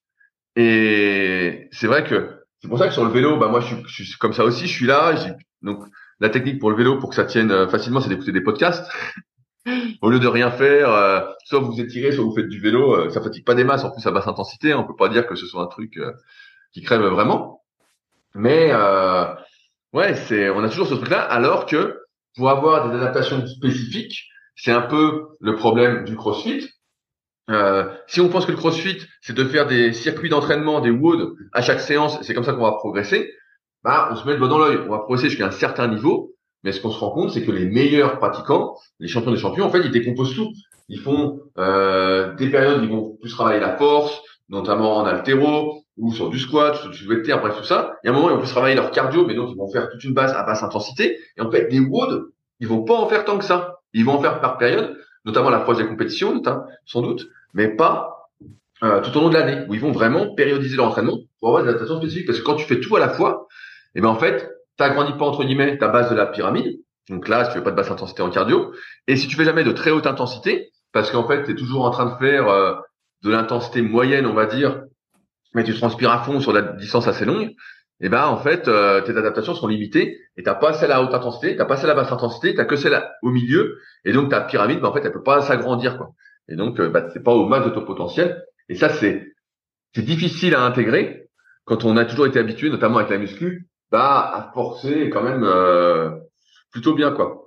Et 0.56 1.68
c'est 1.72 1.88
vrai 1.88 2.04
que 2.04 2.46
c'est 2.62 2.70
pour 2.70 2.80
ça 2.80 2.88
que 2.88 2.94
sur 2.94 3.06
le 3.06 3.12
vélo, 3.12 3.38
bah 3.38 3.48
moi 3.48 3.60
je 3.60 3.76
suis, 3.88 4.18
comme 4.18 4.34
ça 4.34 4.44
aussi, 4.44 4.68
je 4.68 4.74
suis 4.74 4.86
là. 4.86 5.14
Donc 5.62 5.86
la 6.20 6.30
technique 6.30 6.60
pour 6.60 6.70
le 6.72 6.76
vélo, 6.76 6.98
pour 6.98 7.10
que 7.10 7.16
ça 7.16 7.26
tienne 7.26 7.52
euh, 7.52 7.68
facilement, 7.68 8.00
c'est 8.00 8.10
d'écouter 8.10 8.32
des 8.32 8.42
podcasts. 8.42 8.90
Au 10.02 10.10
lieu 10.10 10.20
de 10.20 10.28
rien 10.28 10.52
faire, 10.52 10.90
euh, 10.90 11.22
soit 11.44 11.60
vous 11.60 11.80
étirez, 11.80 12.12
soit 12.12 12.24
vous 12.24 12.36
faites 12.36 12.48
du 12.48 12.60
vélo, 12.60 12.96
euh, 12.96 13.10
ça 13.10 13.22
fatigue 13.22 13.46
pas 13.46 13.56
des 13.56 13.64
masses. 13.64 13.84
En 13.84 13.92
plus 13.92 14.06
à 14.08 14.12
basse 14.12 14.28
intensité, 14.28 14.74
on 14.74 14.86
peut 14.86 14.96
pas 14.96 15.10
dire 15.10 15.28
que 15.28 15.36
ce 15.36 15.46
soit 15.46 15.62
un 15.62 15.68
truc 15.68 16.00
qui 16.72 16.82
crève 16.82 17.02
vraiment. 17.02 17.62
Mais 18.34 18.74
ouais, 19.94 20.16
c'est 20.16 20.50
on 20.50 20.64
a 20.64 20.70
toujours 20.70 20.88
ce 20.88 20.96
truc-là, 20.96 21.22
alors 21.22 21.66
que 21.66 22.00
pour 22.36 22.50
avoir 22.50 22.90
des 22.90 22.96
adaptations 22.96 23.46
spécifiques, 23.46 24.28
c'est 24.56 24.72
un 24.72 24.82
peu 24.82 25.28
le 25.40 25.56
problème 25.56 26.06
du 26.06 26.16
CrossFit. 26.16 26.70
Euh, 27.52 27.86
si 28.08 28.22
on 28.22 28.30
pense 28.30 28.46
que 28.46 28.52
le 28.52 28.58
CrossFit, 28.58 28.98
c'est 29.22 29.36
de 29.36 29.44
faire 29.44 29.68
des 29.68 29.94
circuits 29.94 30.30
d'entraînement, 30.30 30.82
des 30.82 30.90
WOD 30.90 31.36
à 31.54 31.62
chaque 31.62 31.80
séance, 31.80 32.18
c'est 32.22 32.34
comme 32.34 32.44
ça 32.44 32.54
qu'on 32.54 32.64
va 32.64 32.74
progresser, 32.74 33.32
bah, 33.84 34.10
on 34.12 34.16
se 34.16 34.26
met 34.26 34.34
le 34.34 34.40
doigt 34.40 34.48
dans 34.48 34.58
l'œil. 34.58 34.80
On 34.86 34.90
va 34.90 35.00
progresser 35.00 35.30
jusqu'à 35.30 35.48
un 35.48 35.52
certain 35.52 35.88
niveau, 35.88 36.34
mais 36.64 36.72
ce 36.72 36.82
qu'on 36.82 36.90
se 36.90 37.00
rend 37.00 37.12
compte, 37.12 37.32
c'est 37.32 37.46
que 37.46 37.52
les 37.52 37.66
meilleurs 37.66 38.18
pratiquants, 38.18 38.76
les 39.00 39.08
champions 39.08 39.32
des 39.32 39.38
champions, 39.38 39.66
en 39.66 39.70
fait, 39.70 39.82
ils 39.84 39.92
décomposent 39.92 40.36
tout. 40.36 40.52
Ils 40.90 41.00
font 41.00 41.40
euh, 41.58 42.34
des 42.36 42.50
périodes, 42.50 42.82
ils 42.84 42.90
vont 42.90 43.16
plus 43.22 43.32
travailler 43.32 43.60
la 43.60 43.78
force, 43.78 44.22
notamment 44.50 44.98
en 44.98 45.06
altéro, 45.06 45.84
ou 45.98 46.12
sur 46.14 46.30
du 46.30 46.40
squat, 46.40 46.76
sur 46.76 46.90
du 46.90 46.98
soulevé 46.98 47.22
de 47.22 47.26
terre, 47.26 47.42
bref, 47.42 47.58
tout 47.58 47.64
ça. 47.64 47.96
Y 48.04 48.08
a 48.08 48.12
un 48.12 48.14
moment, 48.14 48.30
ils 48.30 48.34
vont 48.34 48.40
plus 48.40 48.50
travailler 48.50 48.76
leur 48.76 48.92
cardio, 48.92 49.26
mais 49.26 49.36
donc 49.36 49.52
ils 49.52 49.58
vont 49.58 49.72
faire 49.72 49.90
toute 49.90 50.04
une 50.04 50.14
base 50.14 50.34
à 50.34 50.44
basse 50.44 50.64
intensité. 50.64 51.20
Et 51.38 51.42
en 51.42 51.52
fait, 51.52 51.68
des 51.70 51.80
WOD, 51.80 52.32
ils 52.60 52.68
vont 52.68 52.84
pas 52.84 52.96
en 52.96 53.08
faire 53.08 53.24
tant 53.24 53.38
que 53.38 53.46
ça. 53.46 53.80
Ils 53.94 54.04
vont 54.04 54.14
en 54.14 54.22
faire 54.22 54.42
par 54.42 54.58
période 54.58 54.98
notamment 55.26 55.50
la 55.50 55.58
l'approche 55.58 55.78
des 55.78 55.88
compétitions, 55.88 56.42
sans 56.86 57.02
doute, 57.02 57.28
mais 57.56 57.70
pas 57.70 58.30
euh, 58.84 59.02
tout 59.02 59.18
au 59.18 59.22
long 59.22 59.30
de 59.30 59.34
l'année, 59.34 59.66
où 59.68 59.74
ils 59.74 59.80
vont 59.80 59.92
vraiment 59.92 60.36
périodiser 60.36 60.76
leur 60.76 60.88
entraînement 60.88 61.18
pour 61.40 61.50
avoir 61.50 61.64
des 61.64 61.70
adaptations 61.70 61.98
spécifiques. 61.98 62.28
Parce 62.28 62.40
que 62.40 62.44
quand 62.44 62.56
tu 62.56 62.66
fais 62.66 62.80
tout 62.80 62.96
à 62.96 63.00
la 63.00 63.10
fois, 63.10 63.48
et 63.96 64.00
eh 64.00 64.02
ben 64.02 64.10
en 64.10 64.16
fait, 64.16 64.50
tu 64.78 64.84
n'agrandis 64.84 65.14
pas 65.14 65.26
entre 65.26 65.44
guillemets 65.46 65.78
ta 65.78 65.88
base 65.88 66.10
de 66.12 66.16
la 66.16 66.28
pyramide. 66.28 66.80
Donc 67.10 67.28
là, 67.30 67.46
si 67.46 67.52
tu 67.52 67.58
fais 67.58 67.64
pas 67.64 67.72
de 67.72 67.76
basse 67.76 67.90
intensité 67.90 68.22
en 68.22 68.30
cardio, 68.30 68.74
et 69.08 69.16
si 69.16 69.28
tu 69.28 69.38
fais 69.38 69.46
jamais 69.46 69.64
de 69.64 69.72
très 69.72 69.92
haute 69.92 70.06
intensité, 70.06 70.72
parce 70.92 71.10
qu'en 71.12 71.28
fait, 71.28 71.44
tu 71.46 71.52
es 71.52 71.56
toujours 71.56 71.86
en 71.86 71.92
train 71.92 72.06
de 72.06 72.18
faire 72.18 72.50
euh, 72.50 72.76
de 73.24 73.32
l'intensité 73.32 73.82
moyenne, 73.82 74.26
on 74.26 74.34
va 74.34 74.46
dire, 74.46 74.84
mais 75.54 75.64
tu 75.64 75.74
transpires 75.74 76.12
à 76.12 76.24
fond 76.24 76.42
sur 76.42 76.52
la 76.52 76.62
distance 76.62 77.08
assez 77.08 77.24
longue, 77.24 77.54
et 78.02 78.08
eh 78.08 78.10
ben 78.10 78.26
en 78.26 78.36
fait 78.36 78.68
euh, 78.68 79.00
tes 79.00 79.16
adaptations 79.16 79.56
sont 79.56 79.68
limitées 79.68 80.20
et 80.36 80.44
t'as 80.44 80.56
pas 80.56 80.74
celle 80.74 80.92
à 80.92 81.02
haute 81.02 81.14
intensité, 81.14 81.56
t'as 81.56 81.64
pas 81.64 81.78
celle 81.78 81.90
à 81.90 81.94
basse 81.94 82.12
intensité, 82.12 82.54
t'as 82.54 82.66
que 82.66 82.76
celle 82.76 83.02
au 83.22 83.30
milieu 83.30 83.80
et 84.04 84.12
donc 84.12 84.30
ta 84.30 84.42
pyramide 84.42 84.82
ben, 84.82 84.90
en 84.90 84.94
fait 84.94 85.00
elle 85.06 85.14
peut 85.14 85.24
pas 85.24 85.40
s'agrandir 85.42 85.96
quoi. 85.96 86.10
Et 86.50 86.56
donc 86.56 86.80
euh, 86.80 86.90
bah, 86.90 87.08
c'est 87.14 87.24
pas 87.24 87.34
au 87.34 87.48
max 87.48 87.66
de 87.66 87.72
ton 87.72 87.86
potentiel 87.86 88.44
et 88.70 88.76
ça 88.76 88.90
c'est 88.90 89.34
c'est 89.94 90.04
difficile 90.04 90.56
à 90.56 90.64
intégrer 90.64 91.30
quand 91.64 91.86
on 91.86 91.98
a 91.98 92.06
toujours 92.06 92.28
été 92.28 92.40
habitué 92.40 92.70
notamment 92.70 92.98
avec 92.98 93.10
la 93.10 93.18
muscu 93.18 93.68
bah 93.92 94.32
à 94.34 94.52
forcer 94.54 95.10
quand 95.10 95.24
même 95.24 95.44
euh, 95.44 96.12
plutôt 96.72 96.94
bien 96.94 97.12
quoi. 97.12 97.42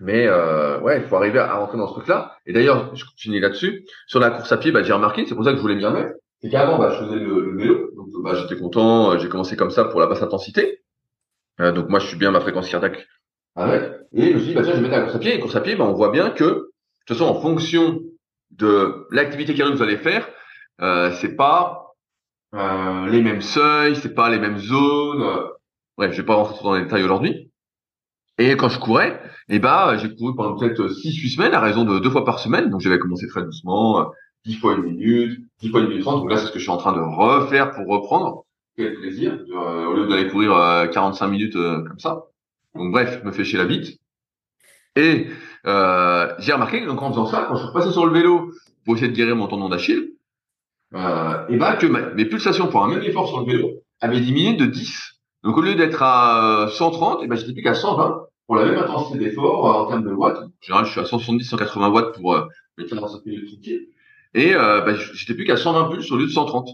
Mais 0.00 0.26
euh, 0.26 0.80
ouais, 0.80 0.98
il 0.98 1.04
faut 1.04 1.16
arriver 1.16 1.38
à 1.38 1.56
rentrer 1.56 1.78
dans 1.78 1.86
ce 1.86 1.92
truc-là. 1.94 2.36
Et 2.46 2.52
d'ailleurs, 2.52 2.94
je 2.96 3.04
continue 3.04 3.40
là-dessus. 3.40 3.86
Sur 4.06 4.20
la 4.20 4.30
course 4.30 4.50
à 4.50 4.56
pied, 4.56 4.72
bah, 4.72 4.82
j'ai 4.82 4.92
remarqué, 4.92 5.24
c'est 5.24 5.34
pour 5.34 5.44
ça 5.44 5.52
que 5.52 5.56
je 5.56 5.62
voulais 5.62 5.76
m'y 5.76 5.84
remettre, 5.84 6.14
c'est 6.44 6.50
qu'avant, 6.50 6.78
bah, 6.78 6.90
je 6.90 7.04
faisais 7.04 7.18
le, 7.18 7.56
vélo, 7.56 7.90
donc 7.96 8.08
bah, 8.22 8.34
j'étais 8.34 8.60
content, 8.60 9.12
euh, 9.12 9.18
j'ai 9.18 9.28
commencé 9.28 9.56
comme 9.56 9.70
ça 9.70 9.84
pour 9.84 10.00
la 10.00 10.06
basse 10.06 10.22
intensité. 10.22 10.82
Euh, 11.60 11.72
donc 11.72 11.88
moi, 11.88 12.00
je 12.00 12.06
suis 12.06 12.18
bien 12.18 12.30
ma 12.30 12.40
fréquence 12.40 12.68
cardiaque 12.68 13.06
avec. 13.54 13.92
Et 14.12 14.30
je 14.30 14.34
me 14.34 14.38
suis 14.38 14.48
dit, 14.48 14.54
bah, 14.54 14.62
tiens, 14.62 14.74
je 14.74 14.82
vais 14.82 14.88
mettre 14.88 14.96
la 14.96 15.02
course 15.02 15.16
à 15.16 15.18
pied. 15.20 15.34
Et 15.34 15.40
course 15.40 15.56
à 15.56 15.60
pied, 15.60 15.76
bah, 15.76 15.84
on 15.84 15.94
voit 15.94 16.10
bien 16.10 16.30
que, 16.30 16.44
de 16.44 16.70
toute 17.06 17.16
façon, 17.16 17.30
en 17.30 17.40
fonction 17.40 18.02
de 18.58 19.06
l'activité 19.10 19.54
que 19.54 19.62
vous 19.62 19.82
allez 19.82 19.96
faire, 19.96 20.28
euh, 20.80 21.12
c'est 21.12 21.36
pas 21.36 21.94
euh, 22.54 23.06
les 23.08 23.22
mêmes 23.22 23.42
seuils, 23.42 23.96
c'est 23.96 24.14
pas 24.14 24.30
les 24.30 24.38
mêmes 24.38 24.58
zones. 24.58 25.22
Euh, 25.22 25.48
bref, 25.96 26.12
je 26.12 26.18
vais 26.18 26.26
pas 26.26 26.34
rentrer 26.34 26.54
trop 26.54 26.68
dans 26.68 26.74
les 26.74 26.84
détails 26.84 27.02
aujourd'hui. 27.02 27.50
Et 28.38 28.56
quand 28.56 28.68
je 28.68 28.80
courais, 28.80 29.20
eh 29.48 29.58
bah, 29.58 29.96
j'ai 29.96 30.14
couru 30.14 30.34
pendant 30.34 30.56
peut-être 30.56 30.86
6-8 30.86 31.34
semaines 31.34 31.54
à 31.54 31.60
raison 31.60 31.84
de 31.84 31.98
deux 31.98 32.10
fois 32.10 32.24
par 32.24 32.38
semaine. 32.38 32.70
Donc 32.70 32.80
j'avais 32.80 32.98
commencé 32.98 33.28
très 33.28 33.42
doucement, 33.42 34.10
10 34.44 34.56
fois 34.56 34.74
une 34.74 34.82
minute, 34.82 35.40
10 35.60 35.70
fois 35.70 35.80
une 35.80 35.88
minute 35.88 36.02
30. 36.02 36.20
Donc 36.20 36.30
là, 36.30 36.36
c'est 36.36 36.46
ce 36.46 36.52
que 36.52 36.58
je 36.58 36.64
suis 36.64 36.72
en 36.72 36.76
train 36.76 36.92
de 36.92 37.00
refaire 37.00 37.70
pour 37.70 37.86
reprendre. 37.86 38.44
Quel 38.76 38.94
plaisir, 38.96 39.38
euh, 39.50 39.86
au 39.86 39.94
lieu 39.94 40.06
d'aller 40.08 40.28
courir 40.28 40.50
45 40.92 41.26
euh, 41.26 41.30
minutes 41.30 41.56
euh, 41.56 41.84
comme 41.84 41.98
ça. 42.00 42.24
Donc 42.74 42.90
bref, 42.90 43.22
me 43.22 43.30
fais 43.30 43.44
chier 43.44 43.58
la 43.58 43.66
bite. 43.66 44.00
Et 44.96 45.28
j'ai 45.64 46.52
remarqué 46.52 46.84
donc 46.84 47.02
en 47.02 47.10
faisant 47.10 47.26
ça, 47.26 47.46
quand 47.48 47.56
je 47.56 47.64
suis 47.64 47.72
passé 47.72 47.90
sur 47.90 48.06
le 48.06 48.12
vélo 48.12 48.52
pour 48.84 48.96
essayer 48.96 49.10
de 49.10 49.16
guérir 49.16 49.36
mon 49.36 49.46
tendon 49.46 49.68
d'Achille, 49.68 50.14
euh, 50.94 51.46
et 51.48 51.56
ben 51.56 51.76
que 51.76 51.86
mes 51.86 52.24
pulsations 52.24 52.68
pour 52.68 52.84
un 52.84 52.88
même 52.88 53.02
effort 53.02 53.28
sur 53.28 53.40
le 53.40 53.46
vélo 53.46 53.70
avaient 54.00 54.20
diminué 54.20 54.54
de 54.54 54.66
10. 54.66 55.20
Donc 55.42 55.56
au 55.56 55.62
lieu 55.62 55.74
d'être 55.74 56.02
à 56.02 56.68
130, 56.70 57.22
et 57.22 57.26
ben 57.26 57.36
j'étais 57.36 57.52
plus 57.52 57.62
qu'à 57.62 57.74
120 57.74 58.26
pour 58.46 58.56
la 58.56 58.66
même 58.66 58.78
intensité 58.78 59.18
d'effort 59.18 59.66
euh, 59.66 59.84
en 59.84 59.86
termes 59.86 60.04
de 60.04 60.12
watts. 60.12 60.38
En 60.38 60.50
général, 60.60 60.84
je 60.84 60.90
suis 60.92 61.00
à 61.00 61.04
170, 61.04 61.44
180 61.44 61.88
watts 61.90 62.14
pour 62.14 62.34
euh, 62.34 62.46
mes 62.78 62.86
45 62.86 63.26
minutes 63.26 63.64
de 63.64 63.88
Et 64.34 64.54
euh, 64.54 64.82
ben, 64.82 64.96
j'étais 65.14 65.34
plus 65.34 65.44
qu'à 65.44 65.56
120 65.56 65.90
pulses 65.90 66.10
au 66.12 66.16
lieu 66.16 66.26
de 66.26 66.30
130. 66.30 66.68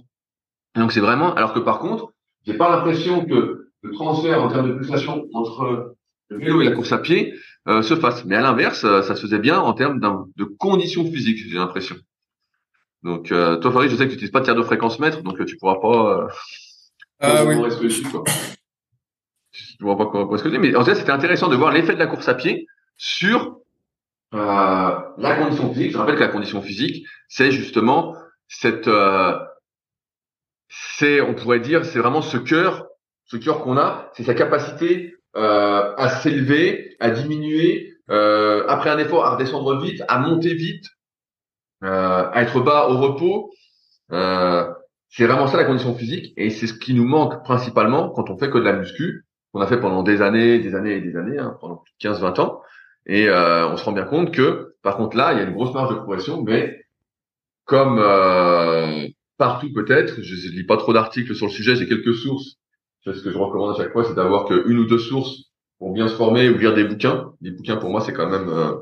Et 0.77 0.81
donc 0.81 0.93
c'est 0.93 1.01
vraiment, 1.01 1.35
alors 1.35 1.55
que 1.55 1.61
par 1.61 1.79
contre, 1.79 2.13
j'ai 2.47 2.55
pas 2.55 2.71
l'impression 2.71 3.25
que 3.25 3.69
le 3.83 3.93
transfert 3.93 4.43
en 4.43 4.49
termes 4.49 4.69
de 4.69 4.75
pulsation 4.75 5.27
entre 5.33 5.95
le 6.29 6.39
vélo 6.39 6.61
et 6.61 6.65
la 6.65 6.73
course 6.73 6.93
à 6.93 6.99
pied 6.99 7.35
euh, 7.71 7.83
se 7.83 7.97
fasse. 7.97 8.25
Mais 8.25 8.37
à 8.37 8.41
l'inverse, 8.41 8.85
euh, 8.85 9.03
ça 9.03 9.15
se 9.15 9.23
faisait 9.23 9.39
bien 9.39 9.59
en 9.59 9.73
termes 9.73 10.01
de 10.01 10.45
conditions 10.45 11.05
physiques, 11.05 11.39
j'ai 11.39 11.57
l'impression. 11.57 11.97
Donc 13.03 13.33
euh, 13.33 13.57
toi, 13.57 13.73
Farid, 13.73 13.91
je 13.91 13.97
sais 13.97 14.05
que 14.05 14.09
tu 14.09 14.15
n'utilises 14.17 14.33
pas 14.33 14.41
de 14.41 14.53
de 14.53 14.63
fréquence 14.63 14.99
mètre, 14.99 15.23
donc 15.23 15.45
tu 15.47 15.57
pourras 15.57 15.81
pas. 15.81 16.29
ah 17.21 17.45
oui. 17.45 17.57
quoi. 18.11 18.25
Tu 19.53 19.77
pourras 19.79 19.97
pas 19.97 20.07
comment 20.07 20.35
est-ce 20.35 20.45
que 20.45 20.49
mais 20.49 20.77
en 20.77 20.85
fait, 20.85 20.97
c'était 20.97 21.11
intéressant 21.11 21.49
de 21.49 21.57
voir 21.57 21.73
l'effet 21.73 21.95
de 21.95 21.99
la 21.99 22.07
course 22.07 22.29
à 22.29 22.35
pied 22.35 22.67
sur 22.97 23.57
la 24.33 25.15
condition 25.39 25.73
physique. 25.73 25.93
Je 25.93 25.99
rappelle 25.99 26.17
que 26.17 26.21
la 26.21 26.29
condition 26.29 26.61
physique, 26.61 27.07
c'est 27.29 27.51
justement 27.51 28.15
cette, 28.49 28.91
c'est, 30.69 31.21
on 31.21 31.35
pourrait 31.35 31.61
dire, 31.61 31.85
c'est 31.85 31.99
vraiment 31.99 32.23
ce 32.23 32.37
cœur 32.37 32.91
ce 33.31 33.37
cœur 33.37 33.63
qu'on 33.63 33.77
a, 33.77 34.11
c'est 34.17 34.25
sa 34.25 34.35
capacité 34.35 35.15
euh, 35.37 35.95
à 35.97 36.09
s'élever, 36.09 36.97
à 36.99 37.11
diminuer, 37.11 37.95
euh, 38.11 38.65
après 38.67 38.91
un 38.91 38.99
effort, 38.99 39.25
à 39.25 39.37
redescendre 39.37 39.81
vite, 39.81 40.03
à 40.09 40.19
monter 40.19 40.55
vite, 40.55 40.87
euh, 41.85 42.29
à 42.33 42.43
être 42.43 42.61
bas 42.61 42.89
au 42.89 42.99
repos. 42.99 43.53
c'est 45.09 45.27
vraiment 45.27 45.47
ça 45.47 45.57
la 45.57 45.65
condition 45.65 45.95
physique 45.95 46.33
et 46.37 46.51
c'est 46.51 46.67
ce 46.67 46.75
qui 46.75 46.95
nous 46.95 47.05
manque 47.05 47.45
principalement 47.45 48.11
quand 48.11 48.31
on 48.31 48.39
fait 48.39 48.51
que 48.51 48.59
de 48.59 48.65
la 48.65 48.73
muscu, 48.73 49.25
qu'on 49.53 49.61
a 49.61 49.67
fait 49.67 49.79
pendant 49.81 50.03
des 50.03 50.23
années, 50.23 50.59
des 50.59 50.75
années 50.75 50.95
et 50.97 51.01
des 51.01 51.17
années, 51.17 51.39
hein, 51.39 51.57
pendant 51.61 51.85
15-20 52.01 52.41
ans. 52.41 52.63
Et 53.07 53.31
on 53.31 53.77
se 53.77 53.85
rend 53.85 53.93
bien 53.93 54.05
compte 54.05 54.33
que, 54.33 54.75
par 54.83 54.97
contre, 54.97 55.17
là, 55.17 55.33
il 55.33 55.39
y 55.39 55.41
a 55.41 55.45
une 55.45 55.55
grosse 55.55 55.73
marge 55.75 55.91
de 55.91 55.97
progression, 55.97 56.43
mais 56.43 56.85
comme 57.65 57.97
partout 59.39 59.73
peut-être, 59.73 60.23
je 60.23 60.49
ne 60.49 60.53
lis 60.53 60.65
pas 60.65 60.77
trop 60.77 60.93
d'articles 60.93 61.35
sur 61.35 61.47
le 61.47 61.53
sujet, 61.53 61.77
j'ai 61.77 61.89
quelques 61.89 62.15
sources 62.15 62.60
ce 63.05 63.23
que 63.23 63.31
je 63.31 63.39
recommande 63.39 63.75
à 63.75 63.79
chaque 63.79 63.93
fois, 63.93 64.05
c'est 64.05 64.15
d'avoir 64.15 64.47
qu'une 64.47 64.79
ou 64.79 64.87
deux 64.87 64.99
sources 64.99 65.51
pour 65.79 65.93
bien 65.93 66.09
se 66.09 66.15
former 66.15 66.49
ou 66.51 66.59
lire 66.59 66.75
des 66.75 66.85
bouquins. 66.85 67.33
Les 67.41 67.51
bouquins, 67.51 67.77
pour 67.77 67.91
moi, 67.91 68.01
c'est 68.01 68.13
quand 68.13 68.29
même 68.29 68.49
euh, 68.49 68.75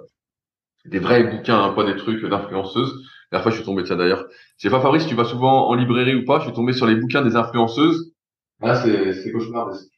des 0.85 0.99
vrais 0.99 1.25
bouquins, 1.25 1.63
hein, 1.63 1.73
pas 1.73 1.85
des 1.85 1.97
trucs 1.97 2.25
d'influenceuses. 2.25 2.93
La 3.31 3.39
dernière 3.39 3.43
fois, 3.43 3.51
je 3.53 3.57
suis 3.57 3.65
tombé 3.65 3.87
ça 3.87 3.95
d'ailleurs. 3.95 4.27
C'est 4.57 4.71
pas 4.71 4.81
Fabrice, 4.81 5.07
tu 5.07 5.15
vas 5.15 5.25
souvent 5.25 5.69
en 5.69 5.75
librairie 5.75 6.15
ou 6.15 6.25
pas, 6.25 6.41
je 6.41 6.47
suis 6.47 6.55
tombé 6.55 6.73
sur 6.73 6.87
les 6.87 6.97
bouquins 6.97 7.23
des 7.23 7.37
influenceuses. 7.37 8.13
Là, 8.61 8.75
c'est, 8.75 9.13
c'est 9.13 9.31
cauchemardesque. 9.31 9.93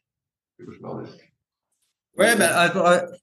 C'est 0.58 0.66
cauchemardesque. 0.66 1.29
Ouais, 2.20 2.36
ben, 2.36 2.50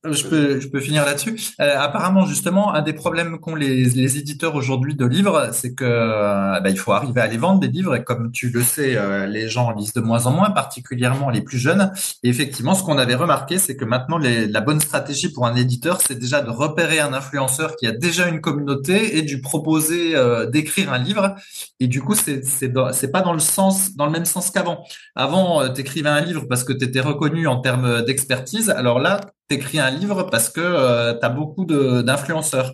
je 0.05 0.23
peux, 0.23 0.59
je 0.59 0.67
peux 0.69 0.79
finir 0.79 1.05
là-dessus. 1.05 1.35
Euh, 1.61 1.75
apparemment, 1.77 2.25
justement, 2.25 2.73
un 2.73 2.81
des 2.81 2.93
problèmes 2.93 3.37
qu'ont 3.37 3.53
les, 3.53 3.83
les 3.85 4.17
éditeurs 4.17 4.55
aujourd'hui 4.55 4.95
de 4.95 5.05
livres, 5.05 5.49
c'est 5.53 5.75
que 5.75 5.83
euh, 5.85 6.59
ben, 6.61 6.71
il 6.71 6.79
faut 6.79 6.93
arriver 6.93 7.21
à 7.21 7.27
les 7.27 7.37
vendre 7.37 7.59
des 7.59 7.67
livres. 7.67 7.95
Et 7.95 8.03
comme 8.03 8.31
tu 8.31 8.49
le 8.49 8.63
sais, 8.63 8.97
euh, 8.97 9.27
les 9.27 9.49
gens 9.49 9.71
lisent 9.71 9.93
de 9.93 10.01
moins 10.01 10.25
en 10.25 10.31
moins, 10.31 10.49
particulièrement 10.49 11.29
les 11.29 11.41
plus 11.41 11.59
jeunes. 11.59 11.91
Et 12.23 12.29
effectivement, 12.29 12.73
ce 12.73 12.81
qu'on 12.81 12.97
avait 12.97 13.13
remarqué, 13.13 13.59
c'est 13.59 13.75
que 13.77 13.85
maintenant, 13.85 14.17
les, 14.17 14.47
la 14.47 14.61
bonne 14.61 14.81
stratégie 14.81 15.31
pour 15.31 15.45
un 15.45 15.55
éditeur, 15.55 15.99
c'est 16.01 16.17
déjà 16.17 16.41
de 16.41 16.49
repérer 16.49 16.99
un 16.99 17.13
influenceur 17.13 17.75
qui 17.75 17.85
a 17.85 17.91
déjà 17.91 18.27
une 18.27 18.41
communauté 18.41 19.19
et 19.19 19.21
de 19.21 19.29
lui 19.29 19.41
proposer 19.41 20.15
d'écrire 20.51 20.91
un 20.91 20.97
livre. 20.97 21.35
Et 21.79 21.87
du 21.87 22.01
coup, 22.01 22.15
c'est 22.15 22.43
c'est 22.43 23.11
pas 23.11 23.21
dans 23.21 23.33
le 23.33 23.39
sens, 23.39 23.95
dans 23.95 24.07
le 24.07 24.11
même 24.11 24.25
sens 24.25 24.49
qu'avant. 24.49 24.83
Avant, 25.15 25.59
Avant 25.59 25.73
t'écrivais 25.73 26.09
un 26.09 26.21
livre 26.21 26.45
parce 26.49 26.63
que 26.63 26.73
tu 26.73 26.83
étais 26.83 26.99
reconnu 26.99 27.45
en 27.45 27.57
termes 27.57 28.01
d'expertise 28.03 28.73
là, 28.95 29.19
tu 29.49 29.55
écris 29.55 29.79
un 29.79 29.89
livre 29.89 30.23
parce 30.23 30.49
que 30.49 30.61
euh, 30.61 31.13
tu 31.13 31.25
as 31.25 31.29
beaucoup 31.29 31.65
d'influenceurs. 31.65 32.73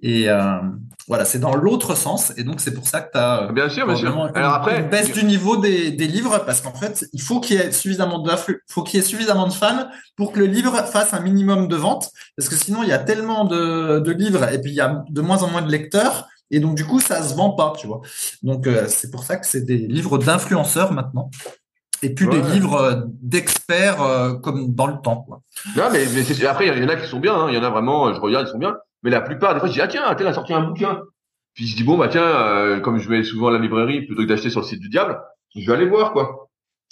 Et 0.00 0.28
euh, 0.28 0.58
voilà, 1.08 1.24
c'est 1.24 1.38
dans 1.38 1.54
l'autre 1.54 1.96
sens. 1.96 2.32
Et 2.36 2.44
donc, 2.44 2.60
c'est 2.60 2.74
pour 2.74 2.86
ça 2.86 3.00
que 3.00 3.12
tu 3.12 3.18
as 3.18 3.42
euh, 3.42 3.52
bien 3.52 3.68
sûr, 3.68 3.86
bien 3.86 3.96
sûr. 3.96 4.30
Alors 4.34 4.54
après, 4.54 4.80
une 4.80 4.88
baisse 4.88 5.12
du 5.12 5.24
niveau 5.24 5.56
des, 5.56 5.90
livres 5.90 6.44
parce 6.44 6.60
qu'en 6.60 6.74
fait, 6.74 7.06
il 7.12 7.22
faut 7.22 7.40
qu'il 7.40 7.56
y 7.56 7.60
ait 7.60 7.72
suffisamment 7.72 8.18
de 8.18 8.30
faut 8.68 8.82
qu'il 8.82 9.00
y 9.00 9.02
ait 9.02 9.06
suffisamment 9.06 9.46
de 9.46 9.52
fans 9.52 9.88
pour 10.16 10.32
que 10.32 10.38
le 10.38 10.46
livre 10.46 10.76
fasse 10.84 11.14
un 11.14 11.20
minimum 11.20 11.68
de 11.68 11.76
ventes. 11.76 12.10
Parce 12.36 12.48
que 12.48 12.56
sinon, 12.56 12.82
il 12.82 12.88
y 12.88 12.92
a 12.92 12.98
tellement 12.98 13.44
de, 13.44 14.00
de 14.00 14.12
livres 14.12 14.44
et 14.52 14.60
puis 14.60 14.70
il 14.70 14.76
y 14.76 14.80
a 14.80 15.04
de 15.08 15.20
moins 15.20 15.42
en 15.42 15.48
moins 15.48 15.62
de 15.62 15.70
lecteurs. 15.70 16.26
Et 16.50 16.60
donc, 16.60 16.74
du 16.74 16.84
coup, 16.84 17.00
ça 17.00 17.22
se 17.22 17.34
vend 17.34 17.50
pas, 17.50 17.72
tu 17.78 17.86
vois. 17.86 18.02
Donc, 18.42 18.68
c'est 18.88 19.10
pour 19.10 19.24
ça 19.24 19.36
que 19.38 19.46
c'est 19.46 19.62
des 19.62 19.78
livres 19.78 20.18
d'influenceurs 20.18 20.92
maintenant 20.92 21.30
et 22.02 22.10
plus 22.10 22.26
des 22.26 22.42
livres 22.42 22.74
euh, 22.74 22.94
d'experts 23.22 24.02
euh, 24.02 24.34
comme 24.34 24.74
dans 24.74 24.88
le 24.88 25.00
temps. 25.02 25.22
Quoi. 25.22 25.40
Non, 25.76 25.84
mais, 25.92 26.04
mais 26.14 26.46
après, 26.46 26.66
il 26.66 26.82
y 26.82 26.84
en 26.84 26.88
a 26.88 26.96
qui 26.96 27.06
sont 27.06 27.20
bien. 27.20 27.34
Hein. 27.34 27.46
Il 27.48 27.54
y 27.54 27.58
en 27.58 27.62
a 27.62 27.70
vraiment, 27.70 28.12
je 28.12 28.20
regarde, 28.20 28.46
ils 28.48 28.50
sont 28.50 28.58
bien. 28.58 28.76
Mais 29.02 29.10
la 29.10 29.20
plupart, 29.20 29.54
des 29.54 29.60
fois, 29.60 29.68
je 29.68 29.74
dis, 29.74 29.80
ah 29.80 29.88
tiens, 29.88 30.02
elle 30.18 30.26
a 30.26 30.34
sorti 30.34 30.52
un 30.52 30.62
bouquin. 30.62 31.00
Puis 31.54 31.66
je 31.66 31.76
dis, 31.76 31.84
bon, 31.84 31.96
bah 31.96 32.08
tiens, 32.08 32.24
euh, 32.24 32.80
comme 32.80 32.98
je 32.98 33.08
vais 33.08 33.22
souvent 33.22 33.48
à 33.48 33.52
la 33.52 33.58
librairie, 33.58 34.02
plutôt 34.02 34.22
que 34.22 34.28
d'acheter 34.28 34.50
sur 34.50 34.60
le 34.60 34.66
site 34.66 34.80
du 34.80 34.88
diable, 34.88 35.20
je 35.54 35.66
vais 35.66 35.76
aller 35.76 35.88
voir, 35.88 36.12
quoi. 36.12 36.48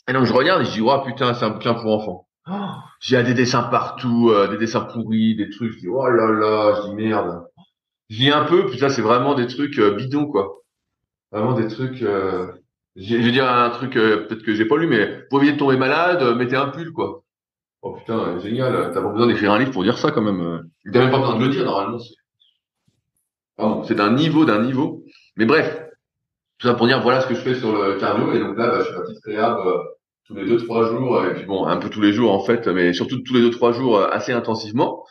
Et 0.08 0.12
donc, 0.12 0.26
je 0.26 0.32
regarde 0.32 0.62
et 0.62 0.64
je 0.64 0.72
dis, 0.72 0.80
oh 0.80 1.00
putain, 1.04 1.34
c'est 1.34 1.44
un 1.44 1.50
bouquin 1.50 1.74
pour 1.74 1.92
enfants. 1.92 2.28
Oh, 2.48 2.52
j'ai 3.00 3.22
des 3.22 3.34
dessins 3.34 3.64
partout, 3.64 4.32
des 4.50 4.58
dessins 4.58 4.82
pourris, 4.82 5.34
des 5.34 5.50
trucs. 5.50 5.72
Je 5.72 5.78
dis, 5.78 5.88
oh 5.88 6.08
là 6.08 6.30
là, 6.30 6.74
je 6.76 6.88
dis, 6.88 6.94
merde. 6.94 7.44
Je 8.10 8.18
lis 8.18 8.30
un 8.30 8.44
peu, 8.44 8.66
puis 8.66 8.78
là, 8.78 8.88
c'est 8.88 9.02
vraiment 9.02 9.34
des 9.34 9.46
trucs 9.46 9.80
bidons, 9.80 10.26
quoi. 10.26 10.62
Vraiment 11.32 11.54
des 11.54 11.68
trucs... 11.68 12.04
Je 13.00 13.16
vais 13.16 13.32
dire 13.32 13.48
un 13.50 13.70
truc 13.70 13.96
euh, 13.96 14.26
peut-être 14.26 14.42
que 14.42 14.54
j'ai 14.54 14.66
pas 14.66 14.76
lu, 14.76 14.86
mais 14.86 15.06
pour 15.30 15.38
éviter 15.38 15.54
de 15.54 15.58
tomber 15.58 15.78
malade, 15.78 16.22
euh, 16.22 16.34
mettez 16.34 16.56
un 16.56 16.68
pull, 16.68 16.92
quoi. 16.92 17.22
Oh 17.80 17.94
putain, 17.94 18.38
génial. 18.40 18.90
T'as 18.92 19.00
pas 19.00 19.08
besoin 19.08 19.26
d'écrire 19.26 19.52
un 19.52 19.58
livre 19.58 19.70
pour 19.70 19.82
dire 19.82 19.96
ça 19.96 20.10
quand 20.10 20.20
même. 20.20 20.68
T'as 20.92 21.00
même 21.00 21.10
pas 21.10 21.18
besoin 21.18 21.38
de 21.38 21.44
le 21.44 21.50
dire 21.50 21.64
normalement. 21.64 21.98
C'est 23.84 23.94
d'un 23.94 24.12
niveau, 24.12 24.44
d'un 24.44 24.62
niveau. 24.62 25.02
Mais 25.36 25.46
bref, 25.46 25.82
tout 26.58 26.66
ça 26.66 26.74
pour 26.74 26.86
dire 26.86 27.00
voilà 27.00 27.22
ce 27.22 27.26
que 27.26 27.34
je 27.34 27.40
fais 27.40 27.54
sur 27.54 27.72
le 27.72 27.94
cardio. 27.94 28.34
Et 28.34 28.38
donc 28.38 28.58
là, 28.58 28.68
bah, 28.68 28.80
je 28.80 28.84
fais 28.84 28.98
ma 28.98 29.00
petite 29.00 29.24
réhab 29.24 29.58
euh, 29.66 29.78
tous 30.26 30.34
les 30.34 30.44
deux 30.44 30.58
trois 30.58 30.86
jours. 30.90 31.24
Et 31.24 31.34
puis 31.34 31.46
bon, 31.46 31.64
un 31.64 31.78
peu 31.78 31.88
tous 31.88 32.02
les 32.02 32.12
jours 32.12 32.32
en 32.32 32.40
fait, 32.40 32.68
mais 32.68 32.92
surtout 32.92 33.20
tous 33.20 33.32
les 33.32 33.40
deux 33.40 33.50
trois 33.50 33.72
jours 33.72 33.98
assez 33.98 34.32
intensivement. 34.32 35.06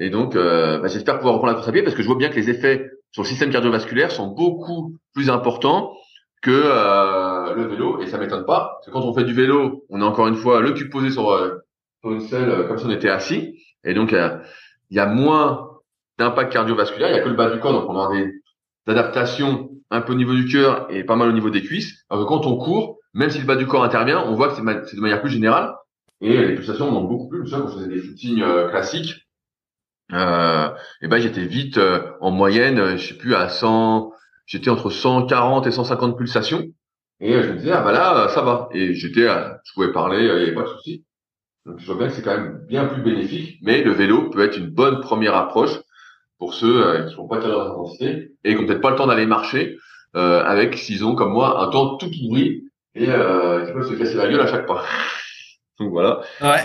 Et 0.00 0.10
donc, 0.10 0.34
bah, 0.34 0.88
j'espère 0.88 1.18
pouvoir 1.18 1.34
reprendre 1.34 1.52
la 1.52 1.54
course 1.54 1.68
à 1.68 1.72
pied 1.72 1.84
parce 1.84 1.94
que 1.94 2.02
je 2.02 2.08
vois 2.08 2.16
bien 2.16 2.30
que 2.30 2.36
les 2.36 2.50
effets 2.50 2.90
sur 3.12 3.22
le 3.22 3.28
système 3.28 3.50
cardiovasculaire 3.50 4.10
sont 4.10 4.26
beaucoup 4.26 4.96
plus 5.14 5.30
importants 5.30 5.92
que 6.42 6.50
euh, 6.50 7.54
le 7.54 7.66
vélo 7.66 8.00
et 8.00 8.06
ça 8.06 8.18
m'étonne 8.18 8.44
pas 8.44 8.74
parce 8.74 8.86
que 8.86 8.90
quand 8.92 9.02
on 9.02 9.14
fait 9.14 9.24
du 9.24 9.34
vélo 9.34 9.84
on 9.88 10.00
a 10.00 10.04
encore 10.04 10.28
une 10.28 10.36
fois 10.36 10.60
le 10.60 10.72
cul 10.72 10.88
posé 10.88 11.10
sur, 11.10 11.30
euh, 11.30 11.58
sur 12.00 12.12
une 12.12 12.20
selle 12.20 12.48
euh, 12.48 12.68
comme 12.68 12.78
si 12.78 12.86
on 12.86 12.90
était 12.90 13.08
assis 13.08 13.58
et 13.84 13.94
donc 13.94 14.12
il 14.12 14.96
y 14.96 14.98
a 15.00 15.06
moins 15.06 15.68
d'impact 16.18 16.52
cardiovasculaire 16.52 17.10
il 17.10 17.16
y 17.16 17.18
a 17.18 17.22
que 17.22 17.28
le 17.28 17.34
bas 17.34 17.50
du 17.50 17.58
corps 17.58 17.72
donc 17.72 17.88
on 17.88 17.98
a 17.98 18.12
des, 18.14 18.32
adaptations 18.86 19.70
un 19.90 20.00
peu 20.00 20.12
au 20.12 20.16
niveau 20.16 20.34
du 20.34 20.46
cœur 20.46 20.86
et 20.90 21.04
pas 21.04 21.14
mal 21.14 21.28
au 21.28 21.32
niveau 21.32 21.50
des 21.50 21.62
cuisses. 21.62 22.06
Alors 22.08 22.24
que 22.24 22.28
quand 22.28 22.46
on 22.46 22.56
court 22.56 22.98
même 23.12 23.28
si 23.28 23.38
le 23.38 23.44
bas 23.44 23.56
du 23.56 23.66
corps 23.66 23.84
intervient 23.84 24.22
on 24.24 24.34
voit 24.34 24.48
que 24.48 24.54
c'est 24.54 24.96
de 24.96 25.00
manière 25.00 25.20
plus 25.20 25.30
générale 25.30 25.74
et 26.20 26.36
les 26.36 26.54
pulsations 26.54 26.90
manquent 26.90 27.08
beaucoup 27.08 27.28
plus. 27.28 27.46
Ça 27.48 27.58
quand 27.58 27.68
je 27.68 27.74
faisais 27.74 27.88
des 27.88 28.00
footings 28.00 28.42
classiques. 28.70 29.26
Euh, 30.14 30.70
et 31.02 31.08
ben 31.08 31.18
j'étais 31.18 31.44
vite 31.44 31.78
en 32.22 32.30
moyenne 32.30 32.96
je 32.96 33.08
sais 33.08 33.18
plus 33.18 33.34
à 33.34 33.50
100 33.50 34.10
j'étais 34.48 34.70
entre 34.70 34.90
140 34.90 35.68
et 35.68 35.70
150 35.70 36.18
pulsations. 36.18 36.66
Et 37.20 37.32
je 37.42 37.48
me 37.50 37.56
disais, 37.58 37.72
ah 37.72 37.82
bah 37.82 37.92
là, 37.92 38.28
ça 38.28 38.42
va. 38.42 38.68
Et 38.72 38.94
j'étais, 38.94 39.28
je 39.28 39.72
pouvais 39.74 39.92
parler, 39.92 40.18
il 40.18 40.24
n'y 40.24 40.30
avait 40.30 40.54
pas 40.54 40.62
de 40.62 40.68
souci. 40.68 41.04
Donc 41.66 41.78
je 41.78 41.86
vois 41.86 41.96
bien 41.96 42.08
que 42.08 42.14
c'est 42.14 42.22
quand 42.22 42.36
même 42.36 42.64
bien 42.66 42.86
plus 42.86 43.02
bénéfique, 43.02 43.58
mais 43.62 43.82
le 43.82 43.92
vélo 43.92 44.30
peut 44.30 44.42
être 44.42 44.56
une 44.56 44.70
bonne 44.70 45.00
première 45.00 45.36
approche 45.36 45.78
pour 46.38 46.54
ceux 46.54 46.82
euh, 46.82 47.02
qui 47.06 47.14
font 47.14 47.28
pas 47.28 47.38
de 47.38 47.50
intensité 47.50 48.32
et 48.44 48.54
qui 48.54 48.60
n'ont 48.60 48.66
peut-être 48.66 48.80
pas 48.80 48.90
le 48.90 48.96
temps 48.96 49.06
d'aller 49.06 49.26
marcher, 49.26 49.76
euh, 50.16 50.42
avec, 50.44 50.78
s'ils 50.78 51.04
ont 51.04 51.14
comme 51.14 51.32
moi, 51.32 51.62
un 51.62 51.68
temps 51.68 51.96
tout 51.96 52.10
pourri 52.10 52.62
et 52.94 53.08
euh, 53.08 53.66
qui 53.66 53.72
peuvent 53.72 53.88
se 53.88 53.94
casser 53.94 54.14
la 54.14 54.28
gueule 54.28 54.40
à 54.40 54.46
chaque 54.46 54.66
pas. 54.66 54.82
Donc 55.80 55.92
voilà. 55.92 56.20
Ouais. 56.40 56.64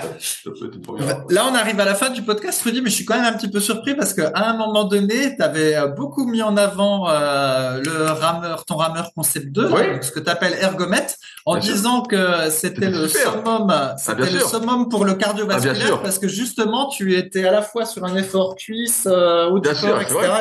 Là, 1.30 1.46
on 1.48 1.54
arrive 1.54 1.80
à 1.80 1.86
la 1.86 1.94
fin 1.94 2.10
du 2.10 2.24
podcast, 2.24 2.64
Rudy, 2.64 2.82
mais 2.82 2.90
je 2.90 2.96
suis 2.96 3.06
quand 3.06 3.14
même 3.14 3.32
un 3.32 3.38
petit 3.38 3.50
peu 3.50 3.60
surpris 3.60 3.94
parce 3.94 4.14
qu'à 4.16 4.32
un 4.34 4.58
moment 4.58 4.86
donné, 4.86 5.36
tu 5.36 5.44
avais 5.44 5.76
euh, 5.76 5.88
beaucoup 5.88 6.26
mis 6.26 6.42
en 6.42 6.58
avant 6.58 7.08
euh, 7.08 7.80
le 7.84 8.06
rameur, 8.06 8.66
ton 8.66 8.76
rameur 8.76 9.14
concept 9.14 9.52
2, 9.52 9.70
ce 10.02 10.10
que 10.10 10.20
tu 10.20 10.30
appelles 10.32 10.58
ergomet, 10.60 11.06
en 11.46 11.58
disant 11.58 12.02
que 12.02 12.50
c'était 12.50 12.90
le 12.90 13.08
summum, 13.08 13.68
ah, 13.70 13.94
c'était 14.00 14.32
le 14.32 14.40
summum 14.40 14.90
pour 14.90 15.06
le 15.06 15.14
cardiovasculaire 15.14 16.02
parce 16.02 16.18
que 16.18 16.28
justement, 16.28 16.90
tu 16.90 17.16
étais 17.16 17.46
à 17.46 17.52
la 17.52 17.62
fois 17.62 17.86
sur 17.86 18.04
un 18.06 18.16
effort 18.16 18.56
cuisse, 18.56 19.08
euh, 19.08 19.52
ou 19.52 19.60
etc., 19.60 19.90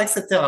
etc. 0.00 0.40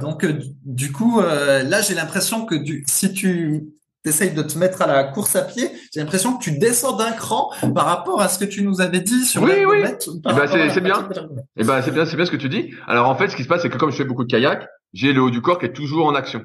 Donc, 0.00 0.24
euh, 0.24 0.38
du 0.64 0.90
coup, 0.90 1.20
là, 1.20 1.82
j'ai 1.82 1.94
l'impression 1.94 2.46
que 2.46 2.54
du, 2.54 2.82
si 2.86 3.12
tu 3.12 3.66
t'essayes 4.02 4.32
de 4.32 4.42
te 4.42 4.58
mettre 4.58 4.82
à 4.82 4.86
la 4.86 5.04
course 5.04 5.36
à 5.36 5.42
pied, 5.42 5.70
j'ai 5.92 6.00
l'impression 6.00 6.36
que 6.36 6.42
tu 6.42 6.58
descends 6.58 6.96
d'un 6.96 7.12
cran 7.12 7.50
par 7.74 7.86
rapport 7.86 8.20
à 8.20 8.28
ce 8.28 8.38
que 8.38 8.48
tu 8.48 8.62
nous 8.62 8.80
avais 8.80 9.00
dit 9.00 9.24
sur 9.24 9.42
oui, 9.42 9.64
oui. 9.66 9.82
Ben, 10.24 10.46
c'est 10.46 10.80
bien. 10.80 11.08
Eh 11.56 11.64
ben, 11.64 11.82
c'est 11.82 11.92
bien, 11.92 12.04
c'est 12.04 12.16
bien 12.16 12.24
ce 12.24 12.30
que 12.30 12.36
tu 12.36 12.48
dis. 12.48 12.72
Alors 12.86 13.08
en 13.08 13.14
fait, 13.14 13.28
ce 13.28 13.36
qui 13.36 13.44
se 13.44 13.48
passe, 13.48 13.62
c'est 13.62 13.70
que 13.70 13.78
comme 13.78 13.90
je 13.90 13.96
fais 13.96 14.04
beaucoup 14.04 14.24
de 14.24 14.30
kayak, 14.30 14.66
j'ai 14.92 15.12
le 15.12 15.22
haut 15.22 15.30
du 15.30 15.40
corps 15.40 15.58
qui 15.58 15.66
est 15.66 15.72
toujours 15.72 16.06
en 16.06 16.14
action. 16.14 16.42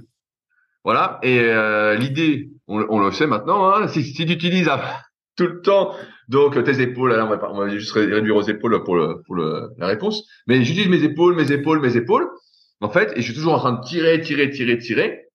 Voilà. 0.84 1.20
Et 1.24 1.40
euh, 1.40 1.96
l'idée, 1.96 2.52
on, 2.68 2.86
on, 2.90 3.00
le 3.00 3.12
sait 3.12 3.28
maintenant, 3.28 3.70
hein, 3.70 3.88
si, 3.88 4.04
si 4.04 4.26
tu 4.26 4.32
utilises 4.32 4.70
tout 5.36 5.48
le 5.48 5.62
temps 5.62 5.94
donc 6.28 6.62
tes 6.64 6.82
épaules, 6.82 7.12
là, 7.12 7.26
on 7.26 7.30
va, 7.30 7.52
on 7.52 7.58
va 7.58 7.70
juste 7.70 7.92
réduire 7.94 8.36
aux 8.36 8.42
épaules 8.42 8.84
pour, 8.84 8.96
le, 8.96 9.22
pour 9.26 9.36
le, 9.36 9.70
la 9.78 9.88
réponse. 9.88 10.24
Mais 10.46 10.64
j'utilise 10.64 10.90
mes 10.90 11.04
épaules, 11.04 11.36
mes 11.36 11.52
épaules, 11.52 11.80
mes 11.80 11.96
épaules. 11.96 12.28
En 12.82 12.90
fait, 12.90 13.14
et 13.16 13.22
je 13.22 13.22
suis 13.22 13.34
toujours 13.34 13.54
en 13.54 13.60
train 13.60 13.74
de 13.74 13.82
tirer, 13.86 14.20
tirer, 14.22 14.50
tirer, 14.50 14.78
tirer. 14.78 15.27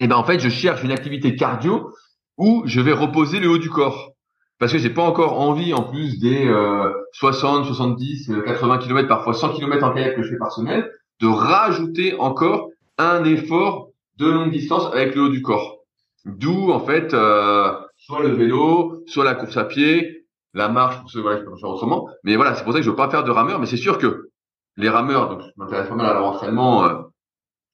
Et 0.00 0.06
ben 0.08 0.16
en 0.16 0.24
fait, 0.24 0.38
je 0.38 0.48
cherche 0.48 0.82
une 0.82 0.92
activité 0.92 1.36
cardio 1.36 1.90
où 2.36 2.62
je 2.66 2.80
vais 2.80 2.92
reposer 2.92 3.40
le 3.40 3.48
haut 3.48 3.58
du 3.58 3.70
corps. 3.70 4.12
Parce 4.58 4.72
que 4.72 4.78
j'ai 4.78 4.90
pas 4.90 5.02
encore 5.02 5.38
envie, 5.40 5.74
en 5.74 5.82
plus 5.82 6.18
des 6.18 6.46
euh, 6.46 6.90
60, 7.12 7.66
70, 7.66 8.32
80 8.46 8.78
km, 8.78 9.08
parfois 9.08 9.34
100 9.34 9.50
km 9.50 9.84
en 9.84 9.92
kayak 9.92 10.16
que 10.16 10.22
je 10.22 10.30
fais 10.30 10.38
par 10.38 10.52
semaine, 10.52 10.86
de 11.20 11.26
rajouter 11.26 12.14
encore 12.18 12.70
un 12.98 13.24
effort 13.24 13.90
de 14.16 14.26
longue 14.26 14.50
distance 14.50 14.86
avec 14.94 15.14
le 15.14 15.22
haut 15.22 15.28
du 15.28 15.42
corps. 15.42 15.80
D'où 16.24 16.72
en 16.72 16.80
fait 16.80 17.12
euh, 17.12 17.72
soit 17.98 18.22
le 18.22 18.30
vélo, 18.30 19.02
soit 19.06 19.24
la 19.24 19.34
course 19.34 19.56
à 19.56 19.64
pied, 19.64 20.26
la 20.54 20.68
marche 20.68 21.00
pour 21.00 21.10
ceux 21.10 21.20
voilà, 21.20 21.38
je 21.38 21.44
peux 21.44 21.56
faire 21.56 21.68
autrement. 21.68 22.08
Mais 22.24 22.36
voilà, 22.36 22.54
c'est 22.54 22.64
pour 22.64 22.72
ça 22.72 22.78
que 22.78 22.84
je 22.84 22.90
veux 22.90 22.96
pas 22.96 23.10
faire 23.10 23.24
de 23.24 23.30
rameur, 23.30 23.60
mais 23.60 23.66
c'est 23.66 23.76
sûr 23.76 23.98
que 23.98 24.30
les 24.76 24.88
rameurs, 24.88 25.28
donc 25.28 25.42
je 25.42 25.50
m'intéresse 25.56 25.88
pas 25.88 25.94
mal 25.94 26.06
à 26.06 26.14
leur 26.14 26.24
entraînement 26.24 26.84
euh, 26.84 26.94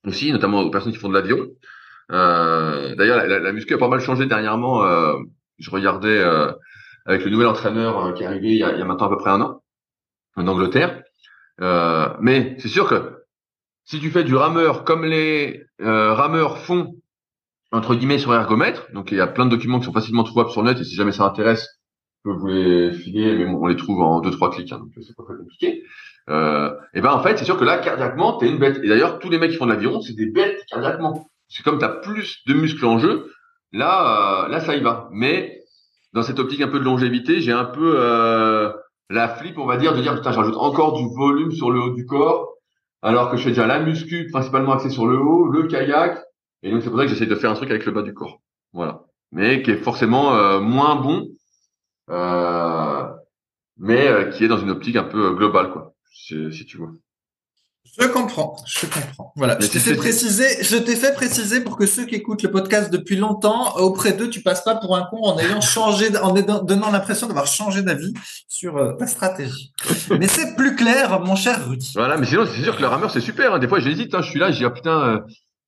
aussi, 0.07 0.33
notamment 0.33 0.61
aux 0.61 0.71
personnes 0.71 0.93
qui 0.93 0.99
font 0.99 1.09
de 1.09 1.15
l'avion. 1.15 1.47
Euh, 2.13 2.95
D'ailleurs, 2.95 3.17
la, 3.19 3.27
la, 3.27 3.39
la, 3.39 3.53
muscu 3.53 3.75
a 3.75 3.79
pas 3.79 3.89
mal 3.89 4.01
changé 4.01 4.27
dernièrement. 4.27 4.85
Euh, 4.85 5.17
je 5.59 5.71
regardais 5.71 6.19
euh, 6.19 6.53
avec 7.07 7.25
le 7.25 7.31
nouvel 7.31 7.47
entraîneur 7.47 8.05
euh, 8.05 8.13
qui 8.13 8.23
est 8.23 8.27
arrivé 8.27 8.49
il 8.49 8.59
y, 8.59 8.65
a, 8.65 8.73
il 8.73 8.79
y, 8.79 8.83
a, 8.83 8.85
maintenant 8.85 9.07
à 9.07 9.11
peu 9.11 9.17
près 9.17 9.31
un 9.31 9.41
an 9.41 9.63
en 10.37 10.47
Angleterre. 10.47 11.03
mais 11.59 12.57
c'est 12.59 12.69
sûr 12.69 12.89
que 12.89 13.25
si 13.85 14.01
tu 14.01 14.11
fais 14.11 14.25
du 14.25 14.35
rameur 14.35 14.85
comme 14.85 15.05
les 15.05 15.65
rameurs 15.79 16.59
font 16.59 16.95
entre 17.71 17.95
guillemets 17.95 18.19
sur 18.19 18.35
ergomètre, 18.35 18.91
donc 18.93 19.13
il 19.13 19.19
y 19.19 19.21
a 19.21 19.27
plein 19.27 19.47
de 19.47 19.51
documents 19.51 19.79
qui 19.79 19.87
sont 19.87 19.93
facilement 19.93 20.25
trouvables 20.25 20.51
sur 20.51 20.63
net 20.63 20.79
et 20.79 20.85
si 20.85 20.95
jamais 20.95 21.13
ça 21.13 21.25
intéresse, 21.25 21.81
je 22.25 22.31
peux 22.31 22.37
vous 22.37 22.47
les 22.47 22.93
filer, 22.93 23.37
mais 23.37 23.47
bon, 23.47 23.59
on 23.63 23.67
les 23.67 23.77
trouve 23.77 24.01
en 24.01 24.21
deux 24.21 24.31
trois 24.31 24.51
clics, 24.51 24.73
hein, 24.73 24.79
donc 24.79 24.93
c'est 25.01 25.17
pas 25.17 25.25
très 25.25 25.37
compliqué. 25.37 25.83
Euh, 26.29 26.71
et 26.95 27.01
ben 27.01 27.11
en 27.11 27.23
fait, 27.23 27.37
c'est 27.39 27.45
sûr 27.45 27.57
que 27.57 27.65
là, 27.65 27.79
cardiaquement, 27.79 28.39
t'es 28.39 28.49
une 28.49 28.59
bête. 28.59 28.79
Et 28.83 28.89
d'ailleurs, 28.89 29.19
tous 29.19 29.29
les 29.29 29.39
mecs 29.39 29.51
qui 29.51 29.57
font 29.57 29.67
de 29.67 29.73
l'aviron, 29.73 30.01
c'est 30.01 30.15
des 30.15 30.27
bêtes 30.27 30.65
cardiaquement. 30.69 31.29
C'est 31.53 31.63
comme 31.63 31.79
t'as 31.79 31.89
plus 31.89 32.43
de 32.47 32.55
muscles 32.55 32.85
en 32.87 32.99
jeu, 32.99 33.31
là, 33.73 34.45
euh, 34.45 34.49
là, 34.49 34.61
ça 34.61 34.75
y 34.75 34.81
va. 34.81 35.09
Mais 35.13 35.61
dans 36.13 36.23
cette 36.23 36.39
optique 36.39 36.61
un 36.63 36.69
peu 36.69 36.79
de 36.79 36.85
longévité, 36.85 37.41
j'ai 37.41 37.53
un 37.53 37.65
peu 37.65 37.95
euh, 37.99 38.73
la 39.11 39.29
flip, 39.29 39.59
on 39.59 39.67
va 39.67 39.77
dire, 39.77 39.95
de 39.95 40.01
dire 40.01 40.15
putain, 40.15 40.33
j'ajoute 40.33 40.57
encore 40.57 40.95
du 40.95 41.05
volume 41.15 41.53
sur 41.53 41.71
le 41.71 41.81
haut 41.81 41.95
du 41.95 42.07
corps, 42.07 42.55
alors 43.03 43.31
que 43.31 43.37
je 43.37 43.43
fais 43.43 43.51
déjà 43.51 43.67
la 43.67 43.81
muscu 43.81 44.29
principalement 44.31 44.73
axée 44.73 44.91
sur 44.91 45.07
le 45.07 45.19
haut, 45.19 45.49
le 45.49 45.67
kayak, 45.67 46.19
et 46.63 46.71
donc 46.71 46.83
c'est 46.83 46.89
pour 46.89 46.99
ça 46.99 47.05
que 47.05 47.11
j'essaie 47.11 47.27
de 47.27 47.35
faire 47.35 47.51
un 47.51 47.55
truc 47.55 47.71
avec 47.71 47.85
le 47.85 47.93
bas 47.93 48.03
du 48.03 48.15
corps. 48.15 48.41
Voilà. 48.73 49.03
Mais 49.33 49.63
qui 49.63 49.71
est 49.73 49.77
forcément 49.77 50.35
euh, 50.35 50.61
moins 50.61 50.97
bon, 50.97 51.29
euh, 52.11 53.09
mais 53.77 54.07
euh, 54.09 54.31
qui 54.31 54.45
est 54.45 54.49
dans 54.49 54.59
une 54.59 54.71
optique 54.71 54.97
un 54.97 55.05
peu 55.05 55.35
globale, 55.35 55.71
quoi 55.73 55.95
si, 56.11 56.67
tu 56.67 56.77
vois. 56.77 56.93
Je 58.01 58.07
comprends, 58.07 58.57
je 58.67 58.87
comprends. 58.87 59.35
Voilà, 59.37 59.59
je 59.61 59.67
t'ai 59.67 59.79
fait 59.79 59.95
préciser, 59.95 60.63
je 60.63 60.77
t'ai 60.77 60.97
fait 60.97 61.13
préciser 61.13 61.63
pour 61.63 61.77
que 61.77 61.85
ceux 61.85 62.07
qui 62.07 62.15
écoutent 62.15 62.43
le 62.43 62.51
podcast 62.51 62.91
depuis 62.91 63.17
longtemps, 63.17 63.77
auprès 63.77 64.15
d'eux, 64.15 64.31
tu 64.31 64.41
passes 64.41 64.65
pas 64.65 64.77
pour 64.77 64.97
un 64.97 65.03
con 65.03 65.19
en 65.23 65.39
ayant 65.39 65.61
changé, 65.61 66.09
en 66.17 66.33
donnant 66.33 66.91
l'impression 66.91 67.27
d'avoir 67.27 67.47
changé 67.47 67.83
d'avis 67.83 68.15
sur 68.49 68.79
euh, 68.79 68.93
ta 68.95 69.07
stratégie. 69.07 69.73
mais 70.19 70.27
c'est 70.27 70.57
plus 70.57 70.75
clair, 70.75 71.21
mon 71.21 71.37
cher 71.37 71.69
Rudy. 71.69 71.93
Voilà, 71.95 72.17
mais 72.17 72.25
sinon, 72.25 72.47
c'est 72.47 72.63
sûr 72.63 72.77
que 72.77 72.81
le 72.81 72.89
rameur, 72.89 73.11
c'est 73.11 73.21
super. 73.21 73.55
Hein. 73.55 73.59
Des 73.59 73.69
fois, 73.69 73.79
j'hésite, 73.79 74.15
hein. 74.15 74.23
je 74.23 74.31
suis 74.31 74.39
là, 74.39 74.51
je 74.51 74.57
dis, 74.57 74.65
ah, 74.65 74.71
putain, 74.71 75.01
euh, 75.03 75.21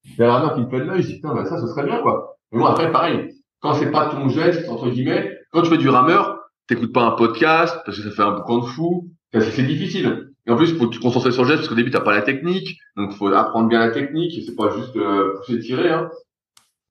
il 0.05 0.19
y 0.19 0.23
a 0.23 0.29
un 0.29 0.33
rameur 0.33 0.55
qui 0.55 0.63
me 0.63 0.71
fait 0.71 0.81
de 0.81 0.85
l'œil, 0.85 1.03
je 1.03 1.09
dis, 1.09 1.15
putain, 1.17 1.35
bah, 1.35 1.45
ça, 1.45 1.61
ce 1.61 1.67
serait 1.67 1.85
bien, 1.85 2.01
quoi. 2.01 2.39
Mais 2.53 2.59
bon, 2.59 2.65
après, 2.65 2.91
pareil, 2.91 3.35
quand 3.61 3.75
c'est 3.75 3.91
pas 3.91 4.09
ton 4.09 4.31
geste, 4.31 4.67
entre 4.71 4.89
guillemets, 4.89 5.31
quand 5.53 5.61
tu 5.61 5.69
fais 5.69 5.79
du 5.79 5.91
rameur, 5.91 6.39
t'écoutes 6.69 6.95
pas 6.95 7.03
un 7.03 7.11
podcast, 7.11 7.77
parce 7.85 7.99
que 7.99 8.05
ça 8.05 8.11
fait 8.11 8.23
un 8.23 8.33
boucan 8.33 8.59
de 8.59 8.67
fou, 8.67 9.11
c'est 9.33 9.67
difficile. 9.67 10.31
Et 10.47 10.51
en 10.51 10.57
plus, 10.57 10.77
faut 10.77 10.87
te 10.87 10.99
concentrer 10.99 11.33
sur 11.33 11.43
le 11.43 11.49
geste 11.49 11.61
parce 11.61 11.69
qu'au 11.69 11.75
début, 11.75 11.91
t'as 11.91 12.01
pas 12.01 12.15
la 12.15 12.23
technique, 12.23 12.79
donc 12.97 13.13
faut 13.13 13.29
apprendre 13.29 13.69
bien 13.69 13.79
la 13.79 13.91
technique. 13.91 14.43
C'est 14.45 14.55
pas 14.55 14.71
juste 14.71 14.95
euh, 14.97 15.37
pousser 15.39 15.59
tirer. 15.61 15.91
Hein. 15.91 16.11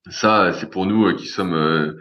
Ça, 0.09 0.53
c'est 0.53 0.69
pour 0.69 0.85
nous 0.85 1.05
euh, 1.05 1.13
qui 1.13 1.27
sommes 1.27 1.53
euh, 1.53 1.93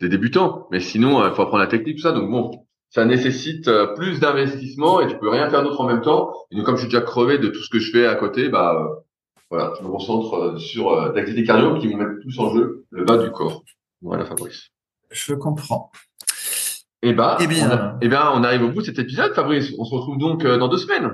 des 0.00 0.08
débutants. 0.08 0.66
Mais 0.70 0.80
sinon, 0.80 1.26
il 1.26 1.34
faut 1.34 1.42
apprendre 1.42 1.62
la 1.62 1.66
technique, 1.66 1.96
tout 1.96 2.02
ça. 2.02 2.12
Donc 2.12 2.30
bon, 2.30 2.66
ça 2.88 3.04
nécessite 3.04 3.70
plus 3.96 4.18
d'investissement 4.18 5.00
et 5.00 5.06
tu 5.06 5.18
peux 5.18 5.28
rien 5.28 5.50
faire 5.50 5.62
d'autre 5.62 5.80
en 5.80 5.86
même 5.86 6.00
temps. 6.00 6.32
Et 6.50 6.56
donc, 6.56 6.64
comme 6.64 6.76
je 6.76 6.82
suis 6.82 6.90
déjà 6.90 7.02
crevé 7.02 7.36
de 7.36 7.48
tout 7.48 7.62
ce 7.62 7.68
que 7.68 7.78
je 7.78 7.90
fais 7.90 8.06
à 8.06 8.14
côté, 8.14 8.48
bah 8.48 9.02
voilà, 9.50 9.74
je 9.78 9.84
me 9.84 9.90
concentre 9.90 10.58
sur 10.58 11.12
l'activité 11.12 11.44
cardio 11.44 11.78
qui 11.78 11.88
vont 11.88 11.98
mettre 11.98 12.22
tous 12.22 12.38
en 12.38 12.54
jeu 12.54 12.84
le 12.90 13.04
bas 13.04 13.18
du 13.18 13.30
corps. 13.30 13.62
Voilà, 14.00 14.24
Fabrice. 14.24 14.70
Je 15.10 15.34
comprends. 15.34 15.90
Eh 17.06 17.12
ben, 17.12 17.36
eh 17.38 17.46
bien, 17.46 17.70
on, 17.70 17.98
eh 18.00 18.08
bien, 18.08 18.30
on 18.32 18.42
arrive 18.42 18.62
au 18.62 18.70
bout 18.70 18.80
de 18.80 18.86
cet 18.86 18.98
épisode, 18.98 19.34
Fabrice. 19.34 19.72
On 19.78 19.84
se 19.84 19.94
retrouve 19.94 20.16
donc 20.16 20.42
euh, 20.42 20.56
dans 20.56 20.68
deux 20.68 20.78
semaines. 20.78 21.12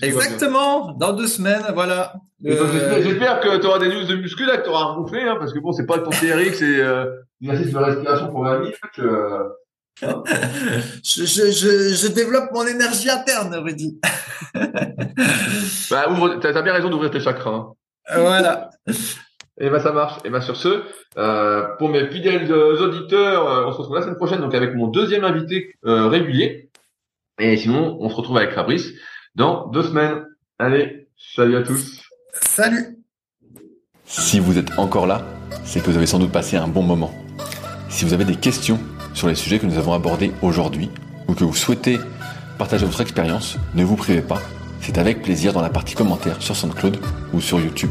Exactement, 0.00 0.92
dans 0.92 1.12
deux 1.12 1.26
semaines, 1.26 1.64
voilà. 1.74 2.14
Euh... 2.44 3.02
J'espère 3.02 3.40
que 3.40 3.58
tu 3.58 3.66
auras 3.66 3.78
des 3.78 3.88
news 3.88 4.04
de 4.04 4.16
muscu 4.16 4.46
là, 4.46 4.56
que 4.56 4.64
tu 4.64 4.70
auras 4.70 4.94
gonflé, 4.94 5.22
hein, 5.22 5.36
parce 5.38 5.52
que 5.52 5.58
bon, 5.58 5.72
c'est 5.72 5.84
pas 5.84 5.98
ton 5.98 6.10
TRX, 6.10 6.58
c'est 6.58 6.80
euh, 6.80 7.06
exercice 7.42 7.72
de 7.72 7.78
respiration 7.78 8.28
pour 8.28 8.44
la 8.44 8.60
vie. 8.60 8.72
Euh, 8.98 9.44
je, 11.04 11.24
je, 11.24 11.50
je, 11.50 11.94
je, 11.94 12.08
développe 12.08 12.50
mon 12.52 12.66
énergie 12.66 13.10
interne, 13.10 13.54
Rudy. 13.56 13.98
bah, 15.90 16.10
ouvre, 16.10 16.38
t'as 16.40 16.56
as 16.56 16.62
bien 16.62 16.72
raison 16.72 16.88
d'ouvrir 16.90 17.10
tes 17.10 17.20
chakras. 17.20 17.50
Hein. 17.50 17.72
Voilà. 18.14 18.70
Et 19.58 19.66
eh 19.66 19.70
ben 19.70 19.80
ça 19.80 19.92
marche. 19.92 20.18
Et 20.18 20.26
eh 20.26 20.30
ben 20.30 20.42
sur 20.42 20.56
ce, 20.56 20.82
euh, 21.16 21.62
pour 21.78 21.88
mes 21.88 22.06
fidèles 22.10 22.52
auditeurs, 22.52 23.48
euh, 23.48 23.66
on 23.66 23.72
se 23.72 23.78
retrouve 23.78 23.96
la 23.96 24.02
semaine 24.02 24.16
prochaine 24.16 24.40
donc 24.40 24.54
avec 24.54 24.74
mon 24.74 24.86
deuxième 24.88 25.24
invité 25.24 25.74
euh, 25.86 26.08
régulier. 26.08 26.68
Et 27.38 27.56
sinon, 27.56 27.96
on 28.00 28.10
se 28.10 28.14
retrouve 28.14 28.36
avec 28.36 28.52
Fabrice 28.52 28.92
dans 29.34 29.68
deux 29.68 29.82
semaines. 29.82 30.26
Allez, 30.58 31.08
salut 31.16 31.56
à 31.56 31.62
tous. 31.62 32.02
Salut. 32.32 32.98
Si 34.04 34.40
vous 34.40 34.58
êtes 34.58 34.78
encore 34.78 35.06
là, 35.06 35.22
c'est 35.64 35.80
que 35.80 35.90
vous 35.90 35.96
avez 35.96 36.06
sans 36.06 36.18
doute 36.18 36.32
passé 36.32 36.56
un 36.56 36.68
bon 36.68 36.82
moment. 36.82 37.12
Si 37.88 38.04
vous 38.04 38.12
avez 38.12 38.24
des 38.24 38.36
questions 38.36 38.78
sur 39.14 39.26
les 39.26 39.34
sujets 39.34 39.58
que 39.58 39.66
nous 39.66 39.78
avons 39.78 39.94
abordés 39.94 40.32
aujourd'hui 40.42 40.90
ou 41.28 41.34
que 41.34 41.44
vous 41.44 41.54
souhaitez 41.54 41.98
partager 42.58 42.84
votre 42.84 43.00
expérience, 43.00 43.56
ne 43.74 43.84
vous 43.84 43.96
privez 43.96 44.22
pas. 44.22 44.40
C'est 44.80 44.98
avec 44.98 45.22
plaisir 45.22 45.54
dans 45.54 45.62
la 45.62 45.70
partie 45.70 45.94
commentaires 45.94 46.42
sur 46.42 46.54
SoundCloud 46.54 46.98
ou 47.32 47.40
sur 47.40 47.58
YouTube. 47.58 47.90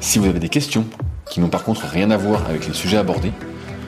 Si 0.00 0.18
vous 0.18 0.26
avez 0.26 0.38
des 0.38 0.48
questions 0.48 0.84
qui 1.28 1.40
n'ont 1.40 1.48
par 1.48 1.64
contre 1.64 1.86
rien 1.86 2.10
à 2.10 2.16
voir 2.16 2.46
avec 2.48 2.66
les 2.66 2.74
sujets 2.74 2.96
abordés, 2.96 3.32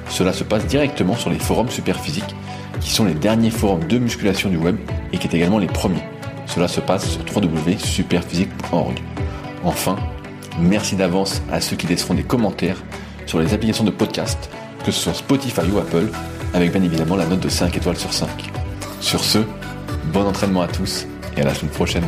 cela 0.08 0.32
se 0.32 0.44
passe 0.44 0.66
directement 0.66 1.14
sur 1.14 1.30
les 1.30 1.38
forums 1.38 1.70
Superphysique, 1.70 2.34
qui 2.80 2.90
sont 2.90 3.04
les 3.04 3.14
derniers 3.14 3.50
forums 3.50 3.86
de 3.86 3.98
musculation 3.98 4.50
du 4.50 4.56
web 4.56 4.76
et 5.12 5.18
qui 5.18 5.28
est 5.28 5.34
également 5.34 5.58
les 5.58 5.66
premiers. 5.66 6.02
Cela 6.46 6.66
se 6.66 6.80
passe 6.80 7.08
sur 7.10 7.20
www.superphysique.org. 7.36 8.98
Enfin, 9.64 9.96
merci 10.58 10.96
d'avance 10.96 11.42
à 11.52 11.60
ceux 11.60 11.76
qui 11.76 11.86
laisseront 11.86 12.14
des 12.14 12.24
commentaires 12.24 12.82
sur 13.26 13.38
les 13.38 13.54
applications 13.54 13.84
de 13.84 13.90
podcast, 13.90 14.50
que 14.84 14.90
ce 14.90 15.00
soit 15.00 15.14
Spotify 15.14 15.70
ou 15.72 15.78
Apple, 15.78 16.08
avec 16.54 16.72
bien 16.72 16.82
évidemment 16.82 17.16
la 17.16 17.26
note 17.26 17.40
de 17.40 17.48
5 17.48 17.76
étoiles 17.76 17.96
sur 17.96 18.12
5. 18.12 18.28
Sur 19.00 19.22
ce, 19.22 19.38
bon 20.12 20.26
entraînement 20.26 20.62
à 20.62 20.68
tous 20.68 21.06
et 21.36 21.42
à 21.42 21.44
la 21.44 21.54
semaine 21.54 21.70
prochaine. 21.70 22.04